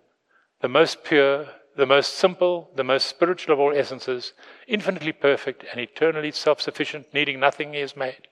the 0.61 0.69
most 0.69 1.05
pure, 1.05 1.47
the 1.77 1.87
most 1.87 2.15
simple, 2.15 2.71
the 2.75 2.85
most 2.85 3.07
spiritual 3.07 3.55
of 3.55 3.61
all 3.61 3.73
essences, 3.73 4.33
infinitely 4.67 5.13
perfect 5.13 5.65
and 5.71 5.81
eternally 5.81 6.33
self 6.33 6.61
sufficient, 6.61 7.07
needing 7.15 7.39
nothing 7.39 7.73
he 7.73 7.81
has 7.81 7.97
made, 7.97 8.29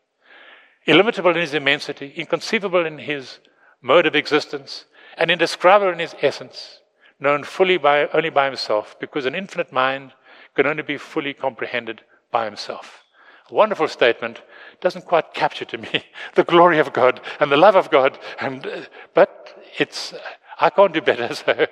illimitable 0.84 1.30
in 1.30 1.36
his 1.36 1.54
immensity, 1.54 2.12
inconceivable 2.16 2.84
in 2.84 2.98
his 2.98 3.38
mode 3.80 4.04
of 4.04 4.16
existence, 4.16 4.86
and 5.16 5.30
indescribable 5.30 5.92
in 5.92 6.00
his 6.00 6.16
essence, 6.20 6.80
known 7.20 7.44
fully 7.44 7.76
by, 7.76 8.08
only 8.08 8.30
by 8.30 8.46
himself, 8.46 8.96
because 8.98 9.26
an 9.26 9.34
infinite 9.34 9.72
mind 9.72 10.12
can 10.56 10.66
only 10.66 10.82
be 10.82 10.98
fully 10.98 11.32
comprehended 11.32 12.02
by 12.32 12.44
himself. 12.44 13.04
A 13.48 13.54
wonderful 13.54 13.86
statement 13.86 14.42
doesn't 14.80 15.04
quite 15.04 15.32
capture 15.32 15.64
to 15.66 15.78
me 15.78 16.04
the 16.34 16.42
glory 16.42 16.80
of 16.80 16.92
God 16.92 17.20
and 17.38 17.52
the 17.52 17.56
love 17.56 17.76
of 17.76 17.90
God, 17.90 18.18
and, 18.40 18.66
uh, 18.66 18.80
but 19.14 19.56
it's, 19.78 20.14
I 20.60 20.70
can't 20.70 20.92
do 20.92 21.00
better. 21.00 21.30
So, 21.34 21.66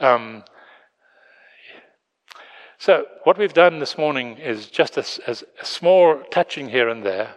um, 0.00 0.44
so, 2.78 3.06
what 3.22 3.38
we've 3.38 3.54
done 3.54 3.78
this 3.78 3.96
morning 3.96 4.36
is 4.36 4.66
just 4.66 4.98
a, 4.98 5.04
a 5.26 5.64
small 5.64 6.22
touching 6.30 6.68
here 6.68 6.88
and 6.88 7.02
there, 7.02 7.36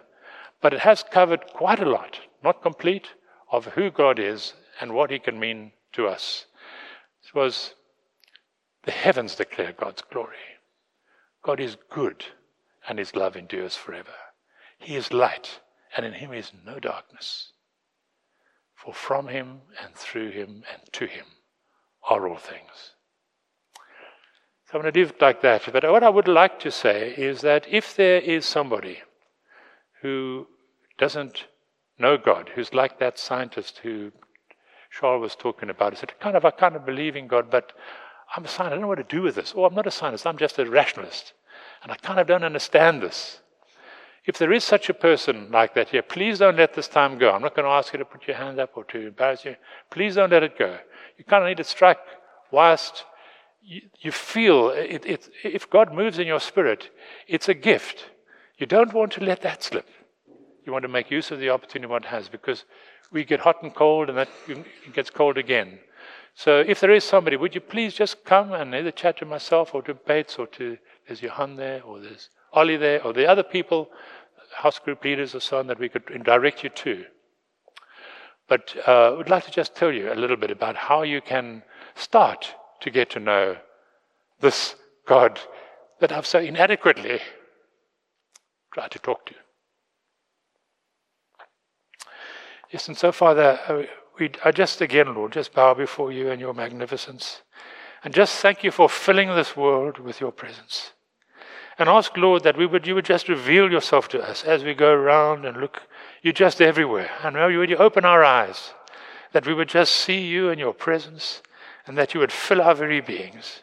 but 0.60 0.74
it 0.74 0.80
has 0.80 1.02
covered 1.02 1.46
quite 1.46 1.80
a 1.80 1.88
lot, 1.88 2.20
not 2.44 2.62
complete, 2.62 3.08
of 3.50 3.64
who 3.66 3.90
God 3.90 4.18
is 4.18 4.52
and 4.80 4.92
what 4.92 5.10
He 5.10 5.18
can 5.18 5.40
mean 5.40 5.72
to 5.92 6.06
us. 6.06 6.46
It 7.24 7.34
was 7.34 7.74
the 8.84 8.90
heavens 8.90 9.34
declare 9.34 9.72
God's 9.72 10.02
glory. 10.02 10.36
God 11.42 11.60
is 11.60 11.76
good, 11.90 12.24
and 12.88 12.98
his 12.98 13.14
love 13.14 13.36
endures 13.36 13.76
forever. 13.76 14.14
He 14.78 14.96
is 14.96 15.12
light, 15.12 15.60
and 15.96 16.04
in 16.04 16.12
him 16.14 16.32
is 16.32 16.52
no 16.64 16.78
darkness. 16.78 17.52
For 18.84 18.94
from 18.94 19.28
him, 19.28 19.62
and 19.82 19.94
through 19.94 20.30
him, 20.30 20.62
and 20.72 20.82
to 20.92 21.06
him 21.06 21.26
are 22.08 22.28
all 22.28 22.36
things. 22.36 22.94
So 24.66 24.74
I'm 24.74 24.82
going 24.82 24.92
to 24.92 25.00
leave 25.00 25.10
it 25.10 25.20
like 25.20 25.42
that. 25.42 25.62
But 25.72 25.90
what 25.90 26.04
I 26.04 26.08
would 26.08 26.28
like 26.28 26.60
to 26.60 26.70
say 26.70 27.14
is 27.16 27.40
that 27.40 27.66
if 27.68 27.96
there 27.96 28.20
is 28.20 28.46
somebody 28.46 28.98
who 30.02 30.46
doesn't 30.96 31.46
know 31.98 32.16
God, 32.16 32.50
who's 32.54 32.72
like 32.72 32.98
that 33.00 33.18
scientist 33.18 33.80
who 33.82 34.12
Charles 34.90 35.22
was 35.22 35.34
talking 35.34 35.70
about, 35.70 35.94
he 35.94 35.98
said, 35.98 36.20
kind 36.20 36.36
of, 36.36 36.44
I 36.44 36.50
kind 36.50 36.76
of 36.76 36.86
believe 36.86 37.16
in 37.16 37.26
God, 37.26 37.50
but 37.50 37.72
I'm 38.36 38.44
a 38.44 38.48
scientist. 38.48 38.66
I 38.66 38.70
don't 38.74 38.82
know 38.82 38.88
what 38.88 39.08
to 39.08 39.16
do 39.16 39.22
with 39.22 39.34
this. 39.34 39.54
Or 39.54 39.66
I'm 39.66 39.74
not 39.74 39.86
a 39.86 39.90
scientist. 39.90 40.26
I'm 40.26 40.38
just 40.38 40.58
a 40.58 40.70
rationalist. 40.70 41.32
And 41.82 41.90
I 41.90 41.96
kind 41.96 42.20
of 42.20 42.26
don't 42.26 42.44
understand 42.44 43.02
this. 43.02 43.40
If 44.28 44.36
there 44.36 44.52
is 44.52 44.62
such 44.62 44.90
a 44.90 44.94
person 44.94 45.50
like 45.50 45.72
that 45.72 45.88
here, 45.88 46.02
please 46.02 46.38
don't 46.38 46.58
let 46.58 46.74
this 46.74 46.86
time 46.86 47.16
go. 47.16 47.32
I'm 47.32 47.40
not 47.40 47.56
going 47.56 47.64
to 47.64 47.72
ask 47.72 47.94
you 47.94 47.98
to 47.98 48.04
put 48.04 48.28
your 48.28 48.36
hand 48.36 48.60
up 48.60 48.72
or 48.76 48.84
to 48.84 49.06
embarrass 49.06 49.46
you. 49.46 49.56
Please 49.90 50.16
don't 50.16 50.30
let 50.30 50.42
it 50.42 50.58
go. 50.58 50.76
You 51.16 51.24
kind 51.24 51.42
of 51.42 51.48
need 51.48 51.56
to 51.56 51.64
strike 51.64 51.96
whilst 52.50 53.06
you, 53.62 53.80
you 54.00 54.12
feel 54.12 54.68
it, 54.68 55.06
it, 55.06 55.30
if 55.42 55.70
God 55.70 55.94
moves 55.94 56.18
in 56.18 56.26
your 56.26 56.40
spirit, 56.40 56.90
it's 57.26 57.48
a 57.48 57.54
gift. 57.54 58.10
You 58.58 58.66
don't 58.66 58.92
want 58.92 59.12
to 59.12 59.24
let 59.24 59.40
that 59.40 59.62
slip. 59.62 59.88
You 60.66 60.72
want 60.72 60.82
to 60.82 60.88
make 60.88 61.10
use 61.10 61.30
of 61.30 61.40
the 61.40 61.48
opportunity 61.48 61.90
one 61.90 62.02
has 62.02 62.28
because 62.28 62.66
we 63.10 63.24
get 63.24 63.40
hot 63.40 63.62
and 63.62 63.74
cold 63.74 64.10
and 64.10 64.18
that 64.18 64.28
gets 64.92 65.08
cold 65.08 65.38
again. 65.38 65.78
So 66.34 66.60
if 66.60 66.80
there 66.80 66.92
is 66.92 67.02
somebody, 67.02 67.38
would 67.38 67.54
you 67.54 67.62
please 67.62 67.94
just 67.94 68.26
come 68.26 68.52
and 68.52 68.74
either 68.74 68.90
chat 68.90 69.16
to 69.18 69.24
myself 69.24 69.74
or 69.74 69.80
to 69.84 69.94
Bates 69.94 70.36
or 70.38 70.46
to, 70.48 70.76
there's 71.06 71.22
Johan 71.22 71.56
there 71.56 71.82
or 71.82 71.98
there's 71.98 72.28
Ollie 72.52 72.76
there 72.76 73.02
or 73.04 73.12
the 73.12 73.26
other 73.26 73.42
people, 73.42 73.90
house 74.58 74.78
group 74.78 75.04
leaders 75.04 75.34
or 75.34 75.40
so 75.40 75.58
on 75.58 75.66
that 75.68 75.78
we 75.78 75.88
could 75.88 76.04
direct 76.24 76.64
you 76.64 76.70
to. 76.70 77.04
But 78.48 78.74
uh, 78.86 79.12
I 79.12 79.16
would 79.16 79.28
like 79.28 79.44
to 79.44 79.50
just 79.50 79.74
tell 79.74 79.92
you 79.92 80.12
a 80.12 80.14
little 80.14 80.36
bit 80.36 80.50
about 80.50 80.74
how 80.74 81.02
you 81.02 81.20
can 81.20 81.62
start 81.94 82.54
to 82.80 82.90
get 82.90 83.10
to 83.10 83.20
know 83.20 83.56
this 84.40 84.74
God 85.06 85.40
that 86.00 86.12
I've 86.12 86.26
so 86.26 86.38
inadequately 86.38 87.20
tried 88.72 88.90
to 88.92 88.98
talk 88.98 89.26
to. 89.26 89.34
Yes, 92.70 92.88
and 92.88 92.96
so, 92.96 93.12
Father, 93.12 93.60
uh, 93.68 93.82
we, 94.18 94.30
I 94.44 94.50
just 94.50 94.80
again, 94.80 95.14
Lord, 95.14 95.32
just 95.32 95.54
bow 95.54 95.74
before 95.74 96.12
you 96.12 96.30
and 96.30 96.40
your 96.40 96.54
magnificence. 96.54 97.42
And 98.04 98.14
just 98.14 98.36
thank 98.36 98.62
you 98.62 98.70
for 98.70 98.88
filling 98.88 99.28
this 99.28 99.56
world 99.56 99.98
with 99.98 100.20
your 100.20 100.32
presence. 100.32 100.92
And 101.78 101.88
ask, 101.88 102.16
Lord, 102.16 102.42
that 102.42 102.56
we 102.56 102.66
would, 102.66 102.86
you 102.86 102.96
would 102.96 103.04
just 103.04 103.28
reveal 103.28 103.70
yourself 103.70 104.08
to 104.08 104.20
us 104.20 104.42
as 104.42 104.64
we 104.64 104.74
go 104.74 104.92
around 104.92 105.44
and 105.44 105.58
look. 105.58 105.82
You're 106.22 106.32
just 106.32 106.60
everywhere. 106.60 107.10
And 107.22 107.36
would 107.36 107.70
you 107.70 107.76
open 107.76 108.04
our 108.04 108.24
eyes, 108.24 108.72
that 109.32 109.46
we 109.46 109.54
would 109.54 109.68
just 109.68 109.94
see 109.94 110.20
you 110.20 110.50
and 110.50 110.58
your 110.58 110.72
presence, 110.72 111.40
and 111.86 111.96
that 111.96 112.14
you 112.14 112.20
would 112.20 112.32
fill 112.32 112.60
our 112.60 112.74
very 112.74 113.00
beings. 113.00 113.62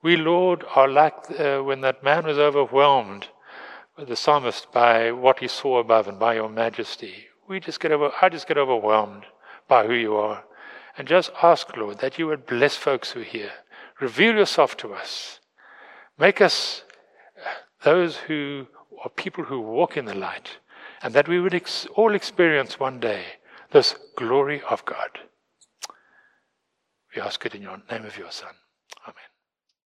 We, 0.00 0.16
Lord, 0.16 0.64
are 0.76 0.86
like 0.86 1.14
uh, 1.38 1.58
when 1.58 1.80
that 1.80 2.04
man 2.04 2.24
was 2.24 2.38
overwhelmed, 2.38 3.26
the 3.98 4.14
psalmist, 4.14 4.70
by 4.70 5.10
what 5.10 5.40
he 5.40 5.48
saw 5.48 5.78
above 5.78 6.06
and 6.06 6.20
by 6.20 6.34
your 6.34 6.48
majesty. 6.48 7.26
We 7.48 7.58
just 7.58 7.80
get 7.80 7.90
over, 7.90 8.12
I 8.22 8.28
just 8.28 8.46
get 8.46 8.58
overwhelmed 8.58 9.24
by 9.66 9.86
who 9.86 9.94
you 9.94 10.14
are. 10.14 10.44
And 10.96 11.08
just 11.08 11.30
ask, 11.42 11.76
Lord, 11.76 11.98
that 11.98 12.18
you 12.18 12.28
would 12.28 12.46
bless 12.46 12.76
folks 12.76 13.10
who 13.12 13.20
are 13.20 13.24
here. 13.24 13.52
Reveal 14.00 14.36
yourself 14.36 14.76
to 14.78 14.94
us. 14.94 15.40
Make 16.16 16.40
us 16.40 16.84
those 17.82 18.16
who 18.16 18.66
are 19.04 19.10
people 19.10 19.44
who 19.44 19.60
walk 19.60 19.96
in 19.96 20.04
the 20.04 20.14
light, 20.14 20.58
and 21.02 21.14
that 21.14 21.28
we 21.28 21.40
would 21.40 21.54
ex- 21.54 21.86
all 21.94 22.14
experience 22.14 22.80
one 22.80 22.98
day 23.00 23.24
this 23.70 23.94
glory 24.16 24.62
of 24.68 24.84
God. 24.84 25.20
We 27.14 27.22
ask 27.22 27.44
it 27.46 27.54
in 27.54 27.62
your 27.62 27.80
name 27.90 28.04
of 28.04 28.16
your 28.16 28.30
Son. 28.30 28.54